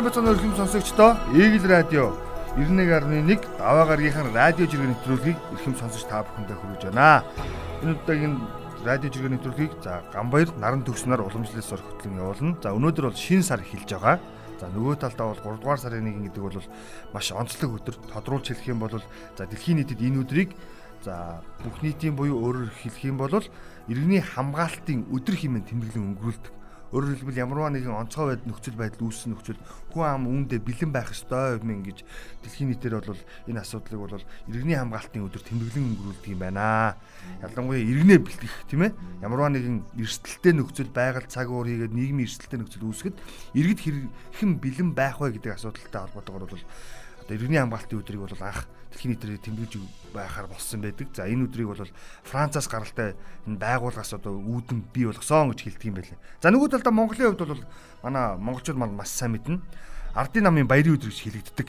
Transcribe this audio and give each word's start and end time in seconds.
Бацхан 0.00 0.32
өргөм 0.32 0.56
сонсогчдоо 0.56 1.12
Eagle 1.36 1.68
радио 1.68 2.16
91.1 2.56 3.44
даваа 3.60 3.84
гарагийнхан 3.84 4.32
радио 4.32 4.64
жиргэн 4.64 4.96
нэвтрүүлгийг 4.96 5.36
эрхэм 5.36 5.76
сонсож 5.76 6.08
та 6.08 6.24
бүхэндээ 6.24 6.56
хүргэж 6.56 6.82
байна. 6.88 7.20
Энэ 7.84 8.00
удаагийн 8.00 8.40
радио 8.80 9.12
жиргэн 9.12 9.36
нэвтрүүлгийг 9.36 9.76
за 9.84 10.00
Гамбаяр 10.08 10.56
наран 10.56 10.88
төгснөр 10.88 11.20
уламжлалс 11.20 11.68
ор 11.76 11.84
хөтлөн 11.84 12.16
явуулна. 12.16 12.56
За 12.64 12.72
өнөөдөр 12.72 13.12
бол 13.12 13.20
шинэ 13.20 13.44
сар 13.44 13.60
эхэлж 13.60 13.92
байгаа. 13.92 14.24
За 14.60 14.68
нөгөө 14.68 15.00
талдаа 15.00 15.32
бол 15.32 15.56
3 15.56 15.64
дугаар 15.64 15.80
сарын 15.80 16.04
1 16.04 16.28
гэдэг 16.28 16.42
бол 16.44 16.60
маш 17.16 17.32
онцлог 17.32 17.80
өдөр. 17.80 17.96
Тодруулж 18.12 18.52
хэлэх 18.52 18.68
юм 18.68 18.84
бол 18.84 18.92
за 18.92 19.48
дэлхийн 19.48 19.80
нийтэд 19.80 20.04
энэ 20.04 20.20
өдрийг 20.20 20.52
за 21.00 21.40
бүх 21.64 21.80
нийтийн 21.80 22.12
буюу 22.12 22.36
өөрөөр 22.44 22.68
хэлэх 22.68 23.08
юм 23.08 23.16
бол 23.16 23.32
иргэний 23.88 24.20
хамгаалтын 24.20 25.08
өдөр 25.08 25.36
хэмээн 25.40 25.64
тэмдэглэн 25.64 26.04
өнгөрүүлдэг. 26.12 26.59
Өөрөөр 26.90 27.22
хэлбэл 27.22 27.42
ямарваа 27.46 27.70
нэгэн 27.70 27.94
онцгой 27.94 28.34
байд 28.34 28.42
нөхцөл 28.50 28.74
байдал 28.74 29.06
үүссэн 29.06 29.30
нөхцөл 29.30 29.62
хүн 29.94 30.06
ам 30.10 30.26
үүндээ 30.26 30.58
бэлэн 30.58 30.90
байх 30.90 31.14
ёстой 31.14 31.62
юм 31.62 31.70
ингэж 31.70 32.02
дэлхийн 32.42 32.74
нийтээр 32.74 32.98
бол 32.98 33.22
энэ 33.46 33.62
асуудлыг 33.62 34.00
бол 34.10 34.26
иргэний 34.50 34.74
хамгаалтын 34.74 35.22
өдөр 35.22 35.42
тэмдэглэн 35.46 35.86
өнгөрүүлдэг 35.86 36.34
юм 36.34 36.40
байна. 36.42 36.98
Ялангуяа 37.46 37.78
иргэнээ 37.78 38.18
бэлтгэх 38.26 38.54
тийм 38.66 38.82
ээ. 38.90 38.92
Ямарваа 39.22 39.50
нэгэн 39.54 39.76
эрсдэлтэй 40.02 40.52
нөхцөл 40.58 40.90
байгаль 40.90 41.30
цаг 41.30 41.46
уур 41.46 41.70
хийгээд 41.70 41.94
нийгмийн 41.94 42.26
эрсдэлтэй 42.26 42.58
нөхцөл 42.58 42.90
үүсгэд 42.90 43.16
иргэд 43.54 43.80
хэрхэн 43.86 44.50
бэлэн 44.58 44.90
байх 44.90 45.22
вэ 45.22 45.38
гэдэг 45.38 45.54
асуудалтай 45.62 46.10
холбоотойгоор 46.10 46.50
бол 46.50 46.64
одоо 47.22 47.34
иргэний 47.38 47.62
хамгаалтын 47.62 48.02
өдрийг 48.02 48.26
бол 48.26 48.42
анх 48.42 48.66
дэлхийн 48.90 49.10
нийтээр 49.14 49.38
тэмдэглэж 49.40 49.74
байхаар 50.14 50.46
болсон 50.50 50.82
байдаг. 50.82 51.08
За 51.14 51.26
энэ 51.30 51.46
өдрийг 51.46 51.70
бол 51.70 51.86
Францаас 52.26 52.66
гаралтай 52.66 53.14
энэ 53.46 53.58
байгууллагаас 53.58 54.12
одоо 54.18 54.34
үүдэн 54.36 54.90
бий 54.90 55.06
болгосон 55.06 55.54
гэж 55.54 55.60
хэлдэг 55.64 55.86
юм 55.86 55.96
байлээ. 55.98 56.18
За 56.42 56.50
нөгөө 56.50 56.68
талдаа 56.74 56.94
Монголын 56.94 57.32
хувьд 57.32 57.42
бол 57.46 57.64
манай 58.02 58.36
монголчууд 58.36 58.78
маань 58.78 58.98
маш 58.98 59.14
сайн 59.14 59.38
мэднэ. 59.38 59.62
Ардын 60.14 60.44
намын 60.50 60.66
баярын 60.66 60.98
өдөр 60.98 61.14
гэж 61.14 61.22
хэлэгддэг. 61.22 61.68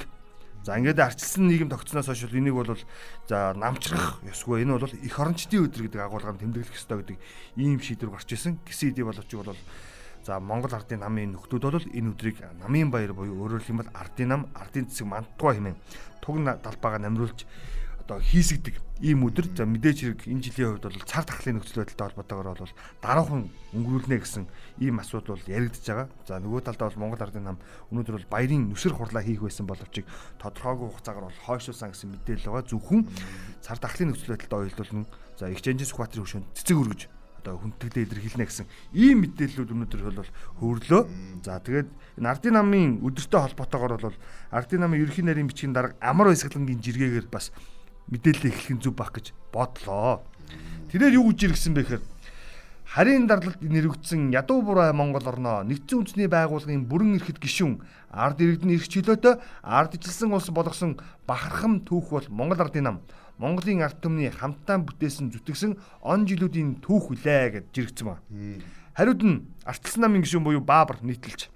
За 0.62 0.78
ингээд 0.78 1.02
арчилсан 1.02 1.50
нийгэм 1.50 1.74
тогтсноос 1.74 2.06
хойш 2.06 2.30
энийг 2.30 2.54
бол 2.54 2.78
за 3.26 3.54
намчрах 3.58 4.22
ёсгүй. 4.22 4.62
Энэ 4.62 4.78
бол 4.78 4.94
эх 4.94 5.18
орончдын 5.18 5.66
өдөр 5.66 5.90
гэдэг 5.90 6.02
агуулгаар 6.06 6.38
тэмдэглэх 6.38 6.78
ёстой 6.78 7.02
гэдэг 7.02 7.18
ийм 7.58 7.82
шийдвэр 7.82 8.14
гарч 8.14 8.30
ирсэн. 8.30 8.62
Гэсэн 8.62 8.94
хэдий 8.94 9.02
боловч 9.02 9.30
бол 9.34 9.58
За 10.24 10.40
Монгол 10.40 10.74
ардын 10.78 11.02
намын 11.02 11.34
нөхдүүд 11.34 11.64
бол 11.66 11.82
энэ 11.82 12.12
өдрийг 12.14 12.38
намын 12.62 12.94
баяр 12.94 13.14
буюу 13.18 13.42
өөрөөр 13.42 13.66
хэлбэл 13.66 13.90
ардын 13.98 14.30
нам, 14.30 14.42
ардын 14.54 14.86
цэцэг 14.86 15.08
мантуга 15.10 15.58
хэмээн 15.58 15.78
туг 16.22 16.36
талбайгаа 16.62 17.02
намруулж 17.02 17.50
одоо 18.02 18.20
хийсгдэг 18.20 18.76
ийм 19.02 19.24
өдөр. 19.26 19.50
За 19.56 19.66
мэдээж 19.66 19.98
хэрэг 20.04 20.22
энэ 20.28 20.44
жилийн 20.46 20.78
хувьд 20.78 20.86
бол 20.86 21.10
цар 21.10 21.26
тахлын 21.26 21.58
нөхцөл 21.58 21.82
байдалтай 21.82 22.06
холбоотойгоор 22.12 22.60
бол 22.60 22.76
дараахан 23.02 23.42
өнгөрүүлнэ 23.74 24.18
гэсэн 24.20 24.46
ийм 24.84 25.00
асуудал 25.00 25.40
бол 25.40 25.50
яригдж 25.50 25.86
байгаа. 25.88 26.08
За 26.28 26.38
нөгөө 26.38 26.62
талдаа 26.66 26.90
бол 26.92 27.02
Монгол 27.02 27.24
ардын 27.24 27.46
нам 27.48 27.58
өнөөдөр 27.90 28.16
бол 28.20 28.34
баярын 28.34 28.70
нүсэр 28.70 28.94
хурлаа 28.94 29.24
хийх 29.24 29.42
байсан 29.42 29.66
боловч 29.66 30.06
тодорхойгүй 30.38 30.88
хугацаагаар 30.92 31.28
бол 31.30 31.44
хойшлуулсан 31.48 31.90
гэсэн 31.96 32.10
мэдээлэл 32.12 32.50
байгаа. 32.52 32.70
Зөвхөн 32.70 33.02
цар 33.64 33.78
тахлын 33.80 34.12
нөхцөл 34.12 34.34
байдалтай 34.36 34.60
уялдуулан 34.60 35.06
за 35.40 35.50
Экченжийн 35.50 35.90
Сүхбаатарын 35.90 36.26
хөшөөнд 36.26 36.48
цэцэг 36.58 36.78
өргөж 36.78 37.02
одоо 37.42 37.58
хүндэтгэлээ 37.58 38.06
илэрхийлнэ 38.06 38.46
гэсэн 38.46 38.68
ийм 38.94 39.26
мэдээллүүд 39.26 39.74
өнөөдөр 39.74 40.02
бол 40.14 40.32
хөврлөө. 40.62 41.02
За 41.42 41.58
тэгээд 41.58 41.90
энэ 42.22 42.30
ардын 42.30 42.54
намын 42.54 43.02
өдөртэй 43.02 43.42
холбоотойгоор 43.42 43.94
бол 43.98 44.18
ардын 44.54 44.82
намын 44.86 45.02
ерөнхий 45.02 45.26
нарийн 45.26 45.50
бичгийн 45.50 45.74
дарга 45.74 45.98
амар 45.98 46.30
баясгалангийн 46.30 46.78
жиргээгээр 46.86 47.28
бас 47.34 47.50
мэдээлэл 48.14 48.54
эхлэх 48.54 48.72
нь 48.78 48.84
зүв 48.86 48.94
баг 48.94 49.10
гэж 49.18 49.34
бодлоо. 49.50 50.22
Тэрээр 50.94 51.18
юу 51.18 51.34
гэж 51.34 51.50
иргсэн 51.50 51.74
бэ 51.74 51.82
гэхээр 51.82 52.04
харийн 52.92 53.26
дарлалд 53.26 53.64
нэрвэгдсэн 53.64 54.36
ядуу 54.36 54.62
буруу 54.62 54.92
Монгол 54.92 55.24
орноо 55.24 55.64
нэгдсэн 55.64 55.98
үндэсний 56.04 56.28
байгууллагын 56.28 56.86
бүрэн 56.92 57.16
эрхэт 57.18 57.40
гишүүн 57.40 57.80
ард 58.12 58.44
иргэдний 58.44 58.76
эрх 58.76 58.92
чөлөөтэй 58.92 59.40
ардчилсан 59.64 60.36
улс 60.36 60.52
болгосон 60.52 61.00
бахархам 61.24 61.88
түүх 61.88 62.12
бол 62.12 62.28
Монгол 62.28 62.60
ардын 62.60 62.84
нам 62.84 62.98
Монголын 63.42 63.82
ард 63.82 63.98
түмний 64.06 64.30
хамтдаа 64.30 64.78
бүтээсэн 64.86 65.34
зүтгэсэн 65.34 65.74
он 66.06 66.30
жилүүдийн 66.30 66.78
түүх 66.86 67.10
үлээ 67.10 67.58
гэж 67.58 67.66
жиргцэн 67.74 68.06
ба. 68.06 68.22
Хариуд 68.94 69.22
нь 69.26 69.42
Арталсан 69.66 70.06
намын 70.06 70.22
гишүүн 70.22 70.46
буюу 70.46 70.62
Баабар 70.62 71.02
нийтэлж. 71.02 71.50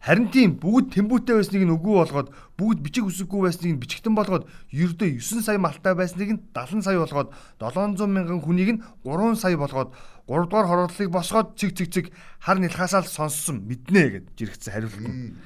Харин 0.00 0.32
тийм 0.32 0.56
бүгд 0.56 0.96
тэмбүүтэй 0.96 1.36
байсныг 1.36 1.68
нь 1.68 1.76
үгүй 1.76 2.00
болгоод 2.00 2.32
бүгд 2.56 2.80
бичиг 2.80 3.04
үсэггүй 3.04 3.44
байсныг 3.44 3.76
нь 3.76 3.82
бичгтэн 3.84 4.16
болгоод 4.16 4.48
ердөө 4.72 5.20
9 5.20 5.44
сая 5.44 5.60
малтай 5.60 5.92
байсныг 5.92 6.30
нь 6.32 6.40
70 6.56 6.80
сая 6.80 6.96
болгоод 6.96 7.28
700 7.60 8.08
мянган 8.08 8.40
хүнийг 8.40 8.70
нь 8.72 8.82
3 9.04 9.36
сая 9.36 9.60
болгоод 9.60 9.92
3 10.24 10.48
дугаар 10.48 10.68
хороодлыг 10.72 11.12
босгоод 11.12 11.52
цэг 11.60 11.76
цэг 11.76 11.88
цэг 11.92 12.06
хар 12.40 12.56
нэлхаасаа 12.56 13.04
л 13.04 13.12
сонссон 13.12 13.68
мэднэ 13.68 14.02
гэж 14.08 14.24
жиргцэн 14.40 14.72
хариулт 14.72 15.04
нь. 15.04 15.36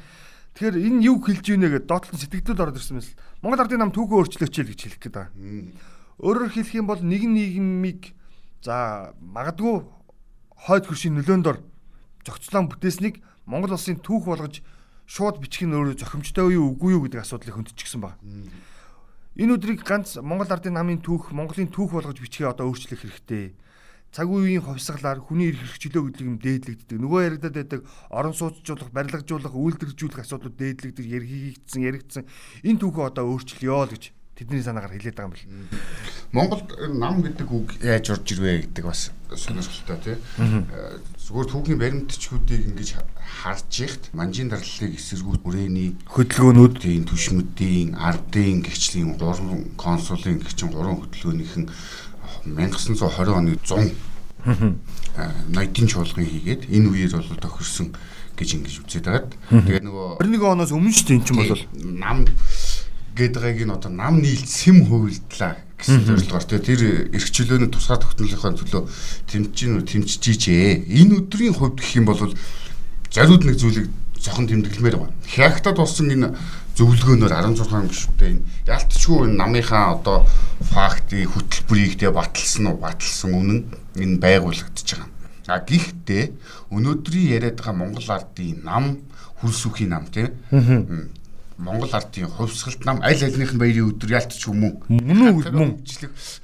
Тэгэхээр 0.54 0.76
энэ 0.87 1.03
юу 1.03 1.19
хэлж 1.19 1.47
ийнэ 1.50 1.66
гэдээ 1.66 1.91
доотлон 1.91 2.19
сэтгэлдүүд 2.22 2.62
ороод 2.62 2.78
ирсэн 2.78 3.03
мэс. 3.03 3.19
Монгол 3.42 3.62
ардын 3.66 3.82
нам 3.82 3.91
түүхөө 3.91 4.22
өөрчлөөч 4.22 4.54
л 4.62 4.70
гэж 4.70 4.81
хэлэх 4.87 5.00
гээд 5.03 5.15
байгаа. 5.19 5.34
Өөрөөр 6.22 6.50
хэлэх 6.54 6.78
юм 6.78 6.87
бол 6.87 7.03
нэгэн 7.03 7.34
нийгмийг 7.34 8.15
за 8.62 9.10
магадгүй 9.19 9.82
хойд 10.54 10.84
хөршийн 10.87 11.19
нөлөөнд 11.19 11.47
ор 11.50 11.59
зохицлон 12.22 12.70
бүтээснийг 12.70 13.19
Монгол 13.50 13.75
улсын 13.75 13.98
түүх 13.98 14.31
болгож 14.31 14.62
шууд 15.10 15.42
бичих 15.42 15.66
нь 15.66 15.75
өөрөө 15.75 15.98
зохимжтой 16.00 16.54
юу 16.54 16.72
үгүй 16.72 16.97
юу 16.97 17.03
гэдэг 17.04 17.26
асуудлыг 17.26 17.59
хөндчихсэн 17.59 18.00
баг. 18.00 18.15
Энэ 19.34 19.59
өдрийг 19.59 19.82
ганц 19.82 20.22
Монгол 20.22 20.48
ардын 20.48 20.78
намын 20.78 21.03
түүх, 21.03 21.34
Монголын 21.34 21.69
түүх 21.69 21.98
болгож 21.98 22.22
бичгээ 22.22 22.54
одоо 22.54 22.71
өөрчлөх 22.71 23.03
хэрэгтэй 23.03 23.59
цаг 24.14 24.30
үеийн 24.30 24.62
хувьсгалаар 24.62 25.19
хүний 25.19 25.50
эрх 25.50 25.58
хэрэгчлөө 25.75 26.02
гэдэг 26.14 26.22
юм 26.22 26.38
дээдлэгддэг. 26.38 26.98
Нөгөө 27.02 27.20
яригадад 27.34 27.58
байдаг 27.58 27.80
орон 28.14 28.34
сууцжуулах, 28.38 28.94
барилгажуулах, 28.94 29.50
үйлдвэржүүлэх 29.58 30.22
асуудлууд 30.22 30.54
дээдлэгдэж 30.54 31.06
яригдсан, 31.10 31.80
яригдсан. 31.82 32.22
Энэ 32.62 32.78
түүхээ 32.78 33.10
одоо 33.10 33.34
өөрчлөё 33.34 33.74
л 33.74 33.91
гэж 33.91 34.14
тэдний 34.38 34.62
санаагаар 34.62 34.94
хэлээд 34.94 35.19
байгаа 35.19 35.30
юм 35.30 35.34
бэл. 35.34 35.50
Монголд 36.34 36.69
нам 36.94 37.22
гэдэг 37.22 37.48
үг 37.50 37.69
яаж 37.82 38.06
орж 38.10 38.26
ирвэ 38.34 38.66
гэдэг 38.66 38.84
бас 38.86 39.10
сонирхолтой 39.30 39.98
тий. 40.03 40.16
Зүгээр 41.26 41.48
түүхийн 41.54 41.78
баримтчгуудыг 41.78 42.60
ингэж 42.70 42.98
харж 43.22 43.72
ихт 43.86 44.10
манжийн 44.10 44.50
дарлалыг 44.50 44.98
эсэргүүц 44.98 45.42
үрээний 45.47 45.94
хөдөлгөөнүүд 46.10 46.74
тийм 46.82 47.06
түшмэдийн, 47.06 47.94
ардын 47.94 48.66
гихчлийн 48.66 49.14
3 49.19 49.78
консулын 49.78 50.42
гихчин 50.42 50.74
3 50.74 50.82
хөдөлгөөнийхэн 50.98 51.64
1920 52.43 53.33
оны 53.34 53.56
100 53.62 53.95
ноёдын 55.55 55.87
чуулган 55.89 56.27
хийгээд 56.27 56.69
энэ 56.69 56.89
үеэр 56.91 57.12
бол 57.17 57.41
тохирсон 57.41 57.95
гэж 58.34 58.49
ингэж 58.59 58.75
үзээд 58.83 59.06
байгаад 59.06 59.33
тэгээд 59.49 59.84
нөгөө 59.87 60.09
21 60.21 60.53
оноос 60.59 60.72
өмнө 60.75 60.91
шүү 60.91 61.06
дээ 61.06 61.17
эн 61.17 61.25
чинь 61.25 61.39
бол. 61.39 61.62
Нам 61.78 62.19
гэдгийг 63.15 63.62
нь 63.62 63.71
одоо 63.71 63.91
нам 63.95 64.19
нийлж 64.19 64.50
сэм 64.50 64.91
хувилдлаа 64.91 65.55
гэсэн 65.78 66.03
зорилгоор. 66.03 66.45
Тэр 66.45 66.81
эрх 67.15 67.28
чөлөөний 67.31 67.71
тусгай 67.71 67.99
тогтнолынхаа 68.03 68.59
төлөө 68.59 68.83
тэмчин 69.31 69.87
тэмчиж 69.87 70.22
ижээ. 70.34 70.91
Энэ 70.91 71.22
өдрийн 71.22 71.55
хувьд 71.55 71.78
гэх 71.78 71.95
юм 72.03 72.11
бол 72.11 72.19
зориуд 73.15 73.47
нэг 73.47 73.56
зүйлийг 73.62 73.87
зохон 74.19 74.51
тэмдэглэмээр 74.51 74.99
байна. 74.99 75.15
Хягтад 75.31 75.78
болсон 75.78 76.11
энэ 76.11 76.34
зөвлөгөөнөөр 76.74 77.34
16 77.34 77.86
гишүүнтэй 77.90 78.30
энэ 78.34 78.42
ялтчгүй 78.66 79.30
намынхаа 79.30 79.94
одоо 79.94 80.26
фактыг 80.72 81.30
хөтөлбөрийг 81.30 81.94
тэ 82.02 82.10
баталсан 82.10 82.66
уу 82.70 82.78
баталсан 82.82 83.30
үнэн 83.30 83.60
энэ 83.94 84.18
байгуулагдаж 84.18 84.88
байгаа. 84.90 85.10
А 85.46 85.62
гэхдээ 85.62 86.24
өнөөдрийн 86.74 87.30
яриад 87.36 87.62
байгаа 87.62 87.78
Монгол 87.78 88.08
ардын 88.10 88.64
нам 88.66 88.84
хөрсөхийн 89.38 89.90
нам 89.94 90.04
тийм 90.10 90.34
Монгол 91.58 91.92
ардын 91.94 92.26
хувьсгалт 92.26 92.82
нам 92.84 92.98
аль 93.02 93.22
альных 93.22 93.54
нь 93.54 93.60
баярын 93.62 93.94
өдөр 93.94 94.10
ялтч 94.18 94.42
юм 94.50 94.64
уу? 94.66 94.74
Мөн 94.91 95.38
үү 95.38 95.54
мөн. 95.54 95.70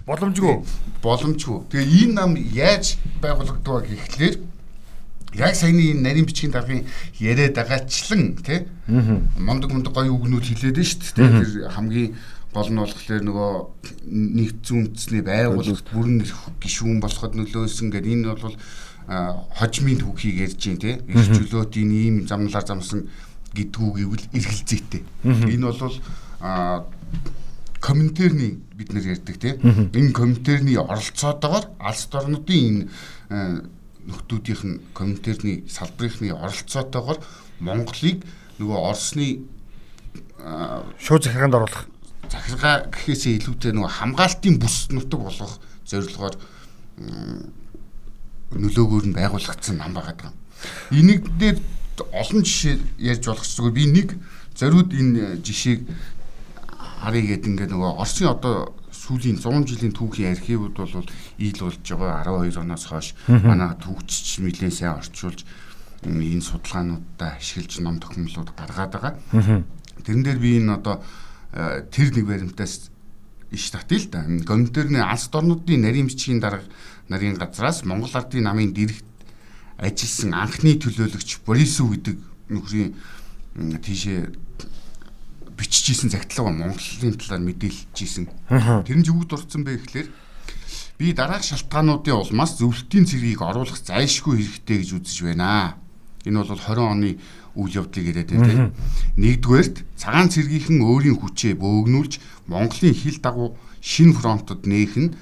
боломжгүй. 0.07 0.63
Боломжгүй. 1.03 1.59
Тэгээ 1.67 2.07
энэ 2.07 2.15
нам 2.15 2.39
яаж 2.39 2.95
байгуулагддаг 3.19 3.91
гэхлээр 3.91 4.35
яг 5.35 5.55
саяны 5.55 5.95
нарийн 6.01 6.27
бичгийн 6.27 6.53
даргын 6.53 6.87
яриад 7.19 7.55
байгаачлан 7.55 8.37
тий 8.43 8.67
мондөг 9.39 9.71
мондөг 9.71 9.95
гоё 9.95 10.15
үгнүүд 10.15 10.45
хэлээд 10.47 10.79
нь 10.79 10.89
шүү 10.91 11.15
дээ 11.15 11.31
тэр 11.39 11.51
хамгийн 11.71 12.15
гол 12.51 12.67
нь 12.67 12.83
болохоор 12.83 13.23
нөгөө 13.23 13.53
нэгдсэн 14.11 14.77
үндэсний 14.91 15.23
байгууллагт 15.23 15.87
бүрэн 15.95 16.27
гишүүн 16.59 16.99
болоход 16.99 17.39
нөлөөсөн 17.39 17.95
гэдэг. 17.95 18.11
Энэ 18.11 18.35
бол 18.35 18.57
хожмын 19.55 19.99
түүхийг 20.03 20.51
ярьж 20.51 20.59
байна 20.59 20.83
тий 20.83 20.95
их 21.15 21.27
чөлөөтийн 21.31 21.91
ийм 21.95 22.17
замналаар 22.27 22.67
замсан 22.67 23.07
гэдгүү 23.55 23.91
гэвэл 24.03 24.27
эргэлзээтэй. 24.35 25.03
Энэ 25.47 25.67
бол 25.71 25.95
комментарны 27.79 28.59
бид 28.75 28.93
нэр 28.93 29.15
ярьдаг 29.15 29.37
тий 29.39 29.55
энэ 29.63 30.11
комментарны 30.11 30.75
оролцоотойгоор 30.75 31.71
алс 31.79 32.11
орнуудын 32.11 32.91
энэ 33.31 33.71
нөхдүүдийнх 34.09 34.63
нь 34.65 34.81
комментарны 34.95 35.65
салбарынхны 35.69 36.33
оролцоотойгоор 36.33 37.19
Монголыг 37.61 38.25
нөгөө 38.61 38.79
Оросны 38.79 39.45
шууд 41.01 41.25
захиргаанд 41.25 41.57
оруулах 41.59 41.85
захиргаа 42.31 42.89
гэхээсээ 42.89 43.41
илүүтэй 43.41 43.73
нөгөө 43.75 43.93
хамгаалтын 44.01 44.57
бүс 44.61 44.89
нутаг 44.95 45.21
болгох 45.21 45.55
зорилгоор 45.85 46.35
нөлөөгөөр 48.55 49.05
нь 49.11 49.17
байгуулагдсан 49.17 49.77
нам 49.79 49.95
байгаа 49.95 50.17
даа. 50.17 50.33
Энийг 50.91 51.27
дээр 51.39 51.59
олон 52.13 52.43
жишээ 52.43 52.79
ярьж 52.99 53.25
болох 53.27 53.47
зүгээр 53.47 53.77
би 53.77 53.85
нэг 53.87 54.09
зориуд 54.57 54.91
энэ 54.95 55.43
жишээг 55.45 55.81
харъя 57.03 57.23
гэдэг 57.37 57.51
ингээд 57.51 57.73
нөгөө 57.75 58.01
Оросын 58.01 58.29
одоо 58.33 58.75
сүүлийн 59.11 59.43
100 59.43 59.67
жилийн 59.67 59.95
түүхийн 59.95 60.39
архивууд 60.39 60.77
бол 60.79 61.11
ийл 61.43 61.59
болж 61.59 61.83
байгаа 61.83 62.23
12 62.47 62.63
оноос 62.63 62.85
хойш 62.87 63.09
манай 63.27 63.75
түүхч 63.83 64.39
нэлээд 64.39 64.71
сайн 64.71 65.03
орчуулж 65.03 65.43
энэ 66.07 66.39
судалгаануудаа 66.39 67.35
ашиглаж 67.43 67.75
ном 67.83 67.99
тохиомлууд 67.99 68.55
гаргаад 68.55 68.93
байгаа. 68.95 69.15
Тэрэн 70.07 70.23
дээр 70.23 70.39
би 70.39 70.63
энэ 70.63 70.79
одоо 70.79 71.03
тэр 71.91 72.15
нэг 72.15 72.25
баримтаас 72.31 72.95
иш 73.51 73.65
татъя 73.75 73.99
л 73.99 74.07
да. 74.15 74.23
Гомдөрний 74.23 75.03
алс 75.03 75.27
дорнуудын 75.27 75.83
нарийн 75.83 76.07
бичгийн 76.07 76.39
дарга 76.39 76.63
нарын 77.11 77.35
газраас 77.35 77.83
Монгол 77.83 78.15
Ардын 78.15 78.47
намын 78.47 78.71
дэрэгт 78.71 79.05
ажилласан 79.83 80.39
анхны 80.39 80.79
төлөөлөгч 80.79 81.43
Борисов 81.43 81.91
гэдэг 81.91 82.17
нөхрийн 82.49 82.95
тийшээ 83.83 84.31
биччихсэн 85.61 86.09
загтлага 86.09 86.49
Монголын 86.57 87.21
талаар 87.21 87.45
мэдээлж 87.45 87.97
ийсэн. 88.01 88.33
Тэр 88.49 88.97
нь 88.97 89.09
юу 89.13 89.29
дурдсан 89.29 89.61
бэ 89.61 89.77
гэхлээр 89.77 90.09
би 90.97 91.13
дараах 91.13 91.45
шалтгаануудын 91.45 92.17
улмаас 92.17 92.57
зөвлөлтийн 92.57 93.05
цэргийг 93.05 93.45
оруулах 93.45 93.77
зайлшгүй 93.77 94.41
хэрэгтэй 94.41 94.77
гэж 94.81 94.91
үзэж 94.97 95.19
байна. 95.29 95.77
Энэ 96.25 96.41
бол 96.41 96.57
20 96.57 96.81
оны 96.81 97.11
үйл 97.57 97.77
явдлыг 97.77 98.07
яриад 98.09 98.33
байна. 98.33 98.73
Нэгдүгээрт 99.21 99.77
цагаан 100.01 100.29
цэргийнхэн 100.33 100.81
өөрийн 100.81 101.21
хүчээ 101.21 101.57
бөөгнүүлж 101.61 102.13
Монголын 102.49 102.97
хил 102.97 103.19
дагуу 103.21 103.57
шинэ 103.81 104.17
фронтод 104.17 104.65
нээх 104.65 104.97
нь 104.97 105.13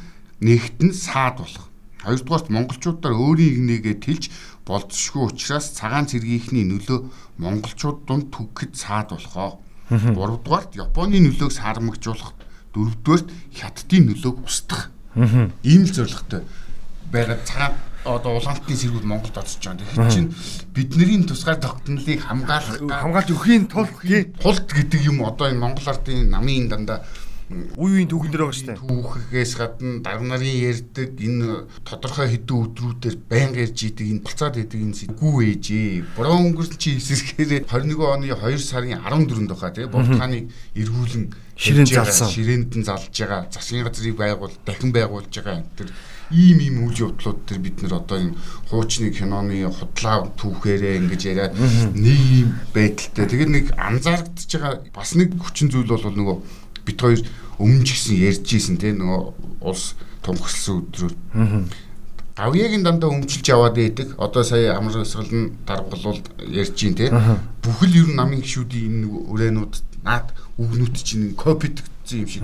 нэгт 0.42 0.78
нь 0.82 0.94
саад 0.94 1.42
болох. 1.42 1.66
Хоёрдугаарт 2.02 2.50
монголчуудаар 2.50 3.14
өөрийн 3.14 3.54
игнэгээ 3.58 3.96
тэлж 4.02 4.24
болцсохгүй 4.66 5.34
учраас 5.34 5.74
цагаан 5.74 6.06
цэргийнхний 6.06 6.66
нөлөө 6.66 6.98
монголчууд 7.42 8.06
дунд 8.06 8.30
түгэхэд 8.30 8.72
саад 8.78 9.14
болохоо. 9.14 9.62
Гуравдугаарт 9.90 10.76
Японы 10.76 11.20
нөлөөг 11.20 11.52
сармагжуулах. 11.52 12.32
Дөрөвдүгээрт 12.74 13.28
хятадын 13.56 14.12
нөлөөг 14.12 14.44
устгах. 14.44 14.90
Ийм 15.64 15.88
л 15.88 15.92
зорилготой 15.92 16.44
байгаа 17.12 17.38
цагаан 17.44 17.74
одоо 18.04 18.36
улаантны 18.36 18.76
сэргүүд 18.76 19.04
Монголд 19.04 19.36
очиж 19.36 19.64
байгаа. 19.64 19.80
Тэгэхээр 19.80 20.12
чинь 20.12 20.34
бидний 20.72 21.24
тусгай 21.24 21.56
тогтнолыг 21.56 22.20
хамгаалах 22.20 22.78
хамгаалж 22.84 23.30
өхийн 23.32 23.68
тулд 23.68 23.92
тулд 24.40 24.66
гэдэг 24.68 25.00
юм 25.08 25.24
одоо 25.24 25.48
энэ 25.48 25.60
Монгол 25.60 25.88
ардын 25.88 26.28
намын 26.30 26.68
дандаа 26.68 27.04
үе 27.48 28.04
үеийн 28.04 28.08
түүхэн 28.12 28.28
дээр 28.28 28.44
байгаа 28.44 28.58
шүү 28.60 28.68
дээ. 28.68 28.80
Түүхээс 28.84 29.52
гадна 29.56 30.04
дарга 30.04 30.26
нарын 30.28 30.60
ярьдаг 30.68 31.10
энэ 31.16 31.48
тодорхой 31.80 32.28
хэдэн 32.28 32.60
өдрүүдээр 32.60 33.16
байнга 33.24 33.64
ярьж 33.64 33.78
идэг 33.88 34.06
энэ 34.12 34.24
буцаад 34.24 34.56
идэг 34.60 34.80
энэ 34.84 34.98
сэдвгүй 35.00 35.44
ээжээ. 35.56 36.04
Бороо 36.12 36.44
өнгөрсөн 36.44 36.76
чи 36.76 37.00
эсэргээр 37.00 37.64
21 37.64 38.04
оны 38.04 38.28
2 38.36 38.60
сарын 38.60 39.00
14-нд 39.00 39.48
баха 39.48 39.72
тий 39.72 39.88
Буртханыг 39.88 40.52
эргүүлэн 40.76 41.24
ширээн 41.56 41.88
залсан. 41.88 42.28
Ширээнд 42.28 42.72
нь 42.76 42.84
залж 42.84 43.16
байгаа. 43.16 43.48
Засгийн 43.48 43.88
газрыг 43.88 44.16
байгуул 44.20 44.52
дахин 44.68 44.92
байгуулж 44.92 45.32
байгаа 45.32 45.64
энэ 45.64 45.72
төр 45.72 45.88
ийм 46.30 46.60
ийм 46.60 46.76
үйл 46.84 47.08
явдлууд 47.08 47.48
төр 47.48 47.58
бид 47.64 47.80
нар 47.80 48.04
одоо 48.04 48.20
энэ 48.20 48.36
хуучны 48.68 49.08
киноны 49.16 49.64
худлаа 49.72 50.28
түүхээрээ 50.36 51.00
ингэж 51.00 51.22
яриад 51.24 51.56
нэг 51.96 52.20
юм 52.44 52.50
байдалтай. 52.76 53.24
Тэгээд 53.24 53.50
нэг 53.56 53.66
анзаарэгдэж 53.80 54.50
байгаа 54.52 54.84
бас 54.92 55.16
нэг 55.16 55.32
хүчин 55.40 55.72
зүйл 55.72 55.88
бол 55.88 56.04
нөгөө 56.12 56.36
бид 56.88 56.98
хоёр 57.04 57.20
өмнө 57.60 57.84
ч 57.84 57.88
гэсэн 57.92 58.16
ярьж 58.16 58.48
исэн 58.56 58.80
те 58.80 58.96
нөгөө 58.96 59.20
улс 59.68 59.94
тунхагласан 60.24 60.88
өдрөөр 60.88 61.14
гавьягийн 62.38 62.86
дандаа 62.86 63.10
өмчилж 63.10 63.46
яваад 63.50 63.74
байдаг. 63.74 64.14
Одоо 64.14 64.42
сая 64.46 64.78
амар 64.78 65.02
өсгөл 65.02 65.34
нь 65.34 65.52
даргалуулд 65.66 66.30
ярьж 66.46 66.74
гин 66.78 66.94
те. 66.94 67.10
Бүхэл 67.62 67.98
ер 67.98 68.08
нь 68.08 68.14
намын 68.14 68.46
гişүүдийн 68.46 69.02
энэ 69.02 69.08
урээнууд 69.10 69.74
наад 70.06 70.30
үгнүүд 70.54 70.94
чинь 71.02 71.34
копидгдсэн 71.34 72.22
юм 72.22 72.28
шиг 72.30 72.42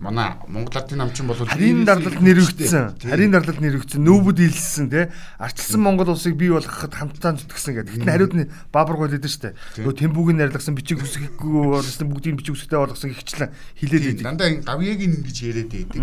манай 0.00 0.34
Монгол 0.48 0.76
Ардын 0.78 0.98
намчин 0.98 1.26
бол 1.26 1.36
харийн 1.36 1.84
дарлалд 1.84 2.20
нэрвэгдсэн. 2.20 2.98
Харийн 3.02 3.32
дарлалд 3.32 3.60
нэрвэгдсэн. 3.60 4.02
Нүүбүүд 4.04 4.38
илсэн 4.44 4.90
тий. 4.90 5.06
Арчилсан 5.38 5.80
Монгол 5.80 6.12
улсыг 6.12 6.34
бий 6.36 6.50
болгоход 6.50 6.94
хамтдаа 6.94 7.38
зүтгэсэн 7.38 7.74
гэдэг. 7.78 7.94
Гэтэ 8.02 8.10
хариуд 8.10 8.34
нь 8.34 8.50
Баабар 8.74 8.96
гол 8.98 9.12
хэлдэг 9.14 9.30
штэ. 9.30 9.54
Нөгөө 9.80 9.94
Тэмбүүгийн 10.02 10.38
нарлагсан 10.42 10.74
бичиг 10.74 10.98
хүсэхгүй 11.00 11.78
болсон 11.78 12.08
бүгдийг 12.10 12.36
бичиг 12.42 12.54
хүсэгтэй 12.58 12.78
болгосон 12.78 13.10
гихчлэн 13.14 13.50
хилээд 13.80 14.04
байдаг. 14.04 14.24
Дандаа 14.28 14.48
энэ 14.50 14.66
гавьягийн 14.66 15.14
ингэж 15.22 15.36
яриад 15.40 15.70
байдаг. 15.72 16.02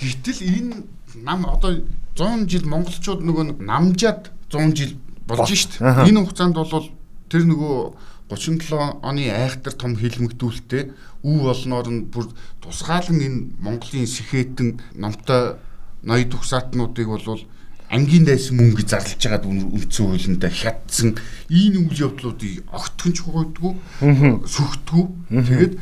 Гэтэл 0.00 0.40
энэ 0.44 0.74
нам 1.24 1.44
одоо 1.44 1.82
100 2.14 2.46
жил 2.46 2.64
монголчууд 2.68 3.20
нөгөө 3.24 3.64
намжаад 3.64 4.30
100 4.52 4.76
жил 4.76 4.92
болж 5.26 5.50
штт. 5.50 5.80
Энэ 5.80 6.20
хугацаанд 6.24 6.56
бол 6.56 6.88
тэр 7.28 7.44
нөгөө 7.46 7.76
37 8.30 9.02
оны 9.02 9.26
айхтар 9.26 9.74
том 9.74 9.98
хилмигдүүлэлтээ 9.98 11.09
үу 11.22 11.38
болноор 11.46 11.88
нь 11.90 12.06
бүр 12.12 12.26
тусгаалan 12.60 13.20
энэ 13.20 13.38
Монголын 13.60 14.06
сэхэтэн 14.06 14.80
номтой 14.96 15.60
ноёд 16.02 16.30
тухсаатнуудыг 16.32 17.08
бол 17.08 17.44
ангийн 17.90 18.24
дайсан 18.24 18.56
мөнгө 18.56 18.86
зарлж 18.86 19.18
байгаад 19.18 19.44
үндсэн 19.50 20.06
хуулиндаа 20.06 20.52
хятсан 20.52 21.18
ийм 21.50 21.90
үйл 21.90 22.06
явдлуудыг 22.06 22.64
огтхонч 22.70 23.18
хойдгүй 23.26 23.72
сүхтгүү 24.46 25.04
тэгээд 25.34 25.74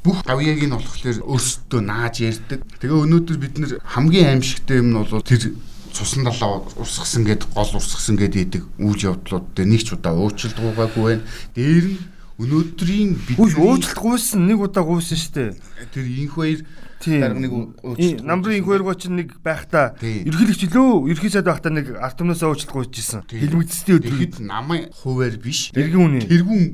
бүх 0.00 0.24
гавьяаг 0.24 0.64
нь 0.64 0.72
болохоор 0.72 1.18
өөрсдөө 1.28 1.80
нааж 1.84 2.24
ярьдаг. 2.24 2.64
Тэгээ 2.80 3.04
өнөөдөр 3.04 3.36
бид 3.36 3.54
нэр 3.60 3.72
хамгийн 3.84 4.32
аимшигтай 4.40 4.80
юм 4.80 4.96
нь 4.96 4.96
бол 4.96 5.20
тэр 5.20 5.52
цусан 5.92 6.24
далаа 6.24 6.64
урсгасан 6.80 7.28
гэд 7.28 7.44
гол 7.52 7.76
урсгасан 7.76 8.16
гэд 8.16 8.34
идэг 8.40 8.64
үйл 8.80 9.12
явдлууд 9.12 9.52
дээр 9.52 9.68
нэг 9.68 9.84
ч 9.84 9.92
удаа 9.92 10.16
уучлалт 10.16 10.56
гуйгаагүй 10.56 11.04
байна. 11.04 11.24
Дээр 11.52 11.84
нь 11.84 12.00
өнөөдрийн 12.40 13.10
бидний 13.28 13.56
уучлалт 13.60 14.00
гуйсан 14.00 14.48
нэг 14.48 14.64
удаа 14.64 14.84
гуйсан 14.84 15.18
шүү 15.20 15.32
дээ. 15.36 15.50
Тэр 15.92 16.06
инх 16.08 16.34
баяр 16.40 16.64
дарга 17.04 17.40
нэг 17.40 17.52
уучлалт 17.52 18.24
намрын 18.24 18.58
инх 18.60 18.68
баяр 18.72 18.84
гоч 18.88 19.06
нэг 19.12 19.28
байхдаа 19.44 19.94
ерхийлэгч 20.00 20.72
лөө 20.72 21.12
ерхий 21.12 21.28
сайд 21.28 21.46
байхдаа 21.52 21.72
нэг 21.72 21.92
артмнаас 22.00 22.40
уучлалт 22.40 22.72
гуйжсэн. 22.72 23.28
Хэлмэгцтэй 23.28 24.00
өдөр 24.00 24.16
хэд 24.16 24.34
намын 24.40 24.88
хуваар 25.04 25.36
биш. 25.36 25.68
Тэргүүн. 25.76 26.24
Тэргүүн 26.24 26.64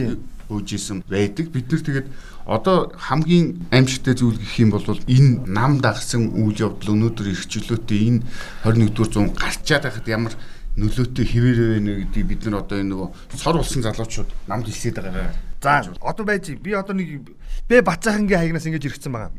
тийм 0.00 0.24
уужсэн 0.50 1.04
байдаг. 1.06 1.52
Бид 1.52 1.70
нар 1.70 1.84
тэгээд 1.84 2.08
Одоо 2.50 2.90
хамгийн 2.98 3.68
аимшигтай 3.70 4.18
зүйл 4.18 4.34
гэх 4.34 4.58
юм 4.58 4.74
бол 4.74 4.82
энэ 4.82 5.46
нам 5.46 5.78
дагсан 5.78 6.34
үйл 6.34 6.58
явдал 6.58 6.98
өнөөдөр 6.98 7.30
эрхчлөөтэй 7.30 8.00
энэ 8.10 8.24
21-р 8.66 9.06
зуун 9.06 9.30
гарчаад 9.38 9.86
байхад 9.86 10.06
ямар 10.10 10.34
нөлөөтэй 10.80 11.26
хэвээр 11.28 11.58
байна 11.76 11.92
гэдгийг 12.00 12.26
бид 12.26 12.42
нар 12.48 12.64
одоо 12.64 12.80
энэ 12.80 12.90
нөгөө 12.96 13.08
сор 13.36 13.56
болсон 13.60 13.84
залуучууд 13.84 14.30
намд 14.48 14.66
хэлсээд 14.66 14.96
байгаа. 14.96 15.36
За 15.60 15.84
одоо 16.00 16.24
байж 16.24 16.48
би 16.56 16.72
одоо 16.72 16.96
нэг 16.96 17.28
бэ 17.68 17.84
Бацахангийн 17.84 18.40
хаягнаас 18.40 18.64
ингэж 18.64 18.84
иргэсэн 18.88 19.12
байгаа. 19.12 19.30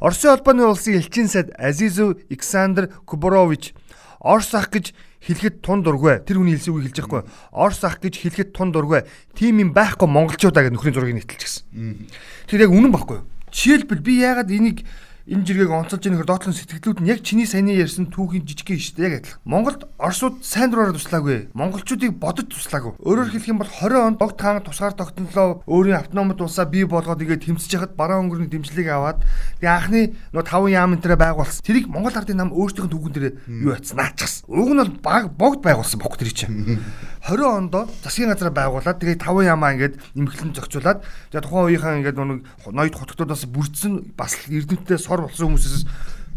Оросын 0.00 0.32
холбооны 0.32 0.64
улсын 0.64 0.96
элчин 0.96 1.28
сайд 1.28 1.52
Азизов 1.60 2.16
Александр 2.30 2.88
Куборович 3.04 3.76
Орос 4.20 4.54
ах 4.54 4.70
гэж 4.70 4.94
хэлэхэд 5.22 5.62
тун 5.62 5.82
дургүй. 5.86 6.18
Тэр 6.26 6.42
хүний 6.42 6.58
хэлсэн 6.58 6.74
үгийг 6.74 6.90
хэлж 6.90 6.98
байхгүй. 7.06 7.22
Орос 7.54 7.82
ах 7.86 8.02
гэж 8.02 8.14
хэлэхэд 8.18 8.50
тун 8.50 8.74
дургүй. 8.74 9.06
Тим 9.38 9.62
юм 9.62 9.70
байхгүй 9.70 10.10
монголчуудаа 10.10 10.66
гэж 10.66 10.74
нөхрийн 10.74 10.94
зургийг 10.94 11.22
нийтэлчихсэн. 11.22 12.10
Тэр 12.50 12.66
яг 12.66 12.74
үнэн 12.74 12.90
байхгүй. 12.90 13.22
Жишээлбэл 13.54 14.02
би 14.02 14.18
яагаад 14.18 14.50
энийг 14.50 14.82
энэ 15.28 15.44
жиргэг 15.44 15.68
онцолж 15.68 16.00
нөхөр 16.08 16.24
доотлон 16.24 16.56
сэтгэлдлүүд 16.56 17.04
нь 17.04 17.10
яг 17.12 17.20
чиний 17.20 17.44
саяны 17.44 17.76
ярьсан 17.76 18.08
түүхийн 18.08 18.48
жижигхэн 18.48 18.80
шүү 18.80 18.96
дээ 18.96 19.04
яг 19.04 19.14
адилхан. 19.20 19.44
Монголд 19.44 19.84
Оросууд 20.00 20.40
сайн 20.40 20.72
дураараа 20.72 20.96
туслаагүй. 20.96 21.52
Монголчуудыг 21.52 22.16
бодож 22.16 22.48
туслаагүй. 22.48 22.96
Өөрөөр 22.96 23.28
хэлэх 23.36 23.52
юм 23.52 23.60
бол 23.60 23.68
20 23.68 24.08
онд 24.08 24.16
Богд 24.16 24.40
хаан 24.40 24.64
тусгаар 24.64 24.96
тогтнолоо 24.96 25.60
өөрийн 25.68 26.00
автономид 26.00 26.40
улсаа 26.40 26.64
бий 26.64 26.88
болгоод 26.88 27.20
ингээд 27.20 27.44
тэмцэж 27.44 27.70
хахад 27.76 27.92
бараа 27.92 28.24
өнгөрний 28.24 28.48
дэмжлэгийг 28.48 28.88
аваад 28.88 29.20
тэгээ 29.60 29.68
анхны 29.68 30.00
нөө 30.32 30.44
таван 30.48 30.72
яам 30.72 30.96
энэ 30.96 31.04
төрөө 31.04 31.20
байгуулсан. 31.20 31.60
Тэрийг 31.60 31.92
Монгол 31.92 32.16
ардын 32.16 32.40
нам 32.40 32.56
өөрсдийнх 32.56 32.88
нь 32.88 32.94
түүхэн 32.96 33.12
дээр 33.12 33.26
юу 33.52 33.76
яцсан 33.76 34.00
наачсан. 34.00 34.48
Уг 34.48 34.72
нь 34.72 34.80
бол 34.80 34.96
баг 35.04 35.24
Богд 35.36 35.60
байгуулсан 35.60 36.00
бохт 36.00 36.24
тэр 36.24 36.32
чинь. 36.32 36.80
20 37.28 37.44
онд 37.44 37.74
засгийн 38.00 38.32
газар 38.32 38.48
байгуулад 38.48 38.96
тэгээ 38.96 39.20
таван 39.20 39.44
ямаа 39.44 39.76
ингээд 39.76 40.00
нэмэглэн 40.16 40.56
зохицуулаад 40.56 41.04
тэгээ 41.28 41.44
тухайн 41.44 41.66
үеийнхэн 41.68 41.98
ингээд 42.00 42.16
нэг 42.16 42.40
ноёд 42.72 42.94
хотгодоос 42.96 43.44
бүрдсэн 43.52 44.16
бас 44.16 44.32
эрдэмтдээ 44.48 44.96
сор 44.96 45.28
болсон 45.28 45.52
хүмүүсээс 45.52 45.84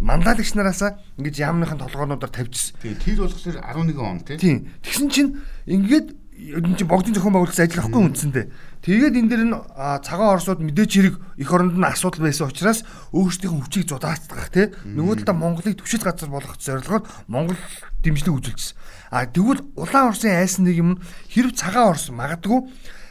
мандалагч 0.03 0.51
нараасаа 0.59 0.99
ингэж 1.15 1.35
яамныхын 1.47 1.79
толгоонуудаар 1.79 2.33
тавьчихсан. 2.35 2.75
Тийм 2.83 2.99
тэр 2.99 3.23
болохоор 3.23 3.57
11 3.63 4.03
он 4.03 4.19
тийм. 4.27 4.67
Тэгсэн 4.83 5.07
чинь 5.07 5.39
ингээд 5.63 6.07
энэ 6.41 6.75
чинь 6.75 6.89
богдын 6.89 7.13
зохион 7.13 7.37
байгуулалтын 7.37 7.65
ажил 7.69 7.85
ахгүй 7.85 8.01
үндсэндээ. 8.01 8.45
Тэгээд 8.81 9.13
энэ 9.13 9.29
дэр 9.29 9.43
нь 9.45 9.55
цагаан 10.01 10.33
орсууд 10.41 10.59
мэдээч 10.65 10.91
хэрэг 10.97 11.15
их 11.37 11.49
оронд 11.53 11.77
нь 11.77 11.85
асуудал 11.85 12.25
байсан 12.25 12.49
учраас 12.49 12.81
өөрсдийнхөө 13.13 13.61
хүчийг 13.61 13.85
зудаацгах 13.85 14.49
тий 14.49 14.73
нөгөө 14.89 15.21
талдаа 15.21 15.37
Монголыг 15.37 15.77
төвшил 15.77 16.01
газар 16.01 16.33
болгох 16.33 16.57
зорилгоор 16.57 17.05
Монгол 17.29 17.61
дэмжлэг 18.01 18.33
үзүүлсэн. 18.33 18.73
А 19.11 19.27
тэгвэл 19.27 19.61
улаан 19.75 20.15
орсын 20.15 20.39
айсан 20.39 20.65
нэг 20.65 20.79
юм 20.79 20.91
хэрв 21.27 21.51
цагаан 21.51 21.91
орс 21.91 22.07
магадгүй 22.15 22.63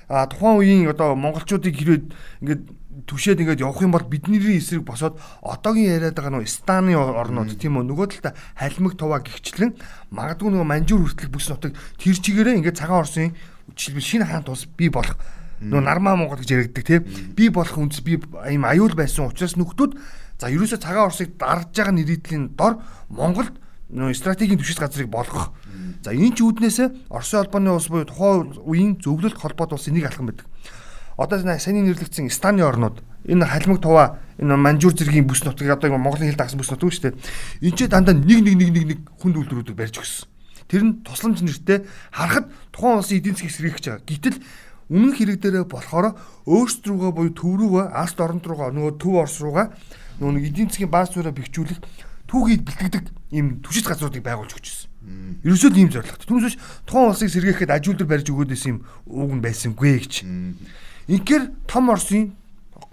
а 0.08 0.26
тухайн 0.26 0.58
үеийн 0.58 0.88
одоо 0.88 1.12
монголчуудыг 1.14 1.76
хэрвээ 1.76 2.00
ингээд 2.40 2.62
түшээд 3.06 3.44
ингээд 3.44 3.62
явах 3.62 3.84
юм 3.84 3.92
бол 3.92 4.08
бидний 4.08 4.40
эсрэг 4.58 4.82
босоод 4.82 5.20
одоогийн 5.44 6.00
яриад 6.00 6.16
байгаа 6.16 6.40
нөө 6.40 6.48
станы 6.48 6.96
орнууд 6.96 7.54
тийм 7.60 7.78
үү? 7.78 7.86
Нөгөө 7.86 8.06
талда 8.18 8.34
халимаг 8.56 8.98
туваа 8.98 9.20
гихчлэн 9.22 9.76
магадгүй 10.10 10.50
нөгөө 10.50 10.66
манжуур 10.66 11.04
хүртэл 11.04 11.30
бүс 11.30 11.52
нутаг 11.52 11.76
тэр 12.00 12.16
чигээрээ 12.18 12.58
ингээд 12.64 12.80
цагаан 12.80 13.04
орсын 13.04 13.36
жишээлбэл 13.76 14.08
шинэ 14.08 14.26
хаан 14.26 14.44
тус 14.48 14.66
би 14.66 14.90
болох. 14.90 15.14
Нөгөө 15.60 15.84
нармаа 15.84 16.16
Монгол 16.16 16.40
гэж 16.40 16.50
яригддаг 16.50 16.84
тийм. 16.88 17.02
Би 17.36 17.52
болох 17.52 17.76
үндэс 17.76 18.00
би 18.00 18.18
ийм 18.48 18.64
аюул 18.64 18.96
байсан 18.96 19.28
учраас 19.28 19.54
нөхдүүд 19.60 19.92
за 20.40 20.48
ерөөсөө 20.48 20.80
цагаан 20.80 21.12
орсыг 21.12 21.36
дарж 21.36 21.70
байгаа 21.76 21.94
нэрийдлийн 21.94 22.56
дор 22.56 22.80
Монголд 23.12 23.54
нөгөө 23.92 24.14
стратегийн 24.14 24.58
түшис 24.58 24.78
газрыг 24.78 25.10
болгох. 25.10 25.52
За 26.02 26.14
энэ 26.14 26.34
ч 26.36 26.46
үүднээс 26.46 27.10
Оросын 27.10 27.44
холбооны 27.44 27.70
улс 27.74 27.90
буюу 27.90 28.08
тухайн 28.08 28.56
үеийн 28.64 29.02
зөвлөлт 29.02 29.36
холбоот 29.36 29.76
улсын 29.76 29.94
нэг 29.94 30.08
алхам 30.08 30.32
байдаг 30.32 30.48
одоо 31.20 31.58
саний 31.58 31.82
нэрлэгдсэн 31.82 32.30
станы 32.30 32.64
орнууд 32.64 33.02
энэ 33.28 33.44
халимаг 33.44 33.82
туваа 33.82 34.18
энэ 34.40 34.56
манжуур 34.56 34.96
зэргийн 34.96 35.28
бүс 35.28 35.44
нутгийг 35.44 35.76
одоо 35.76 35.92
Монголын 35.98 36.32
хил 36.32 36.40
дагсан 36.40 36.56
бүс 36.56 36.72
нут 36.72 36.80
үү 36.80 36.90
шүү 36.96 37.04
дээ. 37.12 37.68
Энд 37.68 37.76
ч 37.76 37.88
дандаа 37.92 38.16
нэг 38.16 38.40
нэг 38.40 38.56
нэг 38.56 38.70
нэг 38.72 38.84
нэг 38.88 39.00
хүнд 39.20 39.36
үйлдвэрүүдийг 39.36 39.76
барьж 39.76 40.00
өгсөн. 40.00 40.24
Тэр 40.64 40.82
нь 40.88 41.04
тусламж 41.04 41.44
нэртэй 41.44 41.84
харахад 42.08 42.48
тухайн 42.72 43.04
улсын 43.04 43.20
эдийн 43.20 43.36
засгийг 43.36 43.52
сэргийгч 43.52 43.84
байгаа. 43.84 44.08
Гэтэл 44.08 44.38
үнэн 44.88 45.12
хэрэг 45.12 45.36
дээрээ 45.44 45.64
болохоор 45.68 46.16
өөрсд 46.48 46.88
рүүгээ 46.88 47.12
буюу 47.12 47.32
төв 47.36 47.52
рүүгээ 47.52 47.86
алт 48.00 48.16
оронд 48.16 48.44
руугаа 48.48 48.72
нөгөө 48.72 48.96
төв 48.96 49.14
орс 49.20 49.36
руугаа 49.44 49.76
нөгөө 50.24 50.40
эдийн 50.40 50.72
засгийн 50.72 50.88
бааз 50.88 51.12
суурьа 51.12 51.36
бэхжүүлэх 51.36 51.78
түүхийд 52.30 52.62
бэлтгэдэг 52.62 53.04
ийм 53.34 53.58
түшиж 53.58 53.84
газруудыг 53.90 54.22
байгуулж 54.22 54.54
өгч 54.54 54.66
ирсэн. 54.70 54.90
Ерөөсөө 55.42 55.70
ийм 55.74 55.90
зорилготой. 55.90 56.26
Түүнээс 56.30 56.56
тухайн 56.86 57.10
улсыг 57.10 57.30
сэргээхэд 57.34 57.74
ажилтар 57.74 58.06
барьж 58.06 58.30
өгөөдөөс 58.30 58.64
юм 58.70 58.86
ууг 59.10 59.34
нь 59.34 59.42
байсангүй 59.42 59.98
гэж. 59.98 60.14
Инхээр 61.10 61.50
том 61.66 61.90
Оросын 61.90 62.38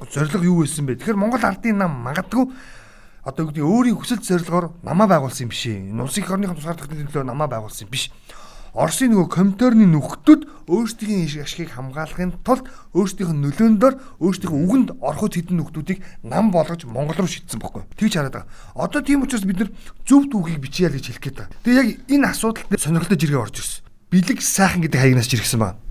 зорилго 0.10 0.42
юу 0.42 0.66
байсан 0.66 0.90
бэ? 0.90 0.98
Тэгэхээр 0.98 1.22
Монгол 1.22 1.46
ардын 1.46 1.78
нам 1.78 1.94
магадгүй 2.02 2.50
одоо 3.28 3.44
юу 3.46 3.50
гэдэг 3.52 3.66
өөрийн 3.66 3.98
хүсэл 4.00 4.24
зорилгоор 4.24 4.72
намаа 4.82 5.06
байгуулсан 5.06 5.46
юм 5.46 5.52
биш 5.54 5.64
ээ. 5.68 5.94
Улсын 5.94 6.24
их 6.24 6.32
орныхон 6.32 6.58
тусгаар 6.58 6.80
тахлын 6.80 7.10
төлөө 7.12 7.28
намаа 7.28 7.50
байгуулсан 7.52 7.86
юм 7.86 7.92
биш. 7.92 8.10
Оросын 8.78 9.10
нөгөө 9.10 9.34
компьютерны 9.34 9.90
нөхдөд 9.90 10.46
өөрсдийн 10.70 11.26
ашгийг 11.42 11.74
хамгаалахын 11.74 12.38
тулд 12.46 12.70
өөрсдийнх 12.94 13.34
нь 13.34 13.42
нөлөөндөө 13.50 14.22
өөрсдийнх 14.22 14.54
үгэнд 14.54 14.90
ороход 15.02 15.34
хэдэн 15.34 15.58
нөхдүүдийг 15.58 16.06
нам 16.22 16.54
болгож 16.54 16.86
Монгол 16.86 17.18
руу 17.18 17.26
шийдсэн 17.26 17.58
байхгүй. 17.58 17.90
Тэгж 17.98 18.14
хараад 18.22 18.46
байгаа. 18.46 18.78
Одоо 18.78 19.02
тийм 19.02 19.26
учраас 19.26 19.50
бид 19.50 19.66
нар 19.66 19.74
зөв 20.06 20.30
түүхийг 20.30 20.62
бичье 20.62 20.94
гэж 20.94 21.10
хэлэх 21.10 21.26
гээд 21.26 21.38
байгаа. 21.42 21.58
Тэгээ 21.66 21.82
яг 21.82 21.90
энэ 22.06 22.30
асуудалд 22.30 22.78
сонирхолтой 22.78 23.18
жиргээ 23.18 23.42
орж 23.42 23.56
ирсэн. 23.58 23.82
Билэг 24.14 24.40
сайхан 24.46 24.82
гэдэг 24.86 25.02
хаягнаас 25.02 25.26
жиргсэн 25.26 25.58
байна. 25.58 25.82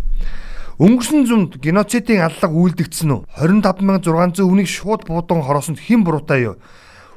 Өнгөрсөн 0.78 1.26
зуунд 1.26 1.52
геноцидын 1.58 2.22
аллаг 2.22 2.52
үйлдэгдсэн 2.54 3.10
үү? 3.10 3.20
25600 3.34 4.46
хүнийг 4.46 4.70
шууд 4.70 5.02
буудан 5.10 5.42
хороосонд 5.42 5.82
хэн 5.82 6.06
буруутай 6.06 6.54
юу? 6.54 6.60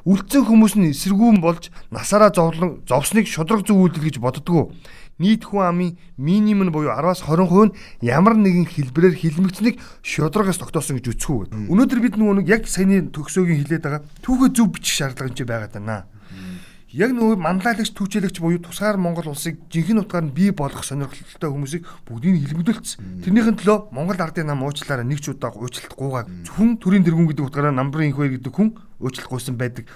Үлдсэн 0.08 0.48
хүмүүс 0.48 0.80
нь 0.80 0.96
эсэргүүн 0.96 1.44
болж 1.44 1.68
насаараа 1.92 2.32
зовлон 2.32 2.80
зовсныг 2.88 3.28
шудраг 3.28 3.68
зөв 3.68 3.84
үйлдэл 3.84 4.08
гэж 4.08 4.16
боддгоо. 4.16 4.72
Нийт 5.20 5.44
хүн 5.44 5.68
амын 5.68 5.90
минимум 6.16 6.68
нь 6.68 6.74
буюу 6.74 6.96
10-аас 6.96 7.20
20% 7.28 7.70
нь 7.70 7.76
ямар 8.00 8.40
нэгэн 8.40 8.64
хэлбэрээр 8.64 9.20
хилмигцнийг 9.20 9.76
шудрагаас 10.00 10.56
тогтоосон 10.56 10.96
гэж 10.96 11.20
үү. 11.20 11.68
Өнөөдөр 11.68 12.00
бид 12.00 12.16
нөгөө 12.16 12.40
нэг 12.40 12.48
яг 12.48 12.64
саяны 12.64 13.12
төгсөөгийн 13.12 13.68
хилээд 13.68 13.84
байгаа 13.84 14.02
түүхээ 14.24 14.50
зөв 14.56 14.72
бичих 14.72 14.96
шаардлага 14.96 15.28
энэ 15.28 15.44
байгаа 15.44 15.70
даа 15.76 16.08
яг 16.90 17.14
нөгөө 17.14 17.38
манлайлагч 17.38 17.94
түүчэлэгч 17.94 18.42
буюу 18.42 18.58
тусгаар 18.58 18.98
Монгол 18.98 19.30
улсыг 19.30 19.62
жинхэнэ 19.70 20.02
утгаар 20.02 20.26
нь 20.26 20.34
бий 20.34 20.50
болгох 20.50 20.82
сонирхолтой 20.82 21.50
хүмүүсийг 21.50 21.86
бүгдийг 22.02 22.50
хэлмэдүүлсэн. 22.50 23.22
Тэрнийхэн 23.22 23.62
төлөө 23.62 23.94
Монгол 23.94 24.18
ардын 24.18 24.50
нам 24.50 24.66
уучлаараа 24.66 25.06
нэг 25.06 25.22
ч 25.22 25.30
удаа 25.30 25.54
уучлалт 25.54 25.94
гуугаа 25.94 26.26
хүн 26.26 26.82
төрийн 26.82 27.06
дэргүн 27.06 27.30
гэдэг 27.30 27.46
утгаараа 27.46 27.70
намбарын 27.70 28.10
инх 28.10 28.18
хоёр 28.18 28.34
гэдэг 28.34 28.50
хүн 28.50 28.74
уучлалт 28.98 29.30
гуйсан 29.30 29.54
байдаг 29.54 29.86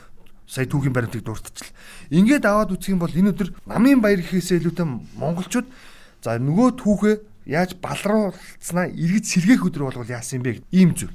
сая 0.47 0.67
түүхийн 0.69 0.93
баримтыг 0.93 1.25
дуртачихл. 1.25 1.73
Ингээд 2.11 2.45
аваад 2.45 2.77
үзэх 2.77 2.93
юм 2.93 3.01
бол 3.01 3.13
энэ 3.13 3.33
өдөр 3.33 3.49
намын 3.67 4.01
баяр 4.01 4.21
гэхээсээ 4.21 4.61
илүүтэй 4.61 4.87
монголчууд 5.17 5.69
за 6.21 6.37
нөгөө 6.39 6.69
түүхээ 6.81 7.17
яаж 7.49 7.77
балруулснаа 7.81 8.89
эргэж 8.89 9.25
сэргээх 9.25 9.65
өдөр 9.69 9.89
болгол 9.89 10.09
яасан 10.09 10.45
бэ 10.45 10.65
ийм 10.73 10.97
зүйл. 10.97 11.13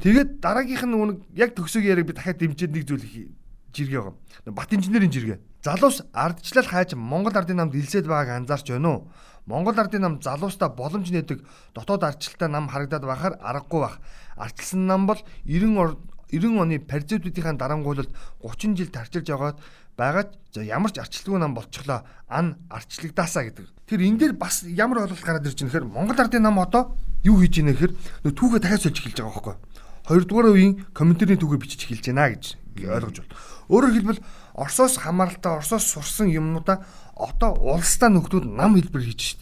Тэгээд 0.00 0.40
дараагийнх 0.40 0.84
нь 0.84 0.92
нөгөө 0.92 1.38
яг 1.38 1.54
төгсөг 1.56 1.84
яриг 1.84 2.08
би 2.08 2.16
дахиад 2.16 2.40
дэмжиж 2.40 2.68
нэг 2.68 2.84
зүйл 2.84 3.32
жиргээ 3.74 4.00
байгаа. 4.00 4.54
Бат 4.54 4.72
инженерийн 4.72 5.12
жиргээ. 5.12 5.38
Залуус 5.62 6.02
ардчлал 6.12 6.66
хайж 6.66 6.94
Монгол 6.94 7.34
ардын 7.34 7.56
намд 7.56 7.74
илсээд 7.74 8.06
байгааг 8.06 8.44
анзаарч 8.44 8.70
байна 8.70 8.88
уу? 8.88 9.08
Монгол 9.46 9.76
ардын 9.76 10.00
нам 10.00 10.14
залуустаа 10.22 10.68
боломж 10.72 11.10
нээдэг 11.10 11.44
дотоод 11.74 12.02
ардчлалтай 12.02 12.48
нам 12.48 12.68
харагдаад 12.68 13.04
байхаар 13.04 13.34
аргагүй 13.40 13.80
бах. 13.80 14.00
Ардчилсан 14.36 14.86
нам 14.86 15.06
бол 15.06 15.20
90 15.44 15.96
90 16.30 16.60
оны 16.60 16.78
Паризуудынхаа 16.80 17.54
дарангуулалд 17.58 18.10
30 18.42 18.76
жил 18.76 18.90
тарчилж 18.90 19.28
байгаад 19.28 19.58
байгаад 19.96 20.30
ямар 20.58 20.90
ч 20.90 20.98
арчилгүй 20.98 21.38
нам 21.38 21.54
болчихлоо 21.54 22.02
ан 22.28 22.58
арчлагдаасаа 22.70 23.50
гэдэг. 23.50 23.66
Тэр 23.86 24.00
энэ 24.02 24.18
дээр 24.18 24.34
бас 24.34 24.66
ямар 24.66 25.06
ойлголт 25.06 25.22
гараад 25.22 25.46
ирж 25.46 25.62
байгаа 25.62 25.86
нөхөр 25.86 25.92
Монгол 25.92 26.18
ардын 26.18 26.42
нам 26.42 26.58
одоо 26.58 26.98
юу 27.22 27.38
хийж 27.38 27.62
ийнэ 27.62 27.72
гэхээр 27.78 27.94
нөө 28.26 28.32
түүхээ 28.34 28.60
дахиад 28.60 28.82
сольж 28.82 28.98
эхэлж 28.98 29.18
байгаа 29.22 29.34
байхгүй. 29.34 29.56
Хоёрдугаар 30.04 30.48
үеийн 30.50 30.74
комментарийн 30.90 31.38
түүхээ 31.38 31.62
бичиж 31.62 31.80
эхэлж 31.86 32.04
байна 32.10 32.34
гэж 32.34 32.44
ойлгож 32.82 33.16
байна. 33.22 33.34
Өөрөөр 33.70 33.94
хэлбэл 33.94 34.20
Оросоос 34.54 34.98
хамааралтай 34.98 35.52
Оросоос 35.62 35.84
сурсан 35.86 36.28
юмнуудаа 36.28 36.82
одоо 37.14 37.54
улстай 37.54 38.10
нөхдүүд 38.10 38.44
нам 38.50 38.74
хэлбэр 38.74 39.02
хийж 39.06 39.38
штт. 39.38 39.40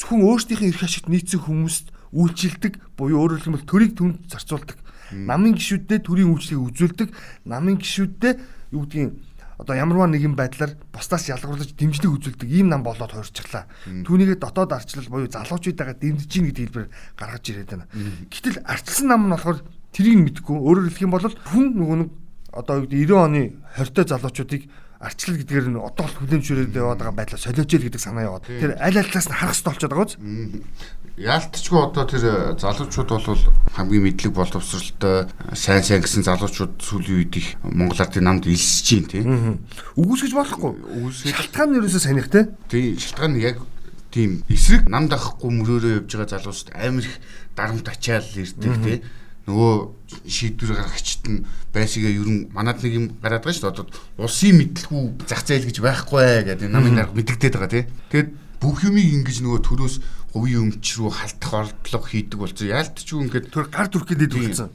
Зөвхөн 0.00 0.24
өөрсдийнхээ 0.24 0.70
эрх 0.72 0.82
ашигт 0.82 1.12
нийцсэн 1.12 1.44
хүмүүст 1.44 1.92
үйлчилдэг 2.14 2.80
буюу 2.96 3.20
өөрөөр 3.28 3.42
хэлбэл 3.44 3.68
төрийг 3.68 3.92
түнд 3.98 4.26
зарцуулдаг. 4.32 4.80
Намын 5.12 5.56
гişүүддээ 5.56 5.98
төрийн 6.04 6.32
үйлчлэгийг 6.32 6.66
үзүүлдэг. 6.68 7.08
Намын 7.48 7.80
гişүүддээ 7.80 8.32
юу 8.72 8.84
гэдгийг 8.84 9.12
одоо 9.58 9.74
ямарваа 9.74 10.06
нэгэн 10.06 10.38
байдлаар 10.38 10.78
бусдаас 10.94 11.26
ялгуурлаж 11.28 11.74
дэмжлэг 11.74 12.14
үзүүлдэг 12.14 12.46
ийм 12.46 12.70
нам 12.70 12.86
болоод 12.86 13.10
хуурчихлаа. 13.10 13.66
Түүнийгээ 14.06 14.38
дотоод 14.38 14.70
арчлал 14.70 15.10
буюу 15.10 15.26
залуучуудаа 15.26 15.98
дэмжиж 15.98 16.30
гин 16.30 16.46
гэдэг 16.46 16.64
хэлбэр 16.70 16.86
гаргаж 17.18 17.44
ирээд 17.50 17.70
байна. 17.74 17.90
Гэтэл 18.30 18.62
арчилсан 18.62 19.06
нам 19.10 19.26
нь 19.26 19.34
болохоор 19.34 19.58
тэрийг 19.90 20.22
мэдгүй 20.22 20.56
өөрөөр 20.62 20.86
хэлэх 20.94 21.02
юм 21.02 21.10
бол 21.10 21.26
хүн 21.26 21.66
нөгөө 21.74 21.96
нэг 22.06 22.10
одоо 22.54 22.74
юу 22.78 22.86
гэдэг 22.86 23.02
90 23.10 23.18
оны 23.18 23.42
20-той 23.74 24.06
залуучуудыг 24.06 24.62
арчлал 24.98 25.38
гэдгээр 25.38 25.66
нь 25.70 25.78
одоо 25.78 26.06
л 26.10 26.16
хүлэмжшүүрээд 26.18 26.74
яваад 26.74 26.98
байгаа 26.98 27.14
байдлаа 27.14 27.38
солиоч 27.38 27.70
ил 27.70 27.86
гэдэг 27.86 28.02
санаа 28.02 28.26
яваад. 28.26 28.50
Тэр 28.50 28.74
аль 28.82 28.98
аль 28.98 29.06
талаас 29.06 29.30
нь 29.30 29.38
харах 29.38 29.54
хэрэгтэй 29.54 29.70
болчиход 29.70 29.92
байгаа 29.94 30.06
үз. 30.10 30.14
Яалтчгүй 31.18 31.80
одоо 31.86 32.04
тэр 32.06 32.24
залуучууд 32.58 33.10
бол 33.14 33.42
хамгийн 33.78 34.04
мэдлэг 34.10 34.32
боловсралтай 34.34 35.30
сайн 35.54 35.86
сайн 35.86 36.02
гэсэн 36.02 36.26
залуучууд 36.26 36.82
сүүлийн 36.82 37.18
үед 37.22 37.34
их 37.38 37.48
Монгол 37.62 38.02
ардын 38.02 38.26
намд 38.26 38.50
илсэж 38.50 38.82
чинь 38.82 39.06
тийм. 39.06 39.62
Үгүйсгэж 39.94 40.34
болохгүй. 40.34 40.72
Шалтгаан 41.30 41.68
нь 41.74 41.78
ерөөсөө 41.78 42.02
санийх 42.02 42.26
те. 42.30 42.50
Тийм 42.66 42.98
шалтгаан 42.98 43.38
нь 43.38 43.42
яг 43.46 43.62
тийм 44.10 44.42
эсрэг 44.50 44.90
намд 44.90 45.14
авахгүй 45.14 45.50
мөрөөрөө 45.52 45.92
явж 46.02 46.10
байгаа 46.10 46.42
залуучууд 46.42 46.74
амар 46.74 47.06
их 47.06 47.16
дарамт 47.54 47.86
ачаал 47.86 48.26
ирдэг 48.34 48.74
тийм 48.82 49.02
нөгөө 49.48 49.72
шийдвэр 50.28 50.76
гаргагчд 50.76 51.24
нь 51.28 51.44
байсыгаа 51.72 52.12
ер 52.12 52.28
нь 52.28 52.48
манад 52.52 52.84
нэг 52.84 52.92
юм 52.92 53.06
гараад 53.24 53.44
байгаа 53.44 53.56
шүү 53.56 53.64
дээ. 53.64 53.74
Одоо 53.80 53.86
улсын 54.20 54.56
мэдлгүй 54.60 55.02
зах 55.24 55.42
зээл 55.48 55.68
гэж 55.72 55.78
байхгүй 55.80 56.44
гэдэг 56.52 56.68
намын 56.68 57.00
дарга 57.00 57.16
мэддэгдээд 57.16 57.54
байгаа 57.56 57.72
тий. 57.72 57.84
Тэгэд 58.12 58.28
бүх 58.60 58.84
юмыг 58.84 59.08
ингэж 59.24 59.40
нөгөө 59.40 59.60
төрөөс 59.64 59.96
хувийн 60.36 60.60
өмч 60.68 60.86
рүү 61.00 61.10
халтах 61.12 61.52
ордлого 61.72 62.06
хийдэг 62.08 62.38
болсон. 62.38 62.68
Яалтчгүй 62.68 63.20
ингээд 63.24 63.46
төр 63.48 63.66
гар 63.72 63.88
дүрхгээд 63.88 64.26
идвэлсэн. 64.28 64.68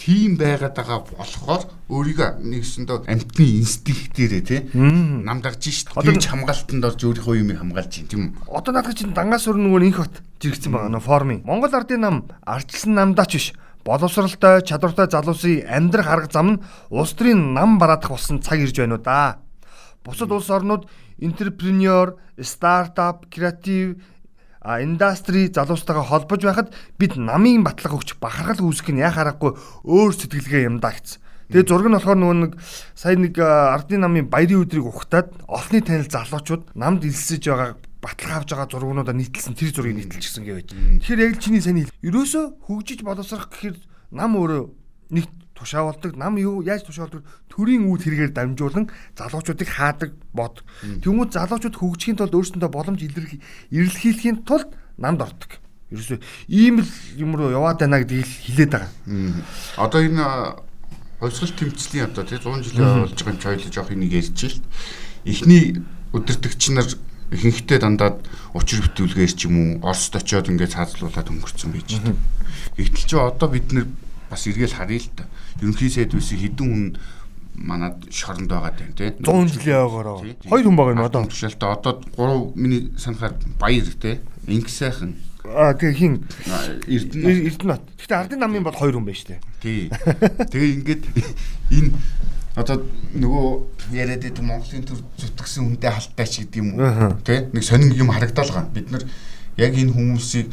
Тийм 0.00 0.40
байгаад 0.40 0.72
байгаа 0.72 1.00
болохоор 1.12 1.62
өөрийгөө 1.92 2.40
нэгсэндөө 2.40 3.04
амтны 3.04 3.44
инстинктээрээ 3.60 4.44
тий 4.48 4.60
нам 4.72 5.44
дагж 5.44 5.60
шít. 5.68 5.92
Тэгж 5.92 6.24
хамгаалтанд 6.24 6.88
орж 6.88 7.04
өөрийнхөө 7.04 7.36
юмыг 7.36 7.60
хамгаалж 7.60 8.08
тийм. 8.08 8.32
Одоо 8.48 8.72
надад 8.72 8.96
чинь 8.96 9.12
дангаас 9.12 9.44
өөр 9.44 9.60
нөгөө 9.60 9.84
инх 9.92 10.00
бат 10.00 10.24
жиргсэн 10.40 10.72
байгаа 10.72 10.88
нөө 10.96 11.04
формын. 11.04 11.44
Монгол 11.44 11.76
ардын 11.76 12.00
нам 12.00 12.16
ардчилсан 12.48 12.96
намдаач 12.96 13.32
биш 13.36 13.52
боловсралтай 13.90 14.62
чадвартай 14.62 15.10
залуусын 15.10 15.66
амьдрах 15.66 16.06
арга 16.06 16.30
зам 16.30 16.48
нь 16.54 16.62
улс 16.94 17.10
төрийн 17.18 17.54
нам 17.58 17.78
бараадах 17.82 18.14
болсон 18.14 18.38
цаг 18.38 18.62
ирж 18.62 18.78
байна 18.78 18.94
уу 18.94 19.02
да. 19.02 19.42
Бусад 20.06 20.30
улс 20.30 20.46
орнууд 20.46 20.86
интерпренеур, 21.18 22.14
стартап, 22.38 23.26
креатив 23.26 23.98
а 24.62 24.80
индастри 24.82 25.50
залуустайгаа 25.50 26.04
холбож 26.06 26.44
байхад 26.44 26.70
бид 26.98 27.16
намын 27.16 27.64
батлага 27.64 27.98
өгч 27.98 28.14
бахархал 28.22 28.62
үүсгэх 28.62 28.94
нь 28.94 29.02
яа 29.02 29.10
харахгүй 29.10 29.58
өөр 29.82 30.12
сэтгэлгээ 30.14 30.68
юм 30.70 30.78
да 30.78 30.94
гэсэн. 30.94 31.18
Тэгээ 31.50 31.66
зураг 31.66 31.88
нь 31.90 31.96
болохоор 31.98 32.18
нөгөө 32.20 32.38
нэг 32.46 32.52
сая 32.94 33.16
нэг 33.18 33.34
ардын 33.40 34.06
намын 34.06 34.30
баярын 34.30 34.62
өдрийг 34.62 34.86
ухтаад 34.86 35.34
олонний 35.50 35.82
танил 35.82 36.06
залуучууд 36.06 36.76
намд 36.78 37.02
илсэж 37.08 37.42
байгаа 37.48 37.74
батлах 38.00 38.42
авж 38.42 38.48
байгаа 38.52 38.68
зургуудаа 38.68 39.14
нийтлсэн 39.14 39.54
тэр 39.54 39.70
зургийг 39.76 40.08
нийтэлчихсэн 40.08 40.44
гэж 40.44 40.56
байж. 40.56 40.68
Тэгэхээр 41.04 41.24
яг 41.24 41.32
л 41.36 41.44
чиний 41.44 41.60
сайн 41.60 41.84
хэл. 41.84 41.96
Ерөөсө 42.00 42.40
хөгжиж 42.64 43.00
боловсрох 43.04 43.52
гэхээр 43.52 43.76
нам 44.16 44.40
өөрөө 44.40 44.62
нэг 45.12 45.26
тушаавалдаг 45.60 46.16
нам 46.16 46.40
юу 46.40 46.64
яаж 46.64 46.88
тушаавалдаг 46.88 47.22
төрийн 47.52 47.84
үйл 47.84 48.00
хэрэгээр 48.00 48.32
дамжуулан 48.32 48.88
залуучуудыг 49.12 49.68
хаадаг 49.68 50.16
бод. 50.32 50.64
Тэмүүл 50.80 51.28
залуучууд 51.28 51.76
хөгжихийн 51.76 52.16
тулд 52.16 52.32
өөрсөндөө 52.32 52.70
боломж 52.72 53.04
илэрхийлэхийн 53.04 54.48
тулд 54.48 54.72
намд 54.96 55.20
ордог. 55.20 55.60
Ерөөсөө 55.92 56.18
ийм 56.48 56.80
л 56.80 56.90
юм 57.20 57.36
руу 57.36 57.52
яваад 57.52 57.84
байна 57.84 58.00
гэдгийг 58.00 58.24
хэлээд 58.24 58.72
байгаа. 58.72 58.90
Одоо 59.76 60.00
энэ 60.00 60.24
хувьсгал 61.20 61.52
тэмцлийн 61.52 62.08
одоо 62.08 62.24
тий 62.24 62.40
100 62.40 62.64
жилийн 62.64 63.04
болж 63.04 63.20
байгаа 63.20 63.36
юм 63.36 63.38
чи 63.38 63.44
хоёул 63.44 63.74
жоох 63.74 63.92
энийг 63.92 64.12
ярьж 64.16 64.38
шít. 64.40 64.64
Эхний 65.28 65.76
өдөртөгч 66.16 66.62
нар 66.72 66.88
ихэнхдээ 67.30 67.78
дандаа 67.78 68.18
учир 68.54 68.82
битүүлгээр 68.84 69.32
ч 69.34 69.46
юм 69.46 69.80
уу 69.80 69.90
Оросд 69.90 70.14
очиод 70.18 70.50
ингээд 70.50 70.74
цаазлуулаад 70.74 71.30
өнгөрцөн 71.30 71.70
байж 71.70 71.88
байна. 71.98 72.18
Гэвтэл 72.74 73.06
чи 73.06 73.16
одоо 73.16 73.48
бид 73.48 73.70
нэр 73.70 73.86
бас 74.30 74.46
эргээл 74.46 74.74
харъя 74.74 74.98
л 74.98 75.10
та. 75.14 75.24
Ерөнхий 75.62 75.90
сайд 75.90 76.14
үсийг 76.14 76.42
хідэн 76.42 76.66
хүн 76.66 76.84
манад 77.54 78.02
шоронд 78.10 78.50
байгаа 78.50 78.74
юм 78.82 78.94
тий 78.94 79.10
100 79.14 79.62
жилийн 79.62 79.84
ойгоор 79.84 80.06
хоёр 80.48 80.64
хүн 80.64 80.76
байгаа 80.76 80.94
юм 80.96 81.04
одоо. 81.06 81.26
тушаалтаа 81.26 81.70
одоо 81.76 81.92
3 82.16 82.56
миний 82.56 82.90
санахаар 82.98 83.34
баяр 83.58 83.86
тий 84.00 84.18
инх 84.46 84.68
сайхан. 84.68 85.14
А 85.44 85.74
тэгээ 85.74 85.94
хин? 85.94 86.14
Эрдэнэ. 86.86 87.46
Эрдэнэт 87.48 87.84
гэхдээ 87.98 88.18
ардын 88.18 88.40
намын 88.40 88.64
бол 88.64 88.74
хоёр 88.74 88.96
хүн 88.96 89.06
байна 89.06 89.24
дээ 89.28 89.40
тий. 89.60 89.90
Тэгээ 90.52 90.74
ингээд 90.80 91.02
энэ 91.70 91.90
одоо 92.56 92.82
нөгөө 93.14 93.94
яриад 93.94 94.26
идэв 94.26 94.42
Монголын 94.42 94.82
төр 94.82 95.00
зүтгэсэн 95.18 95.64
хүнтэй 95.70 95.90
халттай 95.90 96.26
ч 96.26 96.34
гэдэг 96.42 96.58
юм 96.58 96.68
уу 96.74 97.14
тий 97.22 97.46
нэг 97.52 97.62
сонин 97.62 97.94
юм 97.94 98.10
харагдал 98.10 98.50
байгаа. 98.50 98.74
Бид 98.74 98.90
нар 98.90 99.04
яг 99.56 99.72
энэ 99.78 99.94
хүмүүсийг 99.94 100.50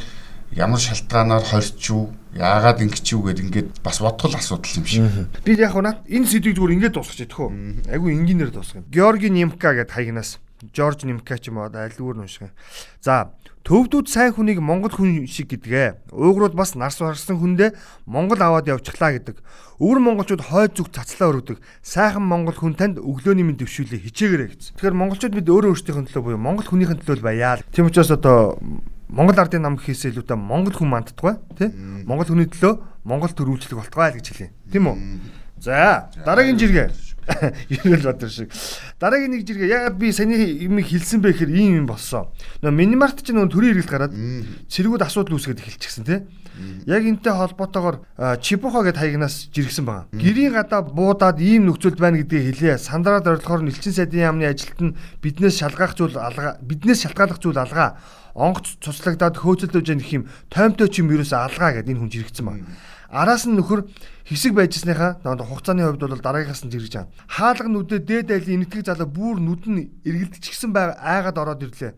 ямар 0.54 0.78
шалтгаанаар 0.78 1.42
хорч 1.42 1.90
юу 1.90 2.14
яагаад 2.38 2.80
ингэж 2.86 3.06
юу 3.12 3.26
гэд 3.26 3.42
ингээд 3.42 3.68
бас 3.82 3.98
бодгол 3.98 4.38
асуудал 4.38 4.78
юм 4.78 4.86
шиг. 4.86 5.04
Би 5.42 5.58
яг 5.58 5.74
наад 5.74 6.06
энэ 6.06 6.26
сэдвийг 6.30 6.54
зүгээр 6.54 6.74
ингээд 6.78 6.94
дуусгах 6.94 7.18
чадах 7.18 7.40
уу? 7.40 7.52
Айгу 7.90 8.06
энгийнээр 8.14 8.52
дуусгах. 8.54 8.86
Георги 8.86 9.28
Нимка 9.28 9.74
гэд 9.74 9.90
хаягнаас 9.90 10.38
Жорж 10.74 11.04
Нимка 11.06 11.38
ч 11.38 11.50
юм 11.50 11.62
уу 11.62 11.70
айлгүүр 11.70 12.18
унших. 12.18 12.50
За 13.00 13.30
Төвдүүд 13.66 14.06
сайн 14.06 14.32
хүнийг 14.34 14.62
Монгол 14.62 14.92
хүн 14.92 15.26
шиг 15.26 15.50
гэдгээ. 15.50 16.12
Уйгрууд 16.14 16.54
бас 16.54 16.76
нарс 16.78 17.00
барсан 17.02 17.40
хүндээ 17.40 17.74
Монгол 18.06 18.38
аваад 18.38 18.70
явчихлаа 18.70 19.16
гэдэг. 19.16 19.40
Өвөр 19.78 19.98
монголчууд 20.02 20.42
хойд 20.42 20.74
зүг 20.74 20.90
цацлаа 20.90 21.30
өргөдөг. 21.30 21.62
Сайхан 21.82 22.22
монгол 22.26 22.58
хүн 22.58 22.74
танд 22.74 22.98
өглөөний 22.98 23.46
минь 23.46 23.60
төвшүүлээ 23.62 24.10
хичээгээрэй 24.10 24.48
гэсэн. 24.50 24.74
Тэгэхээр 24.74 24.98
монголчууд 24.98 25.34
бид 25.38 25.46
өөрөө 25.46 25.70
өөрсдийнхөө 25.70 26.06
төлөө 26.10 26.24
буюу 26.26 26.40
монгол 26.42 26.66
хүнийхэн 26.66 26.98
төлөө 26.98 27.22
баяа. 27.22 27.62
Тийм 27.70 27.86
учраас 27.86 28.10
одоо 28.10 28.58
Монгол 29.08 29.38
ардын 29.40 29.62
нам 29.64 29.78
хийсээ 29.78 30.12
илүүтэй 30.12 30.36
монгол 30.36 30.76
хүн 30.76 30.90
мандтгай 30.92 31.40
тий 31.56 31.72
Монгол 32.04 32.28
хүний 32.28 32.44
төлөө 32.44 33.06
монгол 33.08 33.32
төрүүлжлэг 33.32 33.80
болтгой 33.80 34.12
л 34.12 34.18
гэж 34.20 34.26
хэлээ. 34.28 34.50
Тийм 34.68 34.84
үү? 34.84 34.96
За 35.64 36.12
дараагийн 36.28 36.60
жиргээ 36.60 36.92
Ерөөл 37.68 38.04
бадар 38.08 38.30
шиг. 38.32 38.52
Дараагийн 39.00 39.32
нэг 39.36 39.44
жиргээ 39.44 39.68
ягаад 39.68 39.96
би 40.00 40.12
саний 40.12 40.64
юм 40.64 40.80
хэлсэн 40.80 41.20
бэ 41.20 41.32
гэхээр 41.36 41.52
ийм 41.52 41.72
юм 41.84 41.86
болсон. 41.86 42.32
Нөө 42.64 42.72
минимарт 42.72 43.20
ч 43.20 43.36
нөө 43.36 43.52
төрийн 43.52 43.76
хэрэгэл 43.76 43.92
гараад 43.92 44.14
цэргүүд 44.72 45.04
асуудал 45.04 45.36
үүсгээд 45.36 45.60
эхэлчихсэн 45.60 46.04
тий. 46.08 46.20
Яг 46.86 47.06
энтэй 47.06 47.32
холбоотойгоор 47.32 48.02
Чипухо 48.42 48.82
гэд 48.82 48.98
хаягнаас 48.98 49.46
жиргсэн 49.54 49.84
байгаа. 49.86 50.10
Гэрийн 50.10 50.56
гадаа 50.56 50.82
буудаад 50.82 51.38
ийм 51.38 51.70
нөхцөлд 51.70 52.00
байна 52.02 52.18
гэдгийг 52.18 52.58
хэлээ. 52.58 52.82
Сандраад 52.82 53.28
орилохоор 53.30 53.62
Элчин 53.62 53.94
сайдын 53.94 54.26
яамны 54.26 54.48
ажилт 54.48 54.80
нь 54.82 54.96
биднээс 55.22 55.62
шалгаах 55.62 55.94
зүйл 55.94 56.18
алгаа 56.18 56.58
биднээс 56.58 57.06
шалтгааллах 57.06 57.38
зүйл 57.38 57.62
алгаа. 57.62 58.02
Онгоц 58.34 58.74
цуцлагдаад 58.82 59.38
хөөцөлдөж 59.38 59.86
гэх 59.86 60.14
юм 60.18 60.24
тоймтой 60.50 60.90
ч 60.90 60.98
юм 60.98 61.14
ерөөсө 61.14 61.38
алгаа 61.38 61.78
гэд 61.78 61.90
энэ 61.94 62.00
хүн 62.02 62.10
жиргсэн 62.10 62.46
байна. 62.46 62.66
Араас 63.08 63.48
нь 63.48 63.56
нөхөр 63.56 63.88
хэсэг 64.28 64.52
байжсныхаа 64.52 65.24
хугацааны 65.24 65.80
хувьд 65.80 66.04
бол 66.04 66.20
дараагийнхаас 66.20 66.64
нь 66.64 66.72
жиргэж 66.72 66.92
байгаа. 66.92 67.12
Хаалга 67.24 67.68
нүдэ 67.72 67.96
дээд 68.04 68.28
айлын 68.36 68.68
энэтхэг 68.68 68.84
залуу 68.84 69.08
бүр 69.08 69.36
нүд 69.40 69.64
нь 69.64 69.88
эргэлдчихсэн 70.04 70.76
байга 70.76 71.00
айгаад 71.00 71.40
ороод 71.40 71.64
ирлээ. 71.64 71.96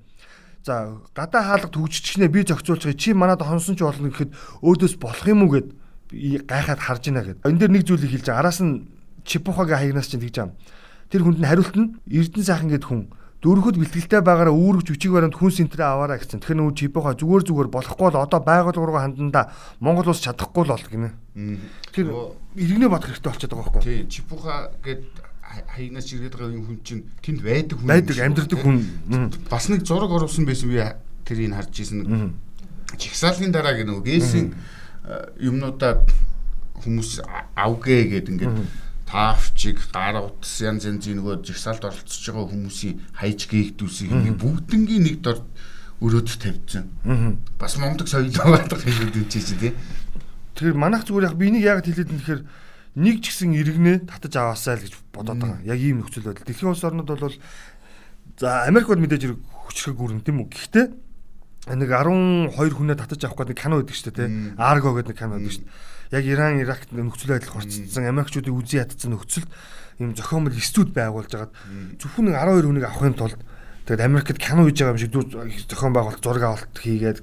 За 0.62 1.02
гадаа 1.10 1.42
хаалга 1.42 1.68
төгжчихнэ 1.74 2.30
би 2.30 2.46
зохицуулчих. 2.46 2.94
Чи 2.94 3.10
манад 3.10 3.42
хонсон 3.42 3.74
ч 3.74 3.82
болно 3.82 4.06
гэхэд 4.06 4.30
өөдөөс 4.62 4.94
болох 5.02 5.26
юм 5.26 5.42
уу 5.42 5.50
гэд 5.58 5.68
гайхаад 6.46 6.78
харж 6.78 7.02
байна 7.10 7.26
гэд. 7.26 7.42
Энэ 7.42 7.58
дээр 7.58 7.72
нэг 7.74 7.84
зүйлийг 7.90 8.14
хэлж. 8.14 8.30
Араас 8.30 8.62
нь 8.62 8.86
Чипухагийн 9.26 9.78
хаягнаас 9.78 10.06
чинь 10.06 10.22
тэгж 10.22 10.36
байгаа. 10.38 10.54
Тэр 11.10 11.22
хүнд 11.26 11.42
нь 11.42 11.48
хариулт 11.50 11.74
нь 11.74 11.98
Эрдэнэ 12.06 12.46
сайхан 12.46 12.70
гэд 12.70 12.84
хүн 12.86 13.10
дөрөхөд 13.40 13.76
бэлтгэлтэй 13.80 14.20
байгаараа 14.20 14.52
үүрэг 14.52 14.84
жүжиг 14.84 15.12
баримт 15.16 15.36
хүн 15.40 15.48
сентрээ 15.48 15.88
аваарай 15.88 16.20
гэсэн. 16.20 16.44
Тэгэхээр 16.44 16.60
нөгөө 16.60 16.76
жибохоо 16.76 17.14
зүгээр 17.16 17.44
зүгээр 17.48 17.68
болохгүй 17.72 18.08
л 18.12 18.20
одоо 18.20 18.40
байгууллага 18.44 18.84
руу 18.84 19.00
хандандаа 19.00 19.44
Монгол 19.80 20.12
улс 20.12 20.20
чадахгүй 20.20 20.68
л 20.68 20.72
бол 20.76 20.88
гинэ. 20.92 21.08
Тэгэхээр 21.88 22.08
иргэнэ 22.60 22.88
бодох 22.92 23.08
хэрэгтэй 23.08 23.32
болчиход 23.32 23.52
байгаа 23.56 23.72
байхгүй. 23.72 23.84
Тий, 23.88 24.00
жибохоо 24.12 24.58
гэд 24.84 25.04
хаягнаас 25.40 26.08
ирээд 26.12 26.34
байгаа 26.36 26.52
юм 26.52 26.64
хүн 26.68 26.78
чинь 26.84 27.02
тэнд 27.24 27.40
байдаг 27.40 27.76
хүн. 27.80 27.88
Байдаг 27.88 28.16
амьдардаг 28.20 28.60
хүн. 28.60 28.76
Бас 29.48 29.64
нэг 29.72 29.88
зураг 29.88 30.12
оруулсан 30.12 30.44
байсан 30.44 30.68
би 30.68 30.84
тэрийг 31.24 31.56
харж 31.56 31.74
ирсэн. 31.80 32.36
Чигсаалын 33.00 33.56
дараа 33.56 33.72
гэх 33.72 33.88
нөгөө 33.88 34.04
гээсийн 34.04 34.52
юмнуудаа 35.40 36.04
хүмүүс 36.84 37.24
авгээ 37.56 38.02
гэд 38.20 38.26
ингээд 38.36 38.56
таавчиг, 39.10 39.82
гар 39.90 40.22
утас 40.22 40.62
янз 40.62 40.86
янзын 40.86 41.18
нөгөө 41.18 41.42
жигсаалд 41.42 41.82
оролцож 41.82 42.22
байгаа 42.30 42.46
хүмүүсийн 42.46 42.96
хайж 43.18 43.50
гээгдүүсийг 43.50 44.38
бүгднгийн 44.38 45.02
нэг 45.02 45.18
дор 45.26 45.42
өрөөд 45.98 46.30
тавьчихсан. 46.38 46.86
Бас 47.58 47.74
момдог 47.74 48.06
соёл 48.06 48.30
байгаа 48.30 48.70
юм 48.70 49.10
үү 49.10 49.26
чи 49.26 49.42
тий. 49.42 49.74
Тэгэхээр 50.54 50.78
манайх 50.78 51.10
зүгээр 51.10 51.26
яг 51.26 51.34
би 51.34 51.50
энийг 51.50 51.66
яг 51.66 51.82
хэлээд 51.82 52.10
нь 52.14 52.20
тэгэхээр 52.22 52.42
нэг 53.02 53.16
ч 53.18 53.34
гэсэн 53.34 53.50
иргэнэ 53.58 54.06
татаж 54.06 54.34
аваасаа 54.38 54.78
л 54.78 54.84
гэж 54.86 54.94
бодоод 55.10 55.42
байгаа. 55.42 55.60
Яг 55.66 55.78
ийм 55.82 56.06
нөхцөл 56.06 56.30
байдал. 56.30 56.46
Дэлхийн 56.46 56.70
улс 56.70 56.86
орнууд 56.86 57.10
бол 57.10 57.34
за 58.38 58.64
Америк 58.70 58.88
бол 58.88 59.02
мэдээж 59.02 59.22
хэрэг 59.26 59.40
хүчрэг 59.42 59.96
гүрэн 59.98 60.22
тийм 60.22 60.46
үү. 60.46 60.54
Гэхдээ 60.54 60.86
нэг 61.74 61.90
12 61.90 62.54
хүнээ 62.54 62.96
татаж 62.96 63.20
авах 63.26 63.42
гэдэг 63.42 63.58
кино 63.58 63.82
байдаг 63.82 63.96
шүү 63.98 64.14
дээ 64.14 64.16
тий. 64.16 64.30
Argo 64.54 64.94
гэдэг 64.94 65.12
нэг 65.12 65.18
кино 65.18 65.34
байдаг 65.34 65.50
шүү 65.50 65.66
дээ 65.66 65.98
яг 66.10 66.24
Иран, 66.26 66.60
Иракт 66.60 66.90
нөхцөл 66.92 67.38
байдал 67.38 67.54
хорцсон 67.54 68.06
Америкчуудыг 68.06 68.54
үзий 68.54 68.82
ядсан 68.82 69.14
нөхцөлд 69.14 69.48
юм 70.00 70.14
зохиомл 70.16 70.54
студ 70.58 70.90
байгуулж 70.90 71.32
агаад 71.34 71.52
зөвхөн 72.00 72.34
12 72.34 72.66
хүнийг 72.66 72.86
авахын 72.88 73.14
тулд 73.14 73.38
тэгээд 73.86 74.06
Америкт 74.06 74.38
кино 74.40 74.64
хийж 74.66 74.80
байгаа 74.80 74.94
юм 74.96 75.02
шиг 75.02 75.12
зохион 75.70 75.92
байгуулалт 75.94 76.24
зураг 76.24 76.44
авалт 76.46 76.74
хийгээд 76.74 77.20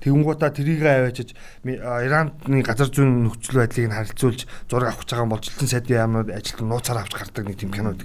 тэгэнгуутаа 0.00 0.50
тэрийг 0.54 0.80
аваачиж 0.80 1.34
Ираны 1.66 2.62
газар 2.62 2.88
зүйн 2.88 3.28
нөхцөл 3.28 3.60
байдлыг 3.60 3.90
нь 3.90 3.96
харилцуулж 3.98 4.40
зураг 4.70 4.94
авах 4.94 5.02
гэж 5.04 5.10
байгаа 5.10 5.26
юм 5.26 5.32
бол 5.34 5.44
жилтэн 5.44 5.68
сайдын 5.68 5.98
яамнууд 6.00 6.28
ажилтан 6.30 6.68
нууцаар 6.70 6.98
авч 7.02 7.12
гардаг 7.18 7.44
нэг 7.44 7.56
тийм 7.58 7.72
кино. 7.74 7.98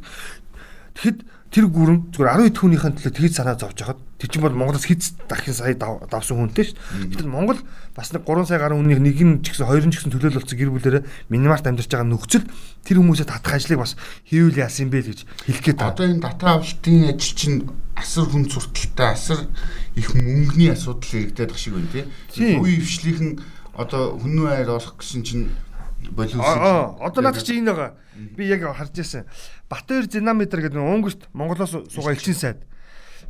Тэгэхэд 0.96 1.20
тэр 1.54 1.70
гүрэн 1.72 2.12
зүгээр 2.12 2.52
12 2.52 2.58
түүнийхэн 2.58 2.94
төлөө 3.00 3.14
тэгж 3.16 3.34
санаа 3.38 3.56
зовж 3.56 3.78
хахад 3.80 4.00
тэр 4.20 4.30
чинь 4.32 4.44
бол 4.44 4.56
Монголоос 4.56 4.88
хиц 4.88 5.16
дахин 5.30 5.54
сая 5.56 5.76
давсан 5.76 6.36
хүнтэй 6.36 6.72
шүү. 6.72 7.16
Гэтэл 7.16 7.32
Монгол 7.32 7.60
бас 7.96 8.12
нэг 8.12 8.28
3 8.28 8.48
сая 8.50 8.60
гаруй 8.60 8.80
хүнийг 8.82 9.00
нэг 9.00 9.18
нь 9.24 9.40
ч 9.40 9.56
гэсэн 9.56 9.68
хоёр 9.70 9.86
нь 9.88 9.94
ч 9.94 10.04
гэсэн 10.04 10.12
төлөөлөлцсөн 10.12 10.58
гэр 10.60 10.72
бүлэрээ 10.74 11.04
минимарт 11.32 11.68
амьдарч 11.68 11.88
байгаа 11.92 12.08
нөхцөл 12.12 12.44
тэр 12.84 12.98
хүмүүсээ 13.00 13.28
татах 13.30 13.56
ажлыг 13.56 13.80
бас 13.80 13.96
хийвэл 14.28 14.60
яасан 14.60 14.92
бэ 14.92 15.00
гэж 15.04 15.20
хэлэх 15.48 15.64
гээд 15.64 15.80
байна. 15.80 15.92
Одоо 15.96 16.06
энэ 16.12 16.24
дата 16.24 16.46
авалтын 16.60 16.98
ажил 17.12 17.36
чинь 17.40 17.58
асар 17.96 18.26
хүн 18.28 18.46
сурталтай 18.52 19.10
асар 19.16 19.40
их 19.96 20.12
мөнгөний 20.12 20.76
асуудал 20.76 21.08
хэрэгдэдэг 21.08 21.56
шиг 21.56 21.74
байна 21.80 21.92
тий. 21.92 22.04
Үе 22.60 22.84
өвчлийнхэн 22.84 23.32
одоо 23.76 24.20
хүннүү 24.20 24.48
айр 24.52 24.70
олох 24.76 25.00
гэсэн 25.00 25.24
чинь 25.24 25.52
боловсон. 26.12 27.00
Одоо 27.02 27.22
наад 27.24 27.42
чи 27.42 27.58
энэ 27.58 27.74
байгаа. 27.74 27.92
Би 28.36 28.46
яг 28.46 28.62
харж 28.62 28.94
байсан. 28.94 29.26
Батбаяр 29.70 30.06
Зинаметр 30.12 30.62
гэдэг 30.62 30.78
нэг 30.78 30.94
өнгөрт 30.94 31.22
Монголоос 31.34 31.90
суугаа 31.90 32.14
элчин 32.14 32.36
сайд. 32.36 32.60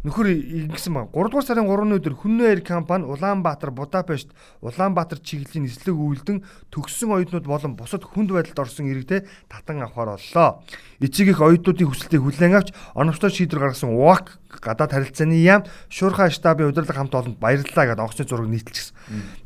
Нөхөр 0.05 0.29
ингэсэн 0.69 0.93
баг. 0.93 1.09
3 1.17 1.33
дугаар 1.33 1.45
сарын 1.49 1.65
3-ны 1.65 1.97
өдөр 1.97 2.13
Хүннээ 2.13 2.53
Air 2.53 2.61
компани 2.61 3.09
Улаанбаатар, 3.09 3.73
Будапешт, 3.73 4.29
Улаанбаатар 4.61 5.17
чиглэлийн 5.17 5.65
нислэг 5.65 5.97
үйлдэн 5.97 6.45
төгссөн 6.69 7.09
оюутнууд 7.09 7.49
болон 7.49 7.73
бусад 7.73 8.05
хүнд 8.05 8.29
байдалд 8.29 8.69
орсон 8.69 8.85
иргэдэд 8.85 9.25
татан 9.49 9.81
авахар 9.81 10.13
боллоо. 10.13 10.61
Эцэг 11.01 11.33
их 11.33 11.41
оюутнуудын 11.41 11.89
хүсэлтийг 11.89 12.21
хүлээн 12.21 12.53
авч 12.53 12.69
оновчтой 12.93 13.33
шийдвэр 13.33 13.73
гаргасан 13.73 13.97
УАК 13.97 14.37
гадаад 14.61 14.93
харилцааны 14.93 15.41
яам 15.41 15.65
Шуурхай 15.89 16.29
штабын 16.29 16.69
удирдлага 16.69 17.01
хамт 17.01 17.17
олонд 17.17 17.41
баярлалаа 17.41 17.89
гэдэг 17.89 18.05
онгоцны 18.05 18.29
зураг 18.29 18.45
нийтэлчихсэн. 18.45 18.93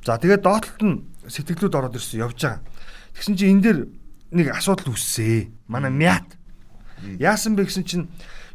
За 0.04 0.20
тэгээд 0.20 0.44
доотлолт 0.44 0.84
нь 0.84 1.08
сэтгэлдүүд 1.24 1.78
ороод 1.80 1.96
ирсэн 1.96 2.20
явж 2.20 2.36
байгаа. 2.36 2.60
Тэгсэн 3.16 3.36
чинь 3.36 3.52
энэ 3.58 3.64
дээр 3.64 3.80
нэг 4.32 4.48
асуудал 4.54 4.94
үүссэн. 4.94 5.54
Манай 5.68 5.92
мят. 5.92 6.38
Яасан 7.18 7.56
бэ 7.56 7.66
гэсэн 7.66 7.86
чинь 7.88 8.06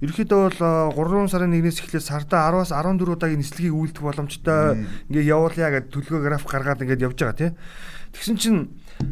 ерөөхдөө 0.05 0.93
бол 0.93 1.25
3 1.25 1.33
сарын 1.33 1.55
1-ээс 1.55 1.81
эхлээд 1.81 2.05
сарда 2.05 2.51
10-аас 2.53 2.75
14 2.77 3.17
удаагийн 3.17 3.40
нислэгийг 3.40 3.73
үйлдэх 3.73 4.03
боломжтой 4.05 4.85
ингээ 5.09 5.33
явуулъя 5.33 5.71
гэдэг 5.73 5.90
төлгөө 5.95 6.21
график 6.21 6.51
гаргаад 6.53 6.83
ингээд 6.85 7.05
явж 7.09 7.17
байгаа 7.17 7.38
тийм. 7.40 7.55
Тэгсэн 8.12 8.37
чинь 8.37 8.61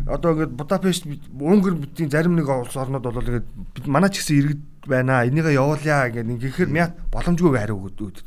одоо 0.07 0.37
ингээд 0.37 0.53
Будапешт 0.53 1.09
Унгар 1.33 1.75
бидний 1.81 2.11
зарим 2.13 2.37
нэг 2.37 2.49
улс 2.49 2.77
орнууд 2.77 3.09
бол 3.09 3.25
ингээд 3.25 3.47
бид 3.73 3.87
манай 3.89 4.11
ч 4.13 4.21
гэсэн 4.21 4.37
иргэд 4.37 4.63
байна. 4.85 5.25
Энийгээ 5.25 5.57
явуулъя 5.57 6.13
гэдэг 6.13 6.29
ингэхээр 6.29 6.71
мят 6.71 6.93
боломжгүй 7.09 7.57
хариу 7.57 7.89
өгдөг. 7.89 8.21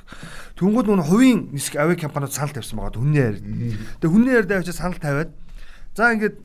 Тэнгүүд 0.57 0.87
нүн 0.89 1.05
хувийн 1.05 1.39
нисэх 1.53 1.77
авиа 1.77 1.99
компаниуд 1.99 2.33
санал 2.33 2.55
тавьсан 2.55 2.79
байгаа. 2.79 2.97
Хүнний 2.97 3.21
яар. 3.21 3.37
Тэгээ 4.01 4.13
хүнний 4.15 4.33
яар 4.33 4.47
давчаа 4.47 4.73
санал 4.73 4.99
тавиад 4.99 5.31
за 5.93 6.11
ингээд 6.15 6.35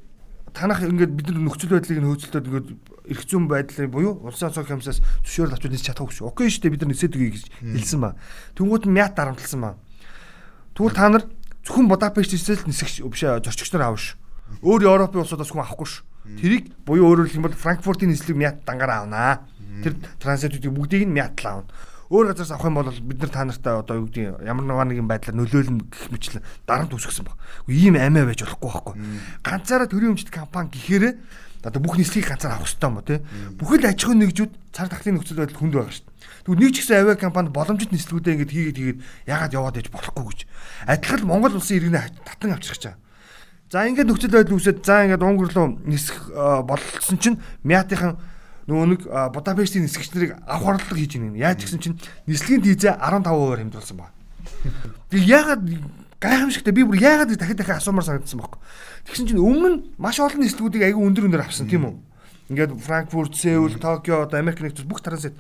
танах 0.52 0.82
ингээд 0.82 1.12
бид 1.14 1.28
нар 1.30 1.42
нөхцөл 1.46 1.74
байдлыг 1.74 2.00
нөөцлөлтөд 2.00 2.46
ингээд 2.46 2.68
эрх 3.10 3.22
зүйн 3.26 3.46
байдлын 3.50 3.90
буюу 3.90 4.18
улсын 4.26 4.50
онцгой 4.50 4.66
комиссаас 4.66 5.00
зөвшөөрөл 5.24 5.54
авч 5.56 5.64
нис 5.70 5.84
чадахгүй 5.86 6.14
шүү. 6.14 6.30
Окей 6.30 6.50
шүү 6.50 6.62
дээ 6.66 6.74
бид 6.74 6.82
нар 6.84 6.90
нисээд 6.94 7.16
үгүй 7.16 7.30
гэж 7.34 7.44
хэлсэн 7.60 8.00
ба. 8.00 8.10
Тэнгууд 8.54 8.84
нь 8.86 8.94
мят 8.94 9.14
дарамтлсан 9.16 9.60
ба. 9.60 9.70
Тэгвэл 10.74 10.94
та 10.94 11.08
нар 11.10 11.24
зөвхөн 11.66 11.90
Будапештээс 11.90 12.64
л 12.64 12.70
нисэх 12.70 13.02
биш 13.10 13.22
зорчигч 13.24 13.70
нар 13.74 13.90
аавш. 13.90 14.16
Өөр 14.62 14.86
Европын 14.86 15.22
улсуудаас 15.22 15.50
хүн 15.50 15.62
авахгүй 15.62 15.88
ш. 15.88 16.02
Тэрийг 16.38 16.74
буюу 16.86 17.10
өөрөөр 17.10 17.30
хэлбэл 17.30 17.58
Франкфуртын 17.58 18.10
нислэг 18.10 18.36
мят 18.36 18.62
дангаараа 18.66 19.06
авнаа. 19.06 19.46
Тэр 19.82 19.96
транзитүүдийг 20.22 20.74
бүгдийг 20.74 21.06
нь 21.06 21.14
мят 21.14 21.38
л 21.40 21.46
аавна 21.46 21.70
өөр 22.10 22.26
газараас 22.34 22.50
авах 22.50 22.66
юм 22.66 22.74
бол 22.74 22.90
бид 22.90 23.18
нар 23.22 23.30
та 23.30 23.44
нартай 23.46 23.74
одоо 23.78 23.96
юу 24.02 24.10
гэдэг 24.10 24.42
ямар 24.42 24.66
нэгэн 24.66 25.06
байдлаар 25.06 25.38
нөлөөлнө 25.38 25.86
гэх 25.86 26.10
мэтлэн 26.10 26.42
дарамт 26.66 26.90
үсгэсэн 26.90 27.22
баг. 27.22 27.38
Ийм 27.70 27.94
амиа 27.94 28.26
байж 28.26 28.42
болохгүй 28.42 28.66
байхгүй. 28.66 28.94
Ганцаараа 29.46 29.86
төрийн 29.86 30.18
өмчт 30.18 30.34
компани 30.34 30.74
гэхээрээ 30.74 31.14
одоо 31.62 31.78
бүх 31.78 32.02
нислэгийг 32.02 32.26
ганцаар 32.34 32.58
авах 32.58 32.66
хэрэгтэй 32.66 32.88
юм 32.90 32.96
ба 32.98 33.06
тий. 33.06 33.18
Бүхэл 33.62 33.86
аж 33.86 33.98
ахуйн 34.02 34.20
нэгжүүд 34.26 34.52
цар 34.74 34.88
тахлын 34.90 35.14
нөхцөл 35.22 35.38
байдал 35.38 35.60
хүнд 35.60 35.74
байгаа 35.78 35.94
шүү 35.94 36.02
дээ. 36.02 36.18
Тэгвэл 36.50 36.60
нэг 36.66 36.72
ч 36.74 36.76
гэсэн 36.82 36.96
авиа 36.98 37.14
компанид 37.14 37.52
боломжит 37.54 37.92
нислэгүүдээ 37.94 38.34
ингэж 38.42 38.50
хийгээд 38.50 38.78
хийгээд 38.80 39.00
яагаад 39.30 39.54
яваад 39.54 39.78
иж 39.78 39.86
болохгүй 39.92 40.24
гэж. 40.24 40.40
Адилхан 40.88 41.28
Монгол 41.30 41.54
улсын 41.60 41.78
иргэнэ 41.78 42.26
татан 42.26 42.56
авчирч 42.56 42.90
байгаа. 42.90 42.98
За 43.70 43.86
ингээд 43.86 44.08
нөхцөл 44.08 44.34
байдал 44.34 44.56
үүсээд 44.58 44.82
за 44.82 45.04
ингээд 45.06 45.22
руу 45.22 45.78
нисэх 45.86 46.16
болсон 46.66 47.16
чинь 47.22 47.38
Мятынхан 47.62 48.18
нөгөө 48.70 48.86
нэг 48.86 49.00
Будапештийн 49.34 49.84
нисгч 49.84 50.14
нарыг 50.14 50.38
авах 50.46 50.78
орлого 50.78 50.94
хийж 50.94 51.18
байна. 51.18 51.34
Яаж 51.34 51.66
гэсэн 51.66 51.82
чинь 51.82 51.98
нислэгийн 52.30 52.62
дизээ 52.62 52.94
15%-аар 53.02 53.60
хэмжүүлсэн 53.66 53.98
байна. 53.98 54.14
Тэг 55.10 55.22
яагаад 55.26 55.62
гайхамшигтай 56.22 56.72
би 56.72 56.86
бүр 56.86 57.02
яагаад 57.02 57.34
дахид 57.34 57.58
дахид 57.58 57.82
асуумаар 57.82 58.06
санагдсан 58.06 58.38
бохоо. 58.38 58.62
Тэгсэн 59.10 59.26
чинь 59.26 59.42
өмнө 59.42 59.68
нь 59.74 59.78
маш 59.98 60.22
олон 60.22 60.44
нислэгүүдийг 60.46 60.86
аягүй 60.86 61.02
өндөр 61.02 61.26
өндөр 61.26 61.42
авсан 61.42 61.66
тийм 61.66 61.90
үү? 61.90 61.94
Ингээд 62.54 62.78
Франкфурт, 62.78 63.34
Сеул, 63.34 63.74
Токио, 63.78 64.26
одоо 64.26 64.38
Америк 64.38 64.60
нэгдсэн 64.60 64.86
бүх 64.86 65.00
транзит. 65.02 65.34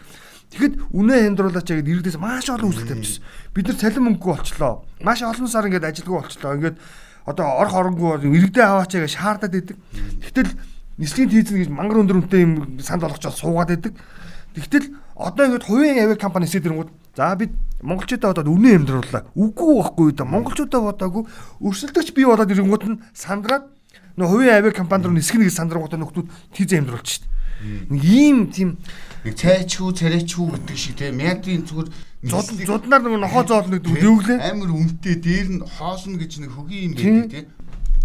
Тэгэхэд 0.50 0.90
үнэ 0.90 1.14
хямдруулаач 1.30 1.68
гэдэг 1.68 1.94
иргэдээс 2.02 2.18
маш 2.18 2.50
олон 2.50 2.70
үйлдэл 2.70 2.90
тавьчихсан. 2.90 3.22
Бид 3.54 3.66
нар 3.70 3.78
цалин 3.78 4.04
мөнгөгүй 4.10 4.34
болчлоо. 4.34 4.82
Маш 5.02 5.22
олон 5.22 5.46
сар 5.46 5.66
ингээд 5.70 5.86
ажилгүй 5.86 6.16
болчлоо. 6.18 6.54
Ингээд 6.58 6.76
одоо 7.26 7.46
орох 7.62 7.74
оронгүй 7.74 8.26
иргэдээ 8.26 8.66
аваач 8.66 8.94
гэж 8.98 9.14
шаардаад 9.14 9.54
идэг. 9.54 9.78
Тэгтэл 10.26 10.50
нислэгийн 11.00 11.30
тийзэн 11.32 11.58
гэж 11.64 11.70
мангар 11.72 12.04
өндөр 12.04 12.20
үнэтэй 12.20 12.44
юм 12.44 12.76
санд 12.84 13.00
болгочоод 13.00 13.32
суугаад 13.32 13.72
байдаг. 13.72 13.96
Тэгтэл 14.52 14.92
одоо 15.16 15.44
ингээд 15.48 15.64
хувийн 15.64 15.96
авиа 15.96 16.20
компани 16.20 16.44
эсээд 16.44 16.68
ирэнгүүт 16.68 16.90
за 17.16 17.32
бид 17.40 17.56
монголчуудаа 17.80 18.36
одоо 18.36 18.52
үнэ 18.52 18.76
амьдрууллаа. 18.76 19.24
Үгүй 19.32 19.72
байхгүй 19.80 20.12
да 20.12 20.28
монголчуудаа 20.28 20.92
бодоогүй 20.92 21.24
өрсөлдөгч 21.64 22.12
бий 22.12 22.28
болоод 22.28 22.52
ирэнгүүт 22.52 22.84
нь 22.84 23.00
сандраад 23.16 23.64
нөө 24.20 24.28
хувийн 24.28 24.54
авиа 24.60 24.76
компани 24.76 25.08
руу 25.08 25.16
нисгэнэ 25.16 25.48
гэж 25.48 25.56
сандрангуудаа 25.56 26.00
нөхдүүд 26.04 26.28
тийзэн 26.52 26.84
амьдруулж 26.84 27.08
шít. 27.08 27.24
Нэг 27.60 28.04
ийм 28.04 28.38
тийм 28.52 28.76
нэг 29.24 29.36
цайчгүй 29.36 29.92
царайчгүй 29.96 30.48
гэдэг 30.56 30.76
шиг 30.76 30.96
те. 30.96 31.12
Мянтын 31.12 31.64
зүгээр 31.64 31.88
зуднаар 32.68 33.04
нэг 33.04 33.20
нохоо 33.20 33.44
зоолно 33.44 33.76
гэдэг 33.76 33.92
үгэлээ 33.92 34.38
амар 34.40 34.72
үнэтэй 34.72 35.16
дээр 35.20 35.48
нь 35.56 35.64
хоосно 35.64 36.16
гэж 36.16 36.40
нэг 36.40 36.52
хөгийн 36.56 36.96
юм 36.96 37.24
байдаг 37.24 37.28
те 37.28 37.40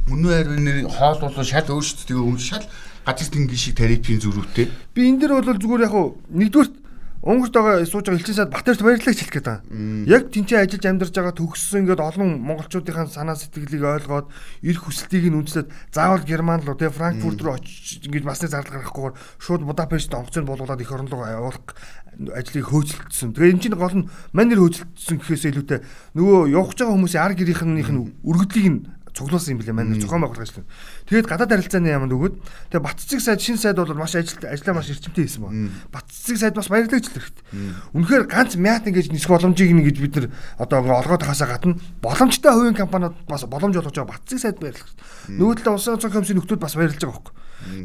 Мөнөө 0.05 0.31
хайрны 0.37 0.73
хоол 0.85 1.17
бол 1.17 1.41
шал 1.41 1.65
өөрсдөө 1.65 2.19
өмнө 2.21 2.41
шал 2.41 2.65
газар 3.05 3.29
тэнгийн 3.33 3.57
шиг 3.57 3.73
тарифын 3.77 4.21
зөрүүтэй. 4.21 4.69
Би 4.93 5.09
энэ 5.09 5.25
дэр 5.25 5.41
бол 5.41 5.57
зүгээр 5.57 5.85
яг 5.85 5.93
хуу 5.93 6.21
нэгдүгээр 6.29 6.85
Унгарт 7.25 7.57
байгаа 7.57 7.85
сууж 7.89 8.05
байгаа 8.05 8.21
элчин 8.21 8.37
сад 8.37 8.53
Батэрт 8.53 8.85
баярлалаа 8.85 9.17
хэлэх 9.17 9.33
гээд 9.33 9.49
байгаа. 9.49 9.65
Яг 10.05 10.29
тэнцээ 10.29 10.61
ажиллаж 10.61 10.85
амьдарч 10.85 11.13
байгаа 11.17 11.33
төгссөн 11.33 11.81
ингээд 11.81 12.05
олон 12.05 12.37
монголчуудын 12.37 13.09
санаа 13.09 13.33
сэтгэлийг 13.33 13.81
ойлгоод 13.81 14.29
эрх 14.61 14.81
хүсэлтийг 14.85 15.33
нь 15.33 15.37
үндэслээд 15.41 15.73
заавал 15.89 16.21
Герман 16.21 16.61
руу 16.61 16.77
тэгээ 16.77 16.93
Франкфурт 16.93 17.41
руу 17.41 17.57
очиж 17.57 18.05
ингээд 18.05 18.29
басны 18.29 18.45
зардал 18.45 18.77
гаргахгүйгээр 18.77 19.17
шууд 19.41 19.65
Будапешт 19.65 20.13
онцгой 20.13 20.45
болгоод 20.45 20.81
эх 20.85 20.93
орон 20.93 21.09
руу 21.09 21.25
явуулах 21.25 21.73
ажлыг 22.29 22.65
хөөцөлдсөн. 22.69 23.33
Тэгээ 23.33 23.53
энэ 23.57 23.61
чинь 23.65 23.73
гол 23.73 24.05
нь 24.05 24.09
манер 24.29 24.61
хөөцөлдсөн 24.61 25.17
гэхээс 25.17 25.49
илүүтэй 25.49 25.79
нөгөө 26.13 26.53
явж 26.53 26.77
байгаа 26.77 26.93
хүмүүсийн 26.93 27.25
ар 27.25 27.33
гэрийнхнийх 27.33 27.89
нь 27.89 28.21
өргөдлийг 28.21 28.69
нь 28.69 28.81
цуглуулсан 29.15 29.55
юм 29.55 29.59
билээ 29.63 29.73
манай 29.73 29.99
зохион 29.99 30.27
байгуулах 30.27 30.43
ажил. 30.43 30.67
Тэгээд 31.07 31.27
гадаад 31.31 31.51
харилцааны 31.55 31.87
яамд 31.87 32.11
өгөөд 32.11 32.35
тэгээд 32.75 32.83
Батцэг 32.83 33.19
сайд 33.23 33.39
шин 33.39 33.55
сайд 33.55 33.79
бол 33.79 33.95
маш 33.95 34.19
ажил 34.19 34.43
ажиллаа 34.43 34.75
маш 34.75 34.91
эрчимтэй 34.91 35.23
хийсэн 35.23 35.41
ба. 35.41 35.51
Батцэг 35.95 36.35
сайд 36.35 36.53
бас 36.59 36.67
баярлаж 36.67 37.07
л 37.07 37.15
хэрэгтэй. 37.15 37.43
Үнэхээр 37.95 38.25
ганц 38.27 38.59
мят 38.59 38.83
ингэж 38.83 39.15
нисэх 39.15 39.31
боломжийг 39.31 39.71
нэгж 39.71 39.97
бид 40.03 40.15
нар 40.19 40.27
одоо 40.59 40.83
ингээ 40.83 40.99
олгоод 40.99 41.23
хасаа 41.23 41.47
гадна 41.47 41.79
боломжтой 42.03 42.51
хувийн 42.51 42.75
компаниуд 42.75 43.15
бас 43.23 43.47
боломж 43.47 43.79
олгож 43.79 43.95
байгаа 43.95 44.11
Батцэг 44.19 44.39
сайд 44.43 44.59
баярлах 44.59 44.83
хэрэгтэй. 44.83 45.39
Нөгөө 45.39 45.55
талаа 45.63 45.79
улсын 45.79 45.95
онцгой 45.95 46.11
комиссийн 46.11 46.37
нөхдүүд 46.43 46.59
бас 46.59 46.75
баярлаж 46.75 46.99
байгаа 46.99 47.15
байхгүй. 47.15 47.35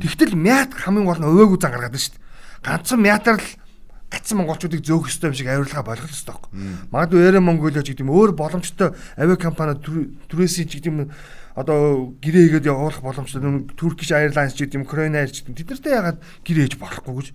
Тэгтэл 0.03 0.35
мят 0.35 0.75
хамгийн 0.75 1.07
гол 1.07 1.21
нь 1.23 1.31
өвөөгүй 1.31 1.59
зан 1.63 1.71
гаргаад 1.71 1.95
байна 1.95 2.03
шүү 2.03 2.15
дээ. 2.19 2.27
Ганцхан 2.67 3.01
мятар 3.01 3.39
л 3.39 3.47
гацсан 4.11 4.43
монголчуудыг 4.43 4.83
зөөх 4.83 5.07
ёстой 5.07 5.31
юм 5.31 5.39
шиг 5.39 5.49
авирлага 5.49 5.87
болгох 5.87 6.11
ёстой 6.11 6.35
байхгүй. 6.35 6.51
Магадгүй 6.91 7.23
Air 7.23 7.39
Mongolia 7.39 7.83
ч 7.87 7.95
гэдэг 7.95 8.05
юм 8.05 8.11
өөр 8.11 8.35
боломжтой 8.35 8.91
авиа 9.15 9.39
компани 9.39 9.79
түрээсийн 9.79 10.67
ч 10.67 10.83
гэдэг 10.83 10.91
юм 10.91 10.99
одоо 11.55 12.15
гэрээ 12.19 12.59
хийгээд 12.59 12.71
явуулах 12.71 13.03
боломжтой 13.03 13.71
Turkish 13.79 14.11
Airlines 14.11 14.59
ч 14.59 14.67
гэдэг 14.67 14.83
юм 14.83 14.87
Ukraine 14.87 15.15
Air 15.15 15.31
ч 15.31 15.47
гэдэг 15.47 15.63
тэд 15.63 15.71
нартай 15.79 15.93
ягаад 15.95 16.19
гэрээ 16.43 16.65
хийж 16.67 16.77
болохгүй 16.83 17.15
гэж. 17.15 17.29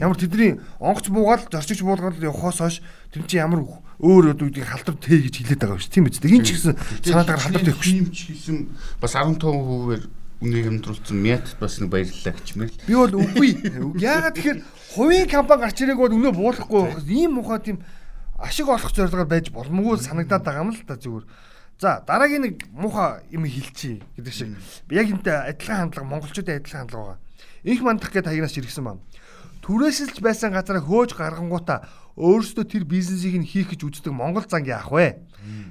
Ямар 0.00 0.16
тэдний 0.16 0.56
онгоц 0.80 1.06
буугаад 1.12 1.52
зорчигч 1.52 1.84
буулгаад 1.84 2.16
явахоос 2.16 2.58
хойш 2.64 2.76
тэр 3.12 3.28
чинь 3.28 3.44
ямар 3.44 3.68
өөр 4.00 4.32
өдүүдийг 4.32 4.64
халдвар 4.64 4.96
тээ 4.96 5.28
гэж 5.28 5.34
хэлээд 5.36 5.60
байгаа 5.60 5.76
юм 5.76 5.84
шиг 5.84 5.92
тийм 5.92 6.04
биз 6.08 6.20
дээ. 6.20 6.32
Энэ 6.32 6.46
ч 6.48 6.50
гэсэн 6.56 6.74
санаатаар 7.04 7.40
халдвар 7.44 7.64
тээхгүй. 7.68 7.86
Тийм 7.92 8.06
ч 8.08 8.18
гэсэн 8.32 8.56
бас 9.04 9.12
15%-аар 9.12 10.02
үнийг 10.42 10.66
хэмдрүүлсэн 10.66 11.18
мят 11.22 11.46
бас 11.62 11.78
нэг 11.78 11.88
баярлалаа 11.94 12.34
гिचмэл. 12.34 12.74
Би 12.90 12.94
бол 12.98 13.14
үгүй. 13.14 13.50
Яагаад 14.02 14.34
тэгэхээр 14.34 14.58
хувийн 14.98 15.30
компани 15.30 15.62
гарч 15.62 15.78
ирээг 15.86 15.98
бол 16.02 16.10
өнөө 16.10 16.34
буулахгүй 16.34 16.82
ийм 17.06 17.38
мухаа 17.38 17.62
тийм 17.62 17.78
ашиг 18.42 18.66
олох 18.66 18.90
зорилгоор 18.90 19.30
байж 19.30 19.54
боломгүй 19.54 20.02
санагдаад 20.02 20.42
байгаа 20.42 20.66
юм 20.66 20.74
л 20.74 20.82
та 20.82 20.98
зүгээр. 20.98 21.24
За 21.78 22.02
дараагийн 22.02 22.42
нэг 22.42 22.66
муухай 22.74 23.22
юм 23.30 23.46
хэлчихье 23.46 24.02
гэдэг 24.18 24.34
шиг. 24.34 24.58
Яг 24.90 25.06
энтэй 25.14 25.54
адилхан 25.54 25.94
хандлага 25.94 26.10
монголчуудын 26.10 26.58
адилхан 26.58 26.80
хандлага 26.90 27.06
байгаа. 27.14 27.18
Инх 27.62 27.80
мандах 27.86 28.10
гэдэг 28.10 28.30
хаягнаас 28.34 28.58
иргсэн 28.58 28.84
байна. 28.84 29.02
Түрээсэлж 29.62 30.18
байсан 30.18 30.50
газараа 30.50 30.82
хөөж 30.82 31.14
гаргангуудаа 31.14 31.86
өөрөөсөө 32.18 32.66
тэр 32.66 32.84
бизнесийг 32.84 33.38
нь 33.38 33.46
хийх 33.46 33.70
гэж 33.70 33.86
үздэг 33.86 34.10
монгол 34.10 34.42
занг 34.50 34.66
яах 34.66 34.90
вэ? 34.90 35.22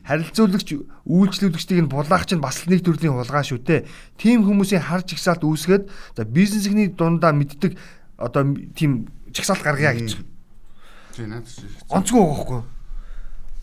Харилцуулагч 0.04 0.70
үйлчлүүлэгчдийг 1.08 1.82
нь 1.86 1.92
булаах 1.92 2.26
чинь 2.28 2.44
бас 2.44 2.66
нэг 2.68 2.84
төрлийн 2.84 3.16
хулгай 3.16 3.46
шүү 3.46 3.60
дээ. 3.64 3.88
Тим 4.18 4.44
хүмүүсийн 4.44 4.84
хар 4.84 5.06
жигсаалт 5.06 5.46
үүсгээд 5.46 5.88
за 6.18 6.24
бизнесний 6.26 6.92
дундаа 6.92 7.32
мэддэг 7.32 7.78
одоо 8.18 8.44
тийм 8.76 9.08
жигсаалт 9.32 9.64
гаргая 9.64 9.96
гэж. 9.96 10.20
Тийм 11.16 11.30
наад 11.30 11.48
шиг. 11.48 11.72
Онцгой 11.88 12.22
байгаа 12.22 12.44
хгүй. 12.44 12.62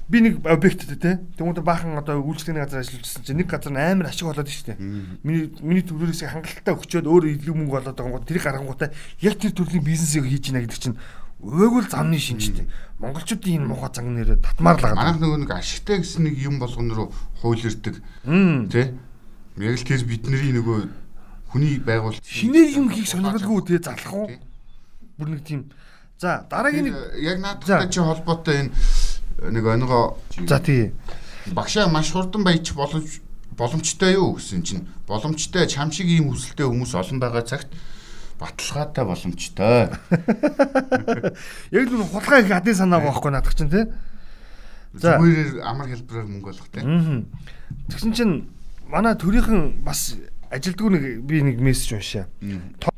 Би 0.08 0.20
нэг 0.24 0.40
объекттэй 0.40 0.96
те. 0.96 1.20
Тэгмүүд 1.36 1.60
баахан 1.60 2.00
одоо 2.00 2.24
үйлчлэгний 2.24 2.64
газар 2.64 2.80
ажиллажсэн 2.80 3.28
чинь 3.28 3.44
нэг 3.44 3.52
газар 3.52 3.76
амар 3.76 4.08
ашиг 4.08 4.24
болоод 4.24 4.48
штэ. 4.48 4.80
Миний 5.20 5.52
миний 5.60 5.84
төрөөс 5.84 6.24
хангалттай 6.24 6.72
өгчөөд 6.72 7.04
өөр 7.04 7.28
илүү 7.36 7.52
мөнгө 7.52 7.76
болоод 7.76 7.92
байгаа 7.92 8.16
гоо 8.16 8.24
тэрийг 8.24 8.48
гаргангуудаа 8.48 8.88
яг 9.20 9.36
тэр 9.36 9.52
төрлийн 9.52 9.84
бизнесийг 9.84 10.24
хийж 10.24 10.48
гинэ 10.48 10.64
гэдэг 10.64 10.80
чинь 10.80 10.96
Өөгүй 11.38 11.86
л 11.86 11.90
замны 11.90 12.18
шинжтэй. 12.18 12.66
Монголчуудын 12.98 13.62
энэ 13.62 13.68
муухай 13.70 13.94
зан 13.94 14.10
нэрээ 14.10 14.42
татмаар 14.42 14.74
л 14.74 14.82
байгаа. 14.82 14.98
Манайх 14.98 15.18
нөгөө 15.22 15.38
нэг 15.46 15.52
ашигтай 15.54 16.02
гэсэн 16.02 16.26
нэг 16.26 16.34
юм 16.34 16.58
болгоно 16.58 16.94
руу 16.98 17.08
хуйлэрдэг. 17.38 17.94
Тэ? 18.74 18.98
Яг 19.62 19.74
л 19.78 19.86
тэр 19.86 20.02
бидний 20.02 20.50
нөгөө 20.58 20.78
хүний 21.54 21.78
байгуулт 21.78 22.18
шинээр 22.26 22.74
юм 22.74 22.90
хийх 22.90 23.06
сонирхолгүй 23.06 23.70
тэгээ 23.70 23.86
залах 23.86 24.12
уу? 24.12 24.28
Бүр 25.14 25.28
нэг 25.30 25.46
тийм. 25.46 25.70
За 26.18 26.42
дараагийн 26.50 26.90
нэг 26.90 26.96
яг 27.22 27.38
наадтай 27.38 27.86
чи 27.86 28.02
холбоотой 28.02 28.66
энэ 28.66 28.74
нэг 29.54 29.64
онгоо 29.64 30.18
За 30.42 30.58
тий. 30.58 30.90
Багшаа 31.54 31.86
маш 31.86 32.10
хурдан 32.10 32.42
баяж 32.42 32.74
боломж 32.74 33.22
боломжтой 33.54 34.18
юу 34.18 34.34
гэсэн 34.34 34.62
чинь 34.66 34.86
боломжтой 35.06 35.66
чам 35.70 35.94
шиг 35.94 36.10
ийм 36.10 36.30
хүсэлтэй 36.34 36.66
хүмүүс 36.66 36.94
олон 36.98 37.18
байгаа 37.22 37.46
цагт 37.46 37.70
баталгаатай 38.38 39.04
боломжтой. 39.04 39.90
Яг 41.74 41.90
л 41.90 42.04
хулгай 42.06 42.44
их 42.46 42.52
адын 42.54 42.74
санаа 42.74 43.02
байхгүй 43.02 43.34
наадах 43.34 43.54
чинь 43.58 43.70
тий. 43.70 43.86
За 44.94 45.18
зүгээр 45.18 45.62
амар 45.66 45.90
хэлбэрээр 45.90 46.28
мөнгө 46.30 46.54
олох 46.54 46.68
тий. 46.70 46.82
Тэгсэн 47.90 48.12
чинь 48.14 48.34
манай 48.88 49.18
төрийнхэн 49.18 49.82
бас 49.84 50.14
ажилдгүү 50.50 50.90
нэг 50.94 51.04
би 51.28 51.42
нэг 51.42 51.60
мессеж 51.60 51.98
уншаа. 51.98 52.26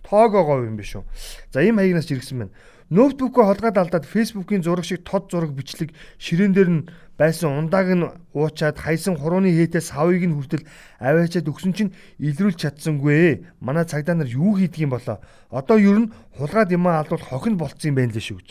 Тоогоогоо 0.07 0.65
юм 0.65 0.77
биш 0.77 0.95
үү. 0.95 1.05
За 1.51 1.65
ийм 1.65 1.81
хаягнаас 1.81 2.11
иргсэн 2.11 2.47
байна. 2.47 2.55
Ноутбукөө 2.91 3.47
холгаад 3.47 3.79
алдаад 3.79 4.07
фейсбુકийн 4.07 4.63
зураг 4.67 4.85
шиг 4.85 5.07
тод 5.07 5.31
зураг 5.31 5.55
бичлэг 5.55 5.95
ширээн 6.19 6.55
дээр 6.55 6.71
нь 6.71 6.83
байсан 7.21 7.53
ундааг 7.53 7.89
нь 7.93 8.09
уучаад 8.33 8.81
хайсан 8.81 9.21
хурууны 9.21 9.53
хээтэй 9.53 9.85
савыг 9.85 10.25
нь 10.25 10.33
хүртэл 10.33 10.65
аваачаад 10.97 11.53
өгсөн 11.53 11.77
чинь 11.77 11.93
илрүүлж 12.17 12.65
чадсангүй. 12.65 13.45
Манай 13.61 13.85
цагдаа 13.85 14.17
нар 14.17 14.25
юу 14.25 14.57
хийдг 14.57 14.81
юм 14.81 14.97
болоо. 14.97 15.21
Одоо 15.53 15.77
ер 15.77 16.01
нь 16.01 16.13
хулгаад 16.41 16.73
юм 16.73 16.89
алдвал 16.89 17.21
хохин 17.21 17.61
болцсон 17.61 17.93
юм 17.93 18.01
байна 18.01 18.17
лээ 18.17 18.25
шүү 18.25 18.41
гэж. 18.41 18.49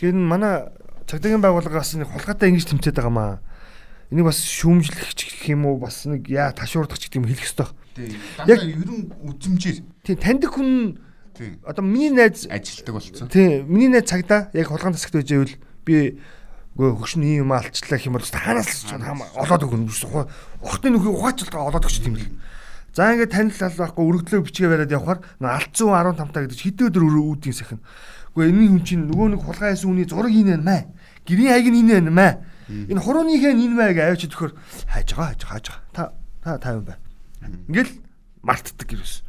Нь 0.00 0.24
манай 0.24 0.72
цагдаагийн 1.04 1.44
байгууллагаас 1.44 1.92
нэг 2.00 2.08
хулгаатай 2.08 2.48
ингэж 2.56 2.72
тэмцээд 2.72 2.96
байгаа 2.96 3.12
маа. 3.12 3.44
Энийг 4.08 4.32
бас 4.32 4.40
шүүмжлэх 4.40 5.12
гэх 5.12 5.52
юм 5.52 5.68
уу 5.68 5.76
бас 5.76 6.08
нэг 6.08 6.32
яа 6.32 6.56
ташуурдах 6.56 6.96
гэх 6.96 7.20
юм 7.20 7.28
хэлэх 7.28 7.52
ёстой. 7.52 7.68
Яг 8.48 8.64
ер 8.64 8.88
нь 8.88 9.12
үзэмжээр. 9.28 9.84
Тийм 10.08 10.16
таньдаг 10.16 10.56
хүн 10.56 10.96
Одоо 11.64 11.82
миний 11.84 12.10
найз 12.10 12.46
ажилтдаг 12.46 12.94
болсон. 12.94 13.28
Тийм, 13.28 13.66
миний 13.68 13.88
найз 13.88 14.04
цагдаа 14.04 14.48
яг 14.52 14.68
хулгайн 14.68 14.94
засагт 14.94 15.16
байж 15.16 15.28
байвал 15.32 15.54
би 15.84 16.20
Үгүй 16.72 16.96
хөшин 16.96 17.22
ийм 17.22 17.52
алчлаа 17.52 18.00
хэмээн 18.00 18.32
таанаас 18.32 18.88
л 18.88 18.96
олоод 19.36 19.62
өгнө. 19.68 19.92
Охтын 20.64 20.96
нөхөй 20.96 21.12
ухаачлалтаа 21.12 21.68
олоод 21.68 21.84
өгч 21.84 22.00
тийм 22.00 22.16
л. 22.16 22.24
За 22.96 23.12
ингээд 23.12 23.32
танил 23.32 23.60
ал 23.60 23.76
байхгүй 23.76 24.04
өргөдлөө 24.04 24.40
бичгээ 24.48 24.68
бариад 24.72 24.92
явхаар 24.92 25.20
115 25.40 26.32
та 26.32 26.40
гэдэг 26.44 26.60
хэдэн 26.60 26.88
өдөр 26.88 27.04
үүдийн 27.08 27.56
сахин. 27.56 27.80
Үгүй 28.32 28.48
энэ 28.48 28.68
хүн 28.68 28.84
чинь 28.84 29.04
нөгөө 29.08 29.28
нэг 29.36 29.40
хулгай 29.44 29.72
хийсэн 29.76 29.88
хүний 29.92 30.08
зураг 30.08 30.32
ийн 30.32 30.48
байна 30.48 30.64
маа. 30.64 30.82
Гэрийн 31.28 31.52
хайг 31.52 31.68
нь 31.72 31.88
байна 31.92 32.12
маа. 32.12 32.32
Энэ 32.68 33.00
хурууныхээ 33.04 33.52
энэ 33.52 33.76
маа 33.76 33.92
гэж 33.92 34.08
авчид 34.12 34.32
төхөр 34.32 34.52
хайж 34.88 35.08
байгаа 35.12 35.28
хайж 35.28 35.40
байгаа 35.44 35.52
хайж 35.52 35.66
байгаа. 35.68 35.84
Та 35.92 36.02
та 36.40 36.50
тайван 36.56 36.84
бай. 36.88 36.96
Ингээл 37.68 37.92
мартдаг 38.40 38.88
гэрээс. 38.88 39.24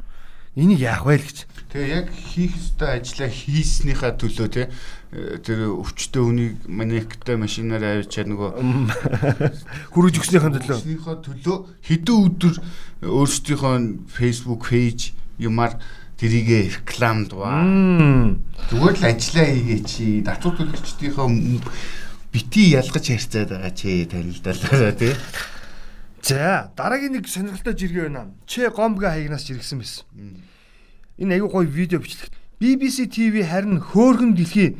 Энийг 0.56 0.80
яах 0.80 1.04
вэ 1.04 1.20
л 1.20 1.28
гэж. 1.28 1.38
Тэгээ 1.72 1.92
яг 1.92 2.08
хийх 2.12 2.54
ёстой 2.56 3.00
ажлаа 3.02 3.30
хийснийхаа 3.32 4.12
төлөө 4.16 4.48
те 4.54 4.64
тэр 5.14 5.70
өвчтөе 5.78 6.24
үнийг 6.26 6.54
манектай 6.66 7.38
машинаар 7.38 8.02
авчиад 8.02 8.34
нөгөө 8.34 8.50
хүрэж 9.94 10.16
өгснийхээ 10.18 10.52
төлөө. 10.58 10.78
Өгснийхөө 10.82 11.16
төлөө 11.22 11.58
хэдэн 11.86 12.18
өдөр 12.18 12.56
өөрсдийнхөө 13.06 13.76
Facebook 14.10 14.74
пэйж 14.74 15.14
юмар 15.38 15.78
тэрийгэ 16.18 16.82
реклам 16.82 17.30
дуваа. 17.30 17.62
Зүгээр 18.74 18.96
л 18.98 19.06
ажиллаа 19.06 19.48
хийгээ 19.54 19.82
чи 19.86 20.26
татвар 20.26 20.54
төлөгчдийнхөө 20.58 21.28
бити 22.34 22.64
ялгаж 22.74 23.06
харьцаад 23.06 23.50
байгаа 23.54 23.74
чи 23.78 24.10
танилдалаа 24.10 24.98
тий. 24.98 25.14
За 26.26 26.74
дараагийн 26.74 27.22
нэг 27.22 27.30
сонирхолтой 27.30 27.78
жиргээ 27.78 28.10
байна. 28.10 28.34
Чи 28.50 28.66
гомга 28.66 29.14
хаягнаас 29.14 29.46
жиргсэн 29.46 29.78
байсан. 29.78 30.10
Энэ 31.22 31.38
аягүй 31.38 31.52
гоё 31.54 31.70
видео 31.70 32.02
бичлэг. 32.02 32.34
BBC 32.58 33.12
TV 33.12 33.44
харин 33.44 33.78
хөөхөн 33.78 34.34
дэлхий 34.34 34.80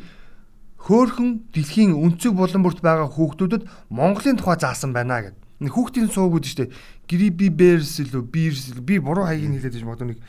хөөхөн 0.84 1.48
дэлхийн 1.56 1.96
өнцөг 1.96 2.36
булан 2.36 2.60
бүрт 2.60 2.84
байгаа 2.84 3.08
хүүхдүүдэд 3.08 3.64
Монголын 3.88 4.36
тухай 4.36 4.60
заасан 4.60 4.92
байна 4.92 5.24
гэд. 5.24 5.36
Нэг 5.64 5.72
хүүхдийн 5.72 6.12
сууг 6.12 6.36
үүд 6.36 6.44
штэ. 6.44 6.68
Гриби 7.08 7.48
Берс 7.48 8.04
илүү 8.04 8.22
Бирс 8.28 8.76
би 8.84 9.00
буруу 9.00 9.24
хаяг 9.24 9.48
хэлээд 9.48 9.80
байж 9.80 9.84
магадгүй 9.84 10.08
нэг 10.12 10.20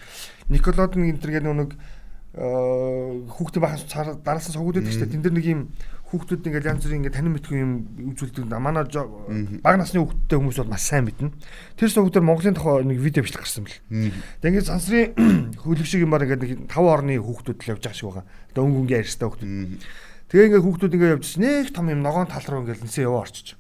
Николод 0.48 0.96
нэг 0.96 1.12
энэ 1.12 1.20
төр 1.20 1.32
нэг 1.44 1.72
хүүхдээ 2.36 3.62
бахаас 3.64 3.84
дараалсан 4.24 4.56
суугууд 4.56 4.80
байдаг 4.80 4.96
штэ. 4.96 5.12
Тэн 5.12 5.24
дээр 5.24 5.36
нэг 5.36 5.48
юм 5.48 5.62
хүүхдүүд 6.12 6.48
ингээл 6.48 6.70
янз 6.72 6.84
бүрийн 6.84 7.00
ингээд 7.04 7.16
танин 7.16 7.34
мэдгүй 7.36 7.58
юм 7.60 7.72
үзүүлдэг. 8.16 8.48
Манай 8.60 8.86
бага 9.60 9.80
насны 9.80 10.00
хүүхдтэй 10.04 10.38
хүмүүс 10.38 10.60
бол 10.62 10.72
маш 10.72 10.84
сайн 10.86 11.08
мэднэ. 11.08 11.32
Тэр 11.80 11.90
суугуудаар 11.90 12.28
Монголын 12.28 12.56
тухай 12.56 12.84
нэг 12.86 13.00
видео 13.00 13.24
бичлэг 13.24 13.44
гарсан 13.44 13.66
бэл. 13.66 13.80
Тэгээ 14.40 14.52
ингээд 14.52 14.70
сансрын 14.70 15.16
хөлөг 15.64 15.88
шиг 15.88 16.06
юмар 16.06 16.28
ингээд 16.28 16.44
нэг 16.44 16.52
тав 16.70 16.86
орны 16.86 17.18
хүүхдүүд 17.18 17.58
л 17.58 17.72
явж 17.74 17.84
байгаа 17.88 17.98
шиг 17.98 18.08
байгаа. 18.12 18.26
Тэгээ 18.54 18.64
өнгө 18.68 18.80
өнгө 18.86 18.96
ярьстай 19.00 19.28
хүүхдүүд. 19.28 19.52
Тэгээ 20.30 20.46
ингээд 20.50 20.66
хүүхдүүд 20.66 20.96
ингээд 20.96 21.16
явж 21.22 21.30
нэг 21.38 21.66
том 21.76 21.90
юм 21.90 22.02
ногоон 22.02 22.26
тал 22.26 22.46
руу 22.50 22.66
ингээд 22.66 22.82
нисээ 22.82 23.06
яваа 23.06 23.26
орчиж. 23.30 23.58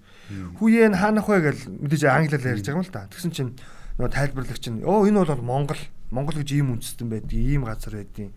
Хүүе 0.57 0.89
энэ 0.89 0.97
хаанах 0.97 1.29
вэ 1.29 1.37
гэж 1.45 1.59
мэдээж 1.69 2.03
англиар 2.09 2.49
ярьж 2.57 2.65
байгаа 2.65 2.81
юм 2.81 2.87
л 2.89 2.93
да. 2.93 3.05
Тэгсэн 3.13 3.31
чинь 3.31 3.53
нөгөө 4.01 4.09
тайлбарлагч 4.09 4.65
нь 4.73 4.81
оо 4.81 5.05
энэ 5.05 5.21
бол 5.21 5.45
Монгол. 5.45 5.81
Монгол 6.09 6.41
гэж 6.41 6.49
ийм 6.57 6.73
үндэстэн 6.73 7.09
байдаг, 7.09 7.37
ийм 7.37 7.61
газар 7.69 8.01
байдیں۔ 8.01 8.33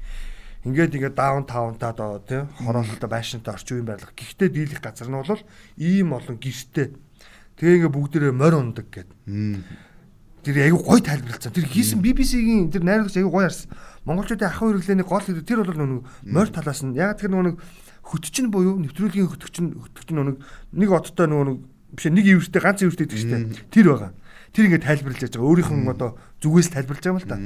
Ингээд 0.68 0.94
ингээд 1.00 1.16
даун 1.16 1.48
таунтаа 1.48 1.96
доо 1.96 2.20
тий 2.20 2.44
хороололтой 2.60 3.08
байшинтай 3.08 3.54
орчин 3.56 3.80
үеийн 3.80 3.88
байрлал. 3.88 4.12
Гэхдээ 4.12 4.48
дийлэх 4.52 4.80
газар 4.84 5.08
нь 5.08 5.16
бол 5.16 5.40
ийм 5.80 6.12
олон 6.12 6.36
гэртэй. 6.36 6.92
Тэгээ 7.56 7.88
ингээд 7.88 7.94
бүгдээрээ 7.96 8.34
морь 8.36 8.56
ундаг 8.58 8.86
гэд. 8.92 9.08
Тэр 10.44 10.56
аягүй 10.58 10.82
гой 10.82 11.00
тайлбарлалцсан. 11.00 11.54
Тэр 11.56 11.66
хийсэн 11.70 12.02
BBC-гийн 12.04 12.68
тэр 12.74 12.84
найруулагч 12.84 13.16
аягүй 13.16 13.32
гоё 13.32 13.46
харсан. 13.48 13.70
Монголчуудын 14.04 14.50
ахуй 14.50 14.76
хэрэглээний 14.76 15.06
гол 15.06 15.24
тэр 15.24 15.60
бол 15.62 15.78
нэг 15.78 16.02
морь 16.26 16.50
талаас 16.52 16.82
нь 16.82 16.98
яг 16.98 17.16
тэр 17.16 17.32
нэг 17.32 17.62
хөтчин 18.08 18.48
буюу 18.48 18.80
нэвтрүүлгийн 18.80 19.28
хөтчин 19.28 19.66
хөтчин 19.76 20.16
нэг 20.16 20.40
нэг 20.72 20.90
одтой 20.90 21.28
нөгөө 21.28 21.46
нэг 21.52 21.58
биш 21.92 22.06
нэг 22.08 22.26
ивэртэй 22.26 22.62
ганц 22.62 22.80
ивэртэй 22.84 23.06
гэдэг 23.06 23.20
чинь 23.20 23.52
тэр 23.68 23.86
байгаа. 23.92 24.12
Тэр 24.52 24.64
ингээд 24.68 24.84
тайлбарлаж 24.88 25.20
байгаа. 25.28 25.48
Өөрийнх 25.48 25.72
нь 25.72 25.88
одоо 25.92 26.10
зүгээс 26.40 26.68
тайлбарлаж 26.72 27.04
байгаа 27.04 27.12
юм 27.12 27.20
л 27.20 27.28
та. 27.28 27.36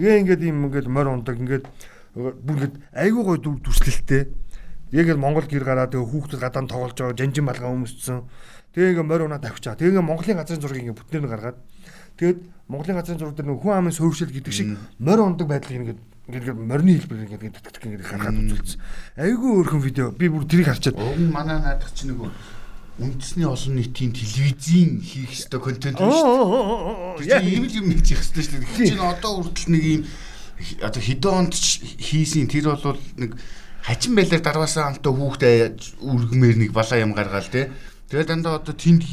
Тэгээ 0.00 0.20
ингээд 0.24 0.42
ийм 0.44 0.58
ингээд 0.68 0.88
морь 0.88 1.12
ундаг 1.12 1.36
ингээд 1.36 1.64
бүр 2.16 2.54
ингээд 2.56 2.76
айгүй 2.96 3.22
гой 3.24 3.38
дүрслэлтэй. 3.40 4.22
Яг 4.96 5.06
л 5.12 5.20
Монгол 5.20 5.44
гэр 5.44 5.64
гараад 5.64 5.92
тэгээ 5.92 6.08
хүүхдүүд 6.08 6.40
гадаа 6.40 6.64
тоглож 6.64 6.96
байгаа 6.96 7.16
жанжин 7.16 7.44
балгаа 7.44 7.72
өмссөн. 7.72 8.24
Тэгээ 8.72 8.96
ингээд 8.96 9.10
морь 9.10 9.24
унаа 9.28 9.40
тавьчаа. 9.40 9.76
Тэгээ 9.76 10.00
ингээд 10.00 10.08
Монголын 10.08 10.38
газрын 10.40 10.62
зургийг 10.64 10.84
ингээд 10.88 11.00
бүтнээр 11.00 11.24
нь 11.24 11.32
гаргаад 11.32 11.58
тэгээд 12.16 12.38
Монголын 12.68 12.96
газрын 12.98 13.18
зураг 13.18 13.36
дээр 13.36 13.54
хүн 13.54 13.74
амын 13.78 13.94
суурьшил 13.94 14.32
гэдэг 14.32 14.52
шиг 14.52 14.74
морь 14.98 15.22
ундаг 15.22 15.46
байдлыг 15.46 15.76
ингээд 15.76 16.00
ингээд 16.26 16.58
морины 16.58 16.98
хэлбэр 16.98 17.22
ингээд 17.22 17.44
ингээд 17.46 17.86
ингээд 17.86 18.02
харахад 18.02 18.34
үзүүлсэн. 18.34 18.80
Айгүй 19.14 19.50
өөрхөн 19.62 19.82
видео. 19.86 20.10
Би 20.10 20.26
бүр 20.26 20.42
тэрийг 20.42 20.66
харчаад. 20.74 20.98
Уг 20.98 21.22
манай 21.30 21.62
наадах 21.62 21.94
чинь 21.94 22.10
нөгөө 22.10 22.30
үндэсний 22.98 23.46
олон 23.46 23.78
нийтийн 23.78 24.10
телевизийн 24.10 25.04
хийх 25.04 25.30
ёстой 25.30 25.60
контент 25.62 26.02
шүү 26.02 27.22
дээ. 27.22 27.30
Тэр 27.30 27.46
ийм 27.46 27.64
л 27.68 27.76
юм 27.78 27.86
хийж 27.94 28.18
ёстой 28.18 28.42
шүү 28.42 28.58
дээ. 28.58 28.90
Чинь 28.90 29.04
одоо 29.04 29.44
хүртэл 29.46 29.70
нэг 29.70 29.84
ийм 29.84 30.02
одоо 30.82 31.02
хэдэн 31.04 31.32
онд 31.46 31.54
хийсэн 31.54 32.48
тэр 32.48 32.74
бол 32.74 32.98
нэг 33.20 33.36
хачин 33.86 34.16
байлаар 34.16 34.42
дарваасан 34.42 34.98
амтаа 34.98 35.12
хүүхдээ 35.12 35.56
үргмээр 36.02 36.56
нэг 36.58 36.70
балаа 36.72 36.98
юм 36.98 37.12
гаргаал 37.12 37.46
те. 37.46 37.70
Тэгээд 38.10 38.32
дандаа 38.32 38.58
одоо 38.58 38.74
тэнд 38.74 39.04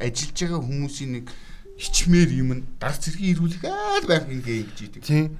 ажиллаж 0.00 0.38
байгаа 0.40 0.62
хүмүүсийн 0.62 1.10
нэг 1.20 1.26
хичмээр 1.76 2.30
юм 2.32 2.64
дараг 2.80 3.02
зэргийн 3.02 3.34
ирүүлэх 3.36 3.62
аа 3.66 4.00
байх 4.08 4.24
ингээ 4.24 4.64
гэж 4.70 4.78
идэг. 4.86 5.02
Тийм. 5.04 5.36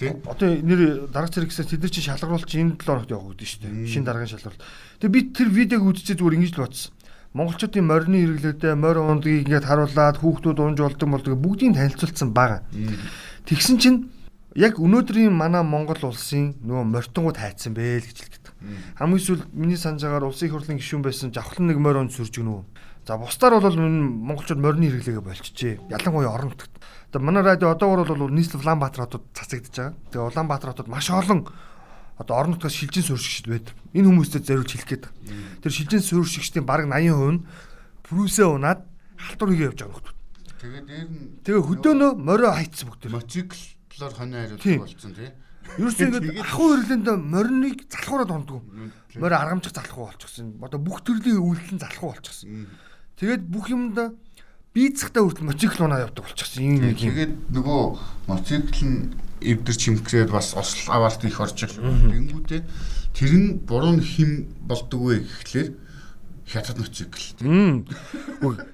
Тийм. 0.00 0.16
Одоо 0.24 0.48
нэр 0.56 1.12
дараг 1.12 1.28
зэрэгсээ 1.28 1.76
тэд 1.76 1.84
нар 1.84 1.92
чи 1.92 2.00
шалгаруулж 2.00 2.48
энэ 2.48 2.80
7 2.80 2.88
хоногт 2.88 3.12
явах 3.12 3.36
гэдэг 3.36 3.48
шүү 3.52 3.60
дээ. 3.68 3.92
Шинэ 3.92 4.06
дараагийн 4.08 4.32
шалгаруулалт. 4.32 4.64
Тэгээд 5.04 5.12
би 5.12 5.20
тэр 5.36 5.48
видеог 5.52 5.84
үзчихээ 5.92 6.16
зүгээр 6.16 6.36
ингэж 6.40 6.52
л 6.56 6.64
бодсон. 6.64 6.92
Монголчуудын 7.36 7.84
морины 7.84 8.16
хэрэглээдээ 8.24 8.74
морь 8.80 8.98
ундгийг 9.04 9.44
ингээд 9.44 9.68
харуулад 9.68 10.16
хүүхдүүд 10.24 10.58
унж 10.58 10.78
болдог 10.80 11.08
болдог 11.12 11.36
бүгдийг 11.36 11.76
танилцуулсан 11.76 12.32
байгаа. 12.32 12.64
Тэгсэн 13.44 13.76
чинь 13.76 14.08
яг 14.54 14.78
өнөөдрийн 14.82 15.30
манай 15.30 15.62
Монгол 15.62 16.10
улсын 16.10 16.58
нөгөө 16.64 16.84
морьтонгууд 16.90 17.38
хайцсан 17.38 17.74
бэ 17.74 18.02
л 18.02 18.06
гэж 18.08 18.18
хэлдэг. 18.18 18.54
Хамгийн 18.98 19.22
сүүл 19.22 19.42
миний 19.54 19.78
санаж 19.78 20.02
байгаагаар 20.02 20.26
улсын 20.26 20.46
их 20.50 20.54
хурлын 20.58 20.80
гишүүн 20.82 21.04
байсан 21.06 21.30
жавхлан 21.30 21.70
нэг 21.70 21.78
морь 21.78 22.02
онд 22.02 22.10
сүрж 22.10 22.34
гэнэ 22.34 22.50
үү. 22.50 22.62
За 23.06 23.16
бусдаар 23.16 23.62
бол 23.62 23.78
монголчууд 23.78 24.60
морины 24.60 24.90
хэрэглээгээ 24.90 25.24
болчихжээ. 25.24 25.74
Ялангуяа 25.88 26.34
орон 26.34 26.52
нутагт. 26.52 26.74
Одоо 27.10 27.22
манай 27.22 27.42
радио 27.42 27.70
одоогор 27.70 28.06
бол 28.06 28.30
нийслэл 28.30 28.60
Улаанбаатар 28.60 29.06
хотод 29.06 29.24
цацагдж 29.34 29.70
байгаа. 29.70 29.94
Тэгээ 30.12 30.28
Улаанбаатар 30.30 30.70
хотод 30.74 30.88
маш 30.90 31.10
олон 31.10 31.46
одоо 32.18 32.34
орон 32.36 32.54
нутгаас 32.54 32.74
шилжин 32.76 33.02
суурьшигчд 33.02 33.48
байдаг. 33.48 33.74
Энэ 33.96 34.06
хүмүүстэй 34.12 34.44
зориулж 34.44 34.70
хэлэх 34.76 34.88
гээд. 34.92 35.04
Тэр 35.64 35.72
шилжин 35.72 36.02
суурьшигчдийн 36.04 36.66
бараг 36.68 36.92
80% 36.92 37.32
нь 37.32 37.44
прүсээ 38.04 38.46
унаад 38.46 38.84
халтур 39.16 39.48
хийгээ 39.56 39.68
явж 39.72 39.78
байгаа 39.80 39.96
хүмүүс. 39.96 40.14
Тэгээ 40.60 40.82
дээр 40.84 41.08
нь 41.08 41.18
Тэгээ 41.40 41.66
хөдөөнөө 41.66 42.10
морио 42.20 42.52
хайцсан 42.52 42.86
бүгд. 42.92 43.08
Моцикл 43.08 43.56
талаар 43.90 44.14
хонио 44.14 44.38
хариулт 44.46 44.64
болсон 44.80 45.14
тий. 45.14 45.30
Ерөөсөө 45.76 46.06
ингээд 46.06 46.40
ахуй 46.40 46.68
хөрлөнд 46.72 47.08
мориныг 47.30 47.78
залхуураад 47.90 48.30
ондгоо. 48.32 48.62
Морь 49.20 49.36
аргамжих 49.36 49.74
залхуу 49.76 50.08
болчихсон. 50.08 50.56
Одоо 50.62 50.80
бүх 50.80 51.04
төрлийн 51.04 51.38
үйлдэл 51.38 51.74
нь 51.76 51.82
залхуу 51.82 52.10
болчихсон. 52.16 52.66
Тэгээд 53.20 53.42
бүх 53.44 53.68
юмда 53.70 54.10
бийцхтаа 54.74 55.22
хүртэл 55.22 55.46
моцикл 55.46 55.84
унаа 55.84 56.06
явдаг 56.08 56.24
болчихсон. 56.24 56.64
Ийм 56.64 56.80
нэг 56.80 56.98
юм. 56.98 57.12
Тэгээд 57.12 57.34
нөгөө 57.54 57.82
моцикл 58.26 58.82
нь 58.88 59.14
эвдэр 59.44 59.76
чимхрээд 59.76 60.30
бас 60.32 60.54
осол 60.56 60.94
аваарт 60.94 61.24
их 61.28 61.38
орж 61.38 61.58
ирлээ. 61.60 61.84
Тэнгүүтээ 61.84 62.62
тэр 63.14 63.32
нь 63.36 63.48
буруу 63.66 64.00
хим 64.00 64.48
болдог 64.64 65.00
вэ 65.00 65.14
гэхлээр 65.26 65.68
хятад 66.50 66.78
моцикл. 66.82 67.22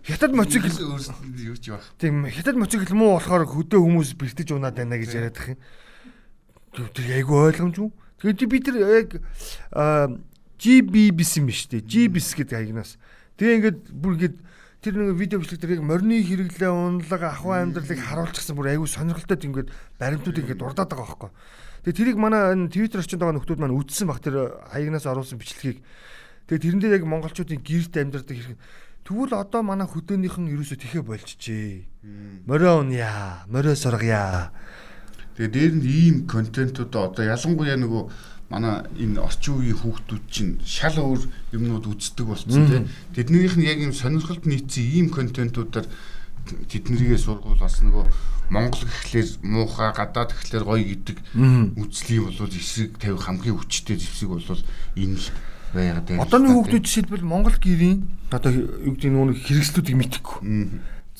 Хятад 0.08 0.32
моцикл 0.32 0.72
өөрсдөнд 0.72 1.36
юу 1.44 1.56
ч 1.60 1.76
байх. 1.76 1.84
Тийм 2.00 2.24
хятад 2.24 2.56
моцикл 2.56 2.88
муу 2.96 3.20
болохоор 3.20 3.44
хөдөө 3.44 3.80
хүмүүс 3.84 4.16
бэртэж 4.16 4.56
унаад 4.56 4.80
байна 4.80 4.96
гэж 4.96 5.12
яриад 5.12 5.36
их. 5.36 5.60
Тэр 6.72 7.08
айгүй 7.20 7.36
ойлгомжгүй. 7.52 7.92
Тэгээд 8.24 8.48
би 8.48 8.58
тэр 8.64 8.76
яг 8.80 9.08
GBBS 10.56 11.36
юм 11.36 11.52
биш 11.52 11.68
үү? 11.68 11.84
GBS 11.84 12.32
гэдэг 12.32 12.56
хаягнаас. 12.56 12.96
Тэгээ 13.36 13.56
ингээд 13.60 13.78
бүр 13.92 14.16
ингээд 14.16 14.36
тэр 14.80 14.94
нэг 14.96 15.20
видео 15.20 15.40
бичлэг 15.40 15.60
дээр 15.60 15.76
яг 15.76 15.84
морины 15.84 16.24
хэрэглээ 16.24 16.72
унлага 16.72 17.36
ахуй 17.36 17.60
амьдралыг 17.60 18.00
харуулчихсан 18.00 18.56
бүр 18.56 18.72
айгүй 18.72 18.88
сонирхолтой 18.88 19.36
ингээд 19.36 19.68
баримтууд 20.00 20.40
ингээд 20.40 20.60
дурдаад 20.64 20.88
байгаа 20.88 21.04
байхгүй. 21.04 21.30
Тэгээ 21.84 21.98
тэрийг 22.00 22.16
манай 22.16 22.56
Twitter 22.72 23.04
орчинд 23.04 23.20
байгаа 23.20 23.36
нөхдүүд 23.36 23.60
маань 23.60 23.76
үзсэн 23.76 24.08
баг 24.08 24.24
тэр 24.24 24.56
хаягнаас 24.72 25.04
оруулсан 25.04 25.36
бичлэгийг 25.36 25.84
Тэгээ 26.46 26.62
тэрэн 26.62 26.80
дээр 26.80 26.96
яг 27.02 27.04
монголчуудын 27.10 27.62
гэрт 27.62 27.94
амьдардаг 27.98 28.36
хэрэг. 28.38 28.58
Тэгвэл 29.06 29.34
одоо 29.34 29.62
манай 29.62 29.86
хөдөөнийх 29.86 30.38
нь 30.38 30.50
ерөөсөө 30.54 30.78
тэхэ 30.78 31.02
болчихжээ. 31.02 32.46
Морио 32.46 32.82
уния, 32.82 33.46
морио 33.50 33.74
сургая. 33.74 34.50
Тэгээ 35.38 35.50
дээр 35.50 35.72
нь 35.78 35.86
ийм 35.86 36.16
контентууд 36.26 36.94
одоо 36.94 37.24
ялангуяа 37.26 37.78
нөгөө 37.78 38.02
манай 38.50 38.86
энэ 38.94 39.18
орчин 39.18 39.58
үеийн 39.58 39.78
хүүхдүүд 39.78 40.24
чинь 40.30 40.58
шал 40.62 40.94
өөр 41.02 41.22
юмнууд 41.50 41.86
үздэг 41.86 42.26
болсон 42.30 42.66
тийм. 42.66 42.86
Тэднийх 43.14 43.58
нь 43.58 43.66
яг 43.66 43.82
юм 43.82 43.90
сонирхолд 43.90 44.46
нийцсэн 44.46 44.86
ийм 44.86 45.06
контентуудаар 45.10 45.86
тэднэрийгээ 46.46 47.18
сургуул 47.18 47.58
бас 47.58 47.82
нөгөө 47.82 48.06
Монгол 48.54 48.86
гэхлээр 48.86 49.28
муухай 49.42 49.90
гадаад 49.90 50.30
гэхлээр 50.30 50.64
гоё 50.66 50.84
гэдэг 50.86 51.18
үзлий 51.74 52.22
болвол 52.22 52.54
эсрэг 52.54 52.94
тавих 53.02 53.26
хамгийн 53.26 53.58
хүчтэй 53.58 53.98
зэвсэг 53.98 54.30
болвол 54.30 54.62
энэ 54.94 55.18
л 55.18 55.26
байгаад 55.76 56.06
байна. 56.08 56.24
Одооны 56.24 56.48
хүүхдүүд 56.56 56.84
жишээлбэл 56.88 57.28
Монгол 57.28 57.56
гэрийн 57.60 58.08
одоо 58.32 58.52
юу 58.52 58.96
гэдэг 58.96 59.12
нь 59.12 59.36
хэрэгслүүдийг 59.44 59.96
мэдхгүй. 60.00 60.36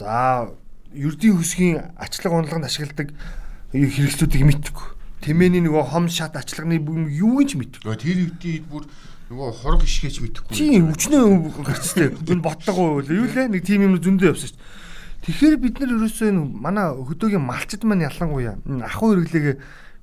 За 0.00 0.48
ердийн 0.96 1.36
хөсгийн 1.36 1.92
ачлага 2.00 2.40
унлаганд 2.40 2.66
ашигладаг 2.66 3.12
хэрэгслүүдийг 3.70 4.44
мэдхгүй. 4.48 4.86
Тэмээний 5.20 5.62
нөгөө 5.64 5.84
хом 5.92 6.08
шат 6.08 6.36
ачлагны 6.36 6.80
юу 6.80 7.44
гэж 7.44 7.60
мэдхгүй. 7.60 7.96
Тэр 8.00 8.32
үедээ 8.32 8.64
бүр 8.64 8.88
нөгөө 9.26 9.50
хург 9.58 9.82
ишгээч 9.82 10.22
мэдэхгүй. 10.22 10.54
Тийм 10.54 10.94
өвчнөө 10.94 11.22
гарчтэй. 11.66 12.14
Энэ 12.30 12.46
боттогоо 12.46 13.02
юу 13.02 13.26
лээ 13.26 13.50
нэг 13.50 13.66
тийм 13.66 13.82
юм 13.82 13.98
зөндөө 13.98 14.30
явсан 14.30 14.54
шүү 14.54 14.54
дээ. 14.54 14.84
Тэгэхээр 15.26 15.56
бид 15.58 15.74
нар 15.82 15.90
ерөөсөө 15.98 16.28
энэ 16.30 16.42
манай 16.54 16.86
хөдөөгийн 16.94 17.42
малчд 17.42 17.82
маань 17.82 18.06
ялангуяа 18.06 18.54
ахуй 18.86 19.18
хэрэглэгээ 19.18 19.56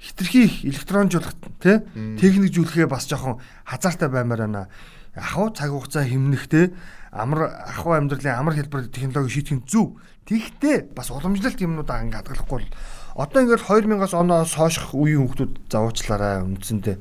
хитрхи 0.04 0.68
электронжуулах 0.68 1.32
тий 1.64 1.80
техникжүүлэхээ 2.20 2.88
бас 2.92 3.08
жоохон 3.08 3.40
хазаартай 3.64 4.12
баймаар 4.12 4.44
байна. 4.44 4.68
Ахуй 5.16 5.56
цаг 5.56 5.72
хугацаа 5.72 6.04
хэмнэх 6.04 6.52
тий 6.52 6.76
амар 7.12 7.56
ахуй 7.64 7.96
амьдралын 7.96 8.36
амар 8.36 8.60
хэлбэр 8.60 8.92
технологи 8.92 9.32
шийтгэн 9.32 9.64
зүв. 9.64 9.96
Тэгтээ 10.28 10.92
бас 10.92 11.08
уламжлалт 11.08 11.56
юмнуудаа 11.56 12.04
ингээ 12.04 12.20
хадгалахгүй 12.20 12.60
бол 12.60 12.70
одоо 13.16 13.40
ингээд 13.48 13.64
2000-аас 13.64 14.14
оноос 14.18 14.54
хойших 14.58 14.92
үеийн 14.92 15.24
хүмүүс 15.30 15.72
завуучлаарай 15.72 16.42
үндсэндээ 16.44 16.98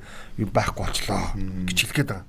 байхгүй 0.53 0.85
болчлоо 0.85 1.23
гэж 1.67 1.79
хэлгээд 1.89 2.11
байгаа. 2.13 2.27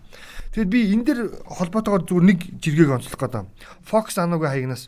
Тэгэд 0.53 0.69
би 0.69 0.79
энэ 0.93 1.03
дэр 1.03 1.19
холбоотойгоор 1.49 2.03
зүгээр 2.07 2.27
нэг 2.29 2.39
жиргэг 2.61 2.89
онцлох 2.93 3.19
гэдэг. 3.19 3.49
Fox 3.83 4.15
Anogo 4.21 4.47
хаягнаас 4.47 4.87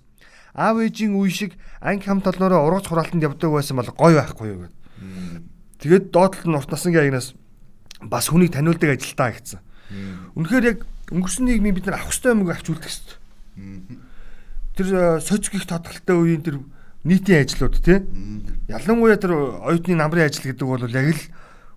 аав 0.54 0.80
ээжийн 0.80 1.18
үе 1.18 1.34
шиг 1.34 1.58
анги 1.82 2.08
хам 2.08 2.22
толноороо 2.22 2.64
ургац 2.64 2.88
хураалтанд 2.88 3.26
явдаг 3.26 3.52
байсан 3.52 3.76
бол 3.82 3.92
гоё 3.92 4.22
байхгүй 4.22 4.48
юу 4.48 4.60
гэдэг. 4.70 4.85
Тэгээд 5.80 6.12
доотлол 6.12 6.52
нь 6.52 6.58
урт 6.58 6.72
насны 6.72 6.94
хаягнаас 6.94 7.36
бас 8.02 8.30
хүнийг 8.30 8.54
таниулдаг 8.54 8.96
ажилтаа 8.96 9.32
гэсэн. 9.32 9.60
Үнэхээр 10.36 10.66
яг 10.66 10.80
өнгөрсөн 11.12 11.46
нийгмийн 11.46 11.76
бид 11.76 11.86
нар 11.86 12.00
авах 12.02 12.14
ёстой 12.14 12.34
юмыг 12.34 12.54
авч 12.54 12.70
үлдэх 12.70 12.90
ёстой. 12.90 13.18
Тэр 14.76 15.22
социогих 15.22 15.68
тодголтой 15.68 16.16
үеийн 16.16 16.44
тэр 16.44 16.58
нийтийн 17.06 17.46
ажлууд 17.46 17.76
тий. 17.80 18.02
Ялангуяа 18.68 19.20
тэр 19.20 19.62
оюутны 19.62 19.96
намрын 19.96 20.26
ажил 20.26 20.50
гэдэг 20.50 20.68
бол 20.68 20.90
яг 20.90 21.14
л 21.14 21.24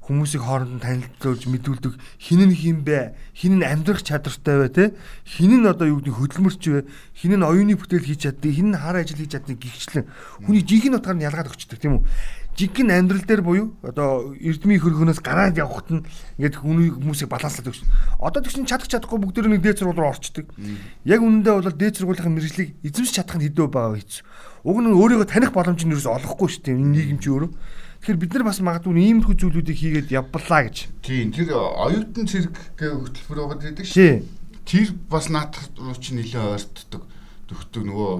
хүмүүсийг 0.08 0.40
хооронд 0.40 0.80
нь 0.80 0.80
танилцуулж 0.80 1.44
мэдүүлдэг 1.52 1.92
хин 2.16 2.48
нь 2.48 2.56
хин 2.56 2.80
бэ 2.80 3.12
хин 3.36 3.60
нь 3.60 3.68
амьдрах 3.68 4.00
чадвартай 4.00 4.56
бай 4.56 4.70
те 4.72 4.84
хин 5.28 5.60
нь 5.60 5.68
одоо 5.68 5.84
юу 5.84 6.00
гэдэг 6.00 6.16
хөдөлмөрч 6.16 6.62
вэ? 6.64 6.88
Хин 7.12 7.36
нь 7.36 7.44
оюуны 7.44 7.76
бүтээл 7.76 8.08
хийж 8.08 8.24
чаддаг 8.24 8.48
хин 8.48 8.72
нь 8.72 8.80
хар 8.80 8.96
ажил 9.04 9.20
хийж 9.20 9.36
чаддаг 9.36 9.60
гихчлэн. 9.60 10.08
Хүний 10.48 10.64
жинхэнэ 10.64 10.96
утгаар 10.96 11.20
нь 11.20 11.26
ялгаад 11.28 11.52
өгчдөг 11.52 11.76
тийм 11.76 12.00
үү 12.00 12.02
жинхэнэ 12.58 12.98
амьдрал 12.98 13.22
дээр 13.22 13.42
буюу 13.46 13.78
одоо 13.86 14.34
эрдмийн 14.34 14.82
хөргөнөөс 14.82 15.22
гараад 15.22 15.54
явхад 15.54 15.88
нь 15.94 16.02
ингээд 16.42 16.58
хүмүүсийг 16.58 17.30
баланслаад 17.30 17.70
өгч 17.70 17.86
одоо 18.18 18.42
тэгш 18.42 18.58
чадах 18.66 18.90
чадахгүй 18.90 19.18
бүгд 19.22 19.46
нэг 19.46 19.62
дээд 19.62 19.78
сургууль 19.78 20.02
руу 20.02 20.10
орчдөг 20.10 20.50
яг 21.06 21.20
үнэндээ 21.22 21.54
бол 21.54 21.70
дээд 21.70 22.02
сургуулийн 22.02 22.34
мэрэгжлийг 22.34 22.74
эзэмш 22.82 23.14
чадах 23.14 23.38
нь 23.38 23.46
хэдөө 23.46 23.66
байгаа 23.70 24.02
хэцүү 24.02 24.22
уг 24.66 24.76
нь 24.82 24.90
өөрийгөө 24.90 25.28
таних 25.30 25.54
боломж 25.54 25.86
нь 25.86 25.94
ч 25.94 26.02
олохгүй 26.10 26.48
шүү 26.50 26.62
дээ 26.66 26.74
энэ 26.74 26.92
нийгэм 26.98 27.18
чи 27.22 27.30
өөрөө 27.30 27.50
Тэгэхээр 27.98 28.22
бид 28.22 28.32
нар 28.34 28.46
бас 28.46 28.62
магадгүй 28.62 28.94
иймэрхүү 28.94 29.34
зүйлүүдийг 29.42 29.78
хийгээд 29.78 30.14
явбалаа 30.14 30.70
гэж. 30.70 30.86
Тийм 31.02 31.34
тэр 31.34 31.50
оюутан 31.50 32.30
цэрэг 32.30 32.54
гэх 32.78 32.94
хөтөлбөр 32.94 33.38
байгаа 33.42 33.74
гэдэг 33.74 33.86
шүү. 33.90 34.22
Тэр 34.62 34.88
бас 35.10 35.26
наадах 35.26 35.66
руу 35.74 35.98
чи 35.98 36.14
нэлээд 36.14 36.62
ойртдог. 36.62 37.02
Төгтөг 37.48 37.82
нөгөө 37.88 38.10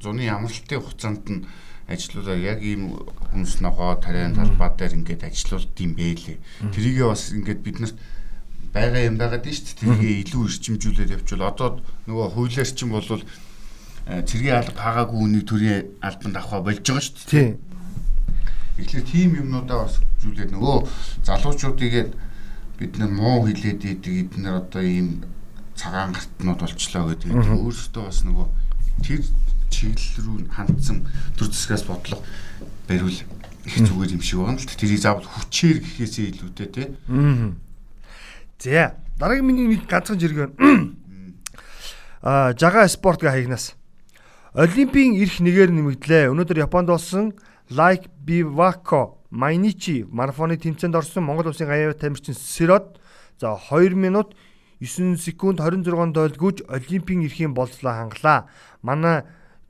зуны 0.00 0.24
амралтын 0.28 0.80
хугацаанд 0.80 1.24
нь 1.28 1.44
ажлуудаа 1.88 2.36
яг 2.36 2.60
ийм 2.64 2.96
хүнс 3.32 3.60
ногоо 3.60 3.94
тариан 4.00 4.34
талбай 4.34 4.70
дээр 4.74 4.96
ингээд 4.98 5.28
ажиллаулт 5.28 5.76
юм 5.78 5.92
бэлээ. 5.94 6.38
Тэрийгээ 6.72 7.06
бас 7.06 7.30
ингээд 7.36 7.60
бид 7.60 7.78
нарт 7.80 7.96
байгаа 8.72 9.02
юм 9.04 9.16
байгаад 9.20 9.44
нь 9.44 9.52
шүү 9.52 9.64
дээ. 9.66 9.80
Тэрийгээ 9.84 10.20
илүү 10.24 10.42
эрчимжүүлээд 10.48 11.14
явуул. 11.14 11.44
Одоо 11.44 11.68
нөгөө 12.08 12.26
хуулиар 12.34 12.70
чинь 12.70 12.94
бол 12.94 13.04
цэргийн 13.04 14.58
алба 14.58 14.80
хаагаагүй 14.80 15.18
үнийг 15.20 15.44
төрийн 15.44 15.92
албанд 16.00 16.36
авах 16.38 16.64
болж 16.64 16.80
байгаа 16.80 17.04
шүү 17.04 17.16
дээ. 17.20 17.30
Тийм 17.30 17.70
Тэгэхээр 18.80 19.04
тийм 19.12 19.30
юмнуудаа 19.44 19.84
бас 19.84 20.00
зүйлээ 20.24 20.56
нөгөө 20.56 20.76
залуучуудыг 21.28 22.16
бид 22.80 22.92
нар 22.96 23.12
муу 23.12 23.44
хилээд 23.44 23.84
идэг 23.84 24.32
эднэр 24.32 24.64
одоо 24.64 24.80
ийм 24.80 25.20
цагаан 25.76 26.16
гартнууд 26.16 26.60
болчлоо 26.64 27.12
гэдэг. 27.12 27.28
Өөрөөсөө 27.28 28.04
бас 28.08 28.24
нөгөө 28.24 28.46
тэр 29.00 29.20
чиглэл 29.70 30.24
рүү 30.24 30.38
хандсан 30.52 31.06
төр 31.36 31.48
зэсгээс 31.50 31.84
бодлого 31.88 32.22
бариул 32.88 33.16
их 33.64 33.76
зүгээр 33.76 34.14
юм 34.16 34.22
шиг 34.22 34.40
байна 34.40 34.58
л 34.58 34.66
да. 34.66 34.74
Тэрийг 34.76 35.00
заавал 35.00 35.26
хүчээр 35.26 35.78
гэхээсээ 35.80 36.26
илүүтэй 36.36 36.68
тий. 36.72 36.86
Аа. 37.08 37.54
За 38.58 38.94
дараагийн 39.18 39.46
миний 39.46 39.66
нэг 39.68 39.86
ганцхан 39.88 40.18
зэрэг 40.18 40.38
байна. 40.56 40.96
Аа 42.22 42.52
жага 42.52 42.88
спорт 42.88 43.20
гэ 43.20 43.30
хаягнаас. 43.30 43.76
Олимпийн 44.52 45.16
эрх 45.22 45.38
нэгээр 45.40 45.70
нэмэгдлээ. 45.70 46.32
Өнөөдөр 46.34 46.66
Японд 46.66 46.90
болсон 46.90 47.32
Like 47.70 48.10
Bivako 48.26 49.22
Mainichi 49.30 50.02
марафоны 50.10 50.58
тэмцээнд 50.58 50.98
орсон 50.98 51.22
Монгол 51.22 51.54
улсын 51.54 51.70
аяа 51.70 51.94
тамирчин 51.94 52.34
Сэрод 52.34 52.98
за 53.38 53.54
2 53.54 53.94
минут 53.94 54.34
9 54.82 55.16
секунд 55.22 55.60
26 55.60 56.10
дойл 56.10 56.34
гүйж 56.34 56.66
Олимпийн 56.66 57.22
эрхийн 57.22 57.54
болцлоо 57.54 57.92
хангалаа. 57.94 58.50
Манай 58.82 59.24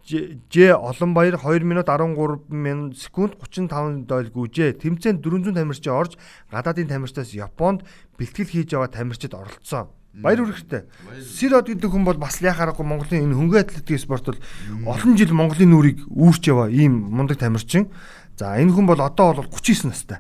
Ж 0.07 0.73
Олонбаяр 0.75 1.37
2 1.37 1.61
минут 1.65 1.87
13 1.87 2.49
минут 2.49 2.99
секунд 2.99 3.37
35 3.37 4.07
дойл 4.07 4.31
гүйжээ. 4.33 4.81
Тэмцээнд 4.81 5.21
400 5.21 5.55
тамирчин 5.55 5.93
орж 5.93 6.17
гадаадын 6.51 6.89
тамирчдаас 6.89 7.37
Японд 7.37 7.85
бэлтгэл 8.17 8.49
хийж 8.49 8.73
байгаа 8.73 8.89
тамирчид 8.89 9.37
оролцсон. 9.37 9.93
Баяр 10.11 10.43
хүрэгтэй. 10.43 10.89
Сирод 11.23 11.69
гэдэг 11.69 11.87
хүн 11.87 12.03
бол 12.03 12.19
бас 12.19 12.41
яхаарахгүй 12.43 12.83
Монголын 12.83 13.31
энэ 13.31 13.37
хөнгөн 13.37 13.63
атлетик 13.63 14.01
спорт 14.01 14.27
бол 14.27 14.41
олон 14.89 15.15
жил 15.15 15.31
Монголын 15.31 15.71
нүрийг 15.71 16.03
үүрч 16.11 16.51
яваа 16.51 16.67
ийм 16.67 17.15
мундаг 17.15 17.39
тамирчин. 17.39 17.93
За 18.35 18.59
энэ 18.59 18.75
хүн 18.75 18.91
бол 18.91 18.99
одоо 18.99 19.39
бол 19.39 19.47
39 19.47 19.87
настай. 19.87 20.19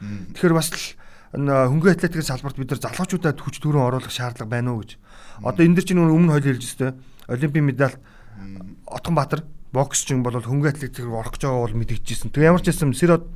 Тэгэхээр 0.00 0.56
бас 0.56 0.72
л 0.72 0.96
хөнгөн 1.36 1.92
атлетикийн 1.98 2.24
салбарт 2.24 2.56
бид 2.56 2.72
нар 2.72 2.80
залуучуудад 2.80 3.42
хүч 3.42 3.60
төрөн 3.60 3.84
оруулах 3.90 4.08
шаардлага 4.08 4.48
байна 4.48 4.72
уу 4.72 4.86
гэж. 4.86 4.96
Одоо 5.44 5.66
энэ 5.68 5.82
дэр 5.82 5.84
чинь 5.84 6.00
өмнө 6.00 6.32
хойл 6.40 6.48
хэлж 6.48 6.64
өстэй. 6.64 6.96
Олимпийн 7.28 7.64
медаль 7.64 7.96
Отгонбаатар 8.86 9.44
боксчин 9.74 10.22
бол 10.22 10.38
хөнгөн 10.38 10.70
атлетик 10.70 11.02
рүү 11.02 11.18
орох 11.18 11.34
гэж 11.34 11.50
байгаа 11.50 11.66
бол 11.66 11.78
мэдэгдчихсэн. 11.82 12.30
Тэгээ 12.30 12.50
ямар 12.54 12.62
ч 12.62 12.70
байсан 12.70 12.94
Сирод 12.94 13.26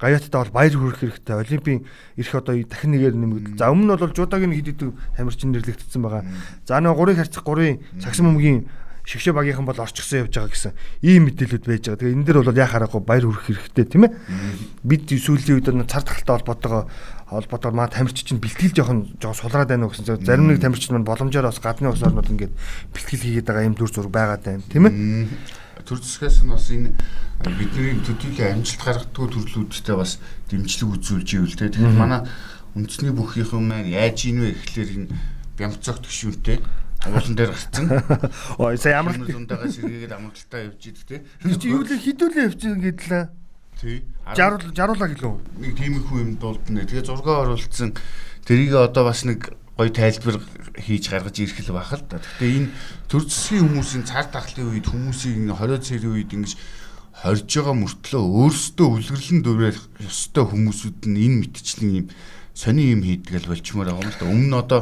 Гаяттай 0.00 0.40
бол 0.40 0.56
баяр 0.56 0.72
хүрэх 0.72 1.04
хэрэгтэй. 1.04 1.36
Олимпийн 1.36 1.80
ирэх 2.16 2.34
одоо 2.40 2.56
дахин 2.56 2.96
нэгээр 2.96 3.12
нэмэгдэл. 3.12 3.60
За 3.60 3.68
өмнө 3.68 3.92
нь 3.92 4.00
бол 4.00 4.16
жуудагийн 4.16 4.56
хэд 4.56 4.68
хэдэн 4.72 4.90
тамирчин 5.20 5.52
нэрлэгдсэн 5.52 6.00
байгаа. 6.00 6.24
За 6.64 6.80
нэг 6.80 6.96
3-ыг 6.96 7.16
харьцах 7.20 7.44
3-ын 7.44 7.76
цагсан 8.00 8.24
бөмбөгийн 8.24 8.60
шигшээ 9.04 9.34
багийнхан 9.34 9.66
бол 9.66 9.82
орчихсон 9.82 10.24
явж 10.24 10.32
байгаа 10.38 10.52
гэсэн 10.54 10.72
ийм 11.02 11.26
мэдээлэлүүд 11.26 11.66
байж 11.66 11.82
байгаа. 11.90 12.00
Тэгээ 12.00 12.16
энэ 12.16 12.26
дэр 12.26 12.38
бол 12.40 12.62
яхаарахгүй 12.62 13.02
баяр 13.02 13.24
хүрэх 13.26 13.46
хэрэгтэй 13.50 13.86
тийм 13.90 14.02
ээ. 14.06 14.12
Бид 14.86 15.10
сүүлийн 15.10 15.58
үед 15.58 15.68
цар 15.90 16.06
тахалтай 16.06 16.34
холбоотойгоо 16.38 16.82
холбоотоор 17.32 17.74
маа 17.74 17.88
тамирч 17.88 18.24
чинь 18.24 18.40
бэлтгэл 18.42 18.76
жоохон 18.76 19.16
жоохон 19.16 19.40
сулраад 19.40 19.68
байна 19.72 19.88
уу 19.88 19.92
гэсэн. 19.92 20.24
Зарим 20.24 20.52
нэг 20.52 20.60
тамирч 20.60 20.90
маань 20.92 21.08
боломжоор 21.08 21.48
бас 21.48 21.60
гадны 21.60 21.88
ус 21.88 22.02
орнууд 22.04 22.28
ингээд 22.28 22.52
бэлтгэл 22.92 23.24
хийгээд 23.24 23.48
байгаа 23.48 23.68
юм 23.68 23.76
дүр 23.76 23.90
зураг 23.90 24.12
байгаад 24.12 24.42
байна 24.44 24.62
тийм 24.68 24.86
ээ. 24.86 25.28
Төр 25.82 25.98
зэсгээс 25.98 26.44
нь 26.44 26.52
бас 26.52 26.68
энэ 26.70 26.92
бидний 27.42 27.98
төдийлөө 28.04 28.48
амжилт 28.52 28.82
гаргадаг 28.84 29.12
төрлүүдтэй 29.12 29.96
бас 29.96 30.20
дэмжлэг 30.52 30.88
үзүүлж 31.00 31.28
ивэл 31.34 31.58
те. 31.58 31.72
Тэгэхээр 31.72 31.98
манай 31.98 32.22
үндэсний 32.78 33.10
бүхийнхэн 33.16 33.64
маань 33.66 33.90
яаж 33.90 34.18
ийн 34.28 34.38
вэ 34.46 34.54
гэхлээр 34.54 34.90
энэ 34.94 35.08
бямцогт 35.58 36.06
гişүнтэй 36.06 36.62
Агуулсан 37.02 37.34
дээр 37.34 37.50
гарцсан. 37.50 37.86
Ой 38.62 38.78
сая 38.78 39.02
амралт 39.02 39.26
зундагаа 39.26 39.66
сэргээгээд 39.66 40.14
амралтаа 40.14 40.70
явж 40.70 40.82
идэг 40.86 41.06
те. 41.10 41.16
Чи 41.58 41.74
юу 41.74 41.82
л 41.82 41.90
хідүүлээ 41.90 42.46
явчихсан 42.46 42.78
гэдлээ. 42.78 43.24
Тий. 43.82 44.06
Жаруул 44.22 44.70
жаруулаа 44.70 45.10
гэлөө. 45.10 45.34
Нэг 45.58 45.72
тиймэрхүү 45.76 46.18
юм 46.22 46.30
дуулдна. 46.38 46.86
Тэгээ 46.86 47.06
зураг 47.10 47.26
оруулсан. 47.26 47.98
Тэрийг 48.46 48.78
одоо 48.78 49.10
бас 49.10 49.26
нэг 49.26 49.58
гой 49.76 49.90
тайлбар 49.90 50.38
хийж 50.78 51.10
гаргаж 51.10 51.36
ирэх 51.42 51.58
л 51.66 51.74
байх 51.74 51.90
л 51.90 52.06
да. 52.06 52.22
Гэхдээ 52.22 52.54
энэ 52.62 52.70
төр 53.10 53.26
засгийн 53.26 53.66
хүмүүсийн 53.66 54.06
цар 54.06 54.30
тахлын 54.30 54.70
үед 54.70 54.86
хүмүүсийг 54.86 55.50
20 55.50 55.82
цэрийн 55.82 56.14
үед 56.14 56.30
ингэж 56.32 56.52
хорж 57.22 57.50
байгаа 57.50 57.76
мөртлөө 57.76 58.22
өөрсдөө 58.22 58.88
үлгэрлэн 58.88 59.40
дөрөөх 59.42 59.80
ёстой 60.06 60.44
хүмүүсүүд 60.48 61.00
нь 61.10 61.18
энэ 61.18 61.36
мэтчлэн 61.42 61.90
юм 61.92 62.06
сони 62.54 62.94
юм 62.94 63.02
хийдгээл 63.02 63.50
болчмоор 63.50 63.90
байгаа 63.90 64.06
юм 64.06 64.12
л 64.12 64.20
да. 64.22 64.30
Өмнө 64.30 64.48
нь 64.48 64.60
одоо 64.62 64.80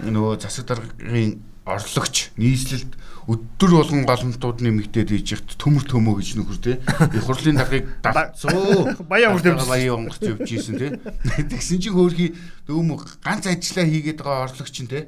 нөгөө 0.00 0.32
засаг 0.42 0.64
даргын 0.66 1.44
орлогч 1.68 2.34
нийслэлд 2.40 2.92
өдөр 3.30 3.70
болгон 3.70 4.02
галантууд 4.02 4.62
нэмэгдээд 4.66 5.14
ийж 5.14 5.38
ихт 5.38 5.54
төмөр 5.54 5.86
төмөө 5.86 6.18
гэж 6.18 6.28
нөхөр 6.42 6.58
те. 6.58 6.72
Их 7.14 7.22
хурлын 7.28 7.60
даргыг 7.60 7.86
давцоо 8.02 8.90
баян 9.10 9.38
урд 9.38 9.46
баян 9.68 10.02
онгорч 10.02 10.26
явж 10.26 10.50
ийсэн 10.50 10.74
те. 10.74 10.88
Тэгсэн 11.50 11.78
чинь 11.78 11.94
хөөрхий 11.94 12.34
дөөм 12.66 12.98
ганц 13.22 13.46
ажиллаа 13.46 13.86
хийгээд 13.86 14.18
байгаа 14.18 14.50
орлогч 14.50 14.76
нь 14.82 14.90
те. 14.90 15.06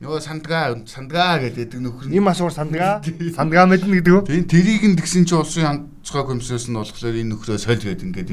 Нөгөө 0.00 0.20
сандгаа 0.24 0.78
сандгаа 0.88 1.42
гэдэг 1.44 1.76
нөхөр 1.76 2.08
юм 2.08 2.30
асуур 2.30 2.54
сандгаа 2.54 3.04
сандгаа 3.36 3.68
мэднэ 3.68 4.00
гэдэг 4.00 4.14
үү? 4.14 4.24
Тийм 4.32 4.46
тэрийг 4.48 4.84
нь 4.86 4.96
тэгсэн 4.96 5.28
чинь 5.28 5.42
улсын 5.42 5.68
онцгой 6.00 6.24
комиссоос 6.24 6.72
нь 6.72 6.78
болохоор 6.78 7.20
энэ 7.20 7.36
нөхрөө 7.36 7.60
соль 7.60 7.84
гэдэг 7.84 8.08
ингээд 8.08 8.30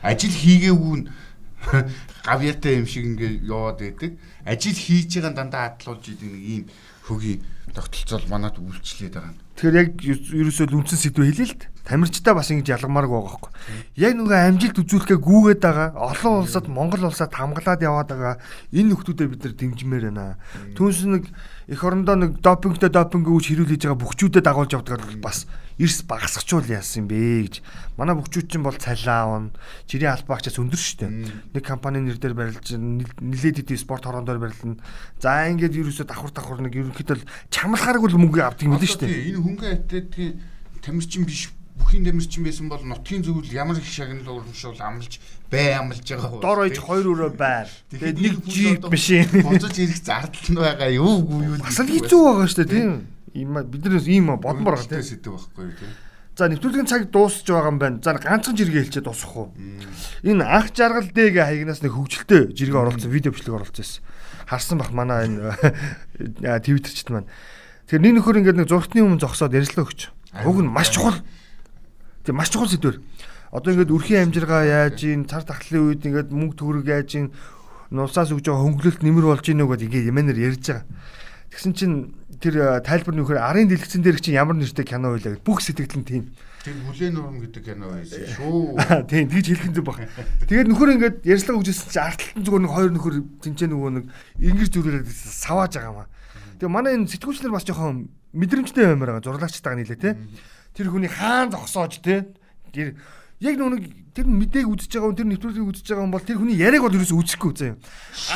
ажил 0.00 0.32
хийгээгүй 0.32 0.94
нь 0.96 1.06
гавьяатай 2.24 2.80
юм 2.80 2.86
шиг 2.88 3.04
ингээ 3.04 3.44
яваад 3.44 3.84
байдаг. 3.84 4.16
Ажил 4.48 4.72
хийж 4.72 5.20
байгаа 5.20 5.36
дандаа 5.36 5.76
адлуулж 5.76 6.04
идэг 6.08 6.32
нэг 6.32 6.44
ийм 6.48 6.64
хөгийн 7.04 7.44
тогтолцоол 7.74 8.26
манад 8.30 8.56
үйлчлээд 8.58 9.14
байгаа 9.14 9.32
юм. 9.32 9.38
Тэгэхээр 9.60 9.76
яг 9.76 9.90
ерөөсөө 10.00 10.72
үндсэн 10.72 11.00
сэдвээ 11.04 11.28
хэлээ 11.30 11.48
л 11.52 11.56
д. 11.60 11.68
Тамирчтай 11.84 12.32
бас 12.32 12.48
ингэж 12.48 12.68
ялгамаарг 12.80 13.10
байгаа 13.12 13.30
хөөхгүй. 13.36 13.52
Яг 14.00 14.12
нөгөө 14.16 14.38
амжилт 14.40 14.80
үзүүлэхээ 14.80 15.18
гүүгээд 15.20 15.60
байгаа. 15.60 15.88
Олон 16.00 16.34
улсад 16.44 16.66
Монгол 16.72 17.04
улсад 17.04 17.34
хамгаалаад 17.36 17.84
яваад 17.84 18.08
байгаа 18.08 18.34
энэ 18.72 18.88
нөхдүүдэд 18.94 19.30
бид 19.30 19.42
нар 19.44 19.54
дэмжмээр 19.60 20.04
байна. 20.08 20.40
Түүнс 20.78 21.04
нэг 21.04 21.24
эх 21.70 21.86
орондоо 21.86 22.18
нэг 22.18 22.42
допингтэй 22.42 22.90
допинг 22.90 23.30
үүж 23.30 23.54
хэрүүлж 23.54 23.86
байгаа 23.86 24.02
бүхчүүдэд 24.02 24.42
дагуулж 24.42 24.74
явдаг 24.74 25.06
бас 25.22 25.46
эрс 25.78 26.02
багасгачул 26.02 26.66
яасан 26.66 27.06
бэ 27.06 27.46
гэж. 27.46 27.54
Манай 27.94 28.18
бүхчүүд 28.18 28.50
чинь 28.50 28.66
бол 28.66 28.74
цалиа 28.74 29.22
авна. 29.22 29.54
Жирийн 29.86 30.18
албаагчаас 30.18 30.58
өндөр 30.58 30.76
шүү 30.76 30.98
дээ. 30.98 31.54
Нэг 31.54 31.62
компани 31.62 32.02
нэр 32.02 32.18
дээр 32.18 32.34
барилж 32.34 32.74
нилээд 32.74 33.62
идэв 33.62 33.78
спорт 33.78 34.02
хорон 34.02 34.26
дээр 34.26 34.42
барилна. 34.42 34.82
За 35.22 35.46
ингээд 35.46 35.78
ерөөсө 35.78 36.10
давхар 36.10 36.34
давхар 36.34 36.60
нэг 36.60 36.74
ерөнхийдөө 36.74 37.22
чамлахааргүй 37.54 38.12
л 38.12 38.18
мөнгө 38.18 38.42
авдаг 38.44 38.66
юм 38.66 38.74
л 38.74 38.82
шүү 38.82 39.06
дээ. 39.06 39.30
Энэ 39.30 39.40
хөнгөн 39.40 39.72
атетгийн 39.78 40.32
тамирчин 40.82 41.24
биш 41.24 41.54
бүхийн 41.80 42.04
тамирчин 42.04 42.44
байсан 42.44 42.68
бол 42.68 42.84
нутгийн 42.84 43.24
зөвл 43.24 43.48
ямар 43.48 43.80
их 43.80 43.88
шагнал 43.88 44.38
урамшуул 44.38 44.78
амлж 44.78 45.16
бай 45.50 45.74
амлж 45.74 46.04
байгаа 46.04 46.28
хөө. 46.30 46.42
Дор 46.44 46.58
ойж 46.68 46.76
хоёр 46.78 47.06
өрөө 47.10 47.32
байр. 47.34 47.68
Тэгээд 47.90 48.18
нэг 48.20 48.34
джип 48.44 48.84
машин. 48.86 49.26
Бонцож 49.40 49.74
ирэх 49.80 49.98
зардал 50.04 50.48
нь 50.52 50.60
байгаа 50.60 50.90
юу 50.92 51.24
юу. 51.24 51.58
Бас 51.58 51.80
л 51.80 51.88
хэцүү 51.88 52.20
байгаа 52.20 52.46
шүү 52.46 52.60
дээ 52.62 52.70
тийм 52.70 52.92
ийм 53.34 53.54
биднээс 53.54 54.06
ийм 54.06 54.30
бодмор 54.36 54.76
байгаа 54.76 55.00
тийм 55.00 55.06
сэдв 55.06 55.34
байхгүй 55.34 55.74
тийм. 55.74 55.92
За 56.38 56.48
нэвтрүүлгийн 56.48 56.88
цаг 56.88 57.10
дуусч 57.10 57.46
байгаа 57.46 57.70
юм 57.70 57.78
байна. 57.78 57.98
За 58.02 58.14
ганцхан 58.14 58.56
жиргээ 58.56 58.86
хэлчихэд 58.86 59.06
дуусах 59.06 59.36
уу? 59.36 59.52
Энэ 60.24 60.42
анх 60.46 60.72
жаргал 60.74 61.06
дээг 61.10 61.36
хаягнаас 61.36 61.82
нэг 61.82 61.94
хөвгөлтэй 61.94 62.54
жиргээ 62.54 62.80
оруулсан 62.80 63.10
видео 63.10 63.30
бичлэг 63.30 63.60
оруулсан 63.60 63.82
байсан. 63.82 64.02
Харсан 64.48 64.78
бах 64.78 64.90
манай 64.90 65.28
энэ 65.28 65.52
твиттерчд 66.64 67.10
маань. 67.12 67.28
Тэгэхээр 67.86 68.02
нэг 68.02 68.14
нөхөр 68.18 68.38
ингээд 68.40 68.58
нэг 68.62 68.68
зургтны 68.70 69.02
өмнө 69.04 69.22
зогсоод 69.22 69.54
ярилцлага 69.54 69.90
өгч. 69.90 70.00
Уг 70.46 70.58
нь 70.62 70.70
маш 70.70 70.94
чухал. 70.94 71.20
Тэг 72.30 72.38
маш 72.38 72.54
чухал 72.54 72.70
сэдвэр. 72.70 73.02
Одоо 73.50 73.74
ингээд 73.74 73.90
өрхийн 73.90 74.30
амжиргаа 74.30 74.62
яаж 74.62 75.02
ийн 75.02 75.26
цар 75.26 75.42
тахлын 75.42 75.90
үед 75.90 76.06
ингээд 76.06 76.30
мөнгө 76.30 76.54
төгрөг 76.62 76.86
яаж 76.86 77.10
ийн 77.18 77.34
нусаас 77.90 78.30
өгж 78.30 78.46
байгаа 78.46 78.62
хөнгөлөлт 78.70 79.02
нэмэр 79.02 79.26
болж 79.26 79.50
ийн 79.50 79.66
үгээд 79.66 79.90
ингээд 79.90 80.10
яманаар 80.14 80.38
ярьж 80.38 80.62
байгаа. 80.62 80.86
Тэгсэн 81.50 81.74
чинь 81.74 82.14
тэр 82.38 82.54
э, 82.54 82.78
тайлбар 82.86 83.18
нөхөр 83.18 83.42
арын 83.42 83.66
дэлгэцэн 83.66 84.06
дээр 84.06 84.22
чинь 84.22 84.38
ямар 84.38 84.54
нэртэй 84.54 84.86
кино 84.86 85.10
байлаа 85.10 85.34
гэж 85.34 85.42
бүх 85.42 85.58
сэтгэл 85.58 85.98
нь 85.98 86.06
тийм. 86.06 86.24
Тэр 86.62 86.78
хүлэн 86.86 87.18
нурам 87.18 87.42
гэдэг 87.42 87.62
кино 87.66 87.90
байсан 87.90 88.22
шүү. 88.38 88.78
Тийм 89.10 89.26
тэгж 89.26 89.46
хэлэх 89.50 89.66
юм 89.66 89.74
зүг 89.74 89.86
баг. 89.90 90.06
Тэгээд 90.46 90.70
нөхөр 90.70 90.94
ингээд 90.94 91.16
ярьслага 91.26 91.58
үжсэн 91.58 91.90
чинь 91.90 92.06
арталтан 92.06 92.46
зүгээр 92.46 92.62
нэг 92.62 92.70
хоёр 92.70 92.90
нөхөр 92.94 93.14
тэнцээ 93.42 93.68
нөгөө 93.74 93.90
нэг 93.98 94.04
ингэж 94.38 94.70
зүрээрээ 94.70 95.04
савааж 95.10 95.74
байгаа 95.74 96.06
маа. 96.06 96.08
Тэгээ 96.62 96.70
манай 96.70 96.94
энэ 96.94 97.10
сэтгүүлчнэр 97.10 97.50
бас 97.50 97.66
жоохон 97.66 98.14
мэдрэмжтэй 98.30 98.86
баймаар 98.86 99.18
байгаа 99.18 99.26
зурлагчтайгаа 99.26 99.78
нийлээ 99.82 99.98
те. 99.98 100.14
Тэр 100.74 100.86
хүний 100.90 101.10
хаан 101.10 101.50
зогсоож 101.50 102.00
те. 102.02 102.30
Тэр 102.72 102.96
яг 103.40 103.56
нүг 103.56 103.88
тэр 104.12 104.26
мэдээг 104.28 104.68
үзэж 104.68 104.90
байгаа 105.00 105.08
хүн 105.08 105.16
тэр 105.16 105.28
нэвтрүүлгийг 105.32 105.70
үзэж 105.70 105.86
байгаа 105.88 106.04
хүн 106.04 106.12
бол 106.12 106.28
тэр 106.28 106.38
хүний 106.42 106.60
яриаг 106.60 106.84
бол 106.84 106.92
ерөөсөө 106.92 107.20
үзэхгүй 107.24 107.52
заяа. 107.56 107.76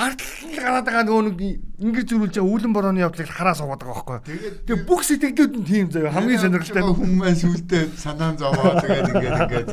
Ардлал 0.01 0.55
гараад 0.55 0.87
байгаа 0.89 1.05
нөгөө 1.05 1.24
нэг 1.28 1.39
ингэж 1.82 2.07
зөрүүлж 2.09 2.35
байгаа 2.41 2.53
үүлэн 2.55 2.72
борооны 2.72 3.05
явдлыг 3.05 3.28
хараа 3.28 3.53
суугаад 3.59 3.85
байгаа 3.85 4.01
байхгүй. 4.01 4.18
Тэгээ 4.64 4.87
бүх 4.89 5.03
сэтгэлдүүд 5.05 5.53
нь 5.61 5.66
тийм 5.68 5.87
заяа 5.93 6.14
хамгийн 6.14 6.41
сонирхолтой 6.41 6.85
хүмүүс 6.89 7.37
сүултээ 7.43 7.85
санаан 8.01 8.37
зовоо 8.41 8.80
тэгээд 8.80 9.11
ингээд 9.12 9.37
ингээд. 9.45 9.68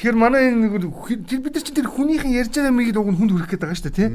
Тэгэхээр 0.00 0.16
манай 0.16 0.42
энэ 0.48 0.80
тэр 1.28 1.40
бид 1.44 1.52
нар 1.52 1.64
чинь 1.66 1.76
тэр 1.76 1.92
хүнийхэн 1.92 2.32
ярьж 2.32 2.56
байгаа 2.56 2.72
мигийг 2.72 2.96
уг 2.96 3.10
нь 3.10 3.18
хүнд 3.20 3.32
хүрэх 3.36 3.50
гээд 3.52 3.62
байгаа 3.68 3.76
шүү 3.76 3.90
дээ 3.90 3.98
тий. 4.00 4.10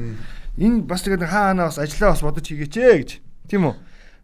Энэ 0.66 0.88
бас 0.88 1.06
тэгээд 1.06 1.30
хаа 1.30 1.54
ханаа 1.54 1.70
бас 1.70 1.78
ажиллаа 1.78 2.18
бас 2.18 2.26
бодож 2.26 2.48
хийгээч 2.48 2.74
ээ 2.80 2.96
гэж. 3.06 3.10
Тийм 3.52 3.70
үү? 3.70 3.76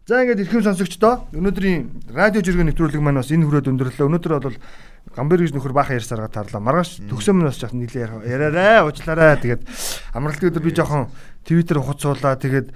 За 0.04 0.20
ингээд 0.20 0.44
эрхэм 0.44 0.60
сонсогчдоо 0.60 1.32
өнөөдрийн 1.32 2.12
радио 2.12 2.44
жиргэн 2.44 2.68
нэвтрүүлэг 2.68 3.00
маань 3.00 3.24
бас 3.24 3.32
энэ 3.32 3.48
хүрээд 3.48 3.72
өндөрлөө. 3.72 4.04
Өнөөдөр 4.04 4.32
бол 4.36 4.58
Гамбер 5.16 5.40
гэж 5.40 5.56
нөхөр 5.56 5.72
баахан 5.72 5.96
ярьж 5.96 6.12
саргаа 6.12 6.28
тарлаа. 6.28 6.60
Маргааш 6.60 7.08
төгсөө 7.08 7.32
минь 7.32 7.48
бас 7.48 7.56
жаахан 7.56 7.80
нийлээ 7.80 8.28
яриараа 8.28 8.84
уучлаарай. 8.84 9.40
Тэгээд 9.40 9.64
амралтын 10.12 10.52
өдөр 10.52 10.60
би 10.60 10.76
жоохон 10.76 11.08
Twitter 11.48 11.80
хуцуулаа. 11.80 12.36
Тэгээд 12.36 12.68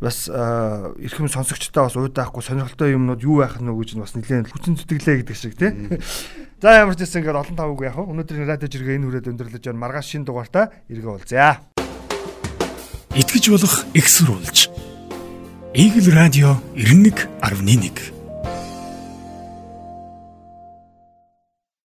бас 0.00 0.32
эрхэм 0.32 1.28
сонсогчтой 1.28 1.84
бас 1.84 2.00
уудаахгүй 2.00 2.40
сонирхолтой 2.40 2.96
юмнууд 2.96 3.20
юу 3.28 3.44
байх 3.44 3.60
нь 3.60 3.68
вэ 3.68 3.76
гэж 3.76 4.00
бас 4.00 4.16
нэлээд 4.16 4.48
хүчин 4.48 4.80
зүтгэлээ 4.80 5.20
гэдэг 5.20 5.36
шиг 5.36 5.60
тий. 5.60 5.76
За 6.64 6.80
ямар 6.80 6.96
ч 6.96 7.04
гэсэн 7.04 7.20
ингээд 7.20 7.44
олон 7.44 7.56
тавгүй 7.60 7.92
яах 7.92 8.00
вэ? 8.00 8.08
Өнөөдрийн 8.08 8.48
радио 8.48 8.72
жиргээ 8.72 8.96
энэ 8.96 9.04
хүрээд 9.04 9.28
өндөрлөж 9.28 9.68
байна. 9.68 9.84
Маргааш 9.84 10.16
шин 10.16 10.24
дугаартаа 10.24 10.72
эргээ 10.88 11.12
уулзъя. 11.12 11.60
Итгэж 13.12 13.52
болох 13.52 13.84
экссурулж. 13.92 14.89
Игэл 15.72 16.12
радио 16.12 16.56
91.1 16.74 18.19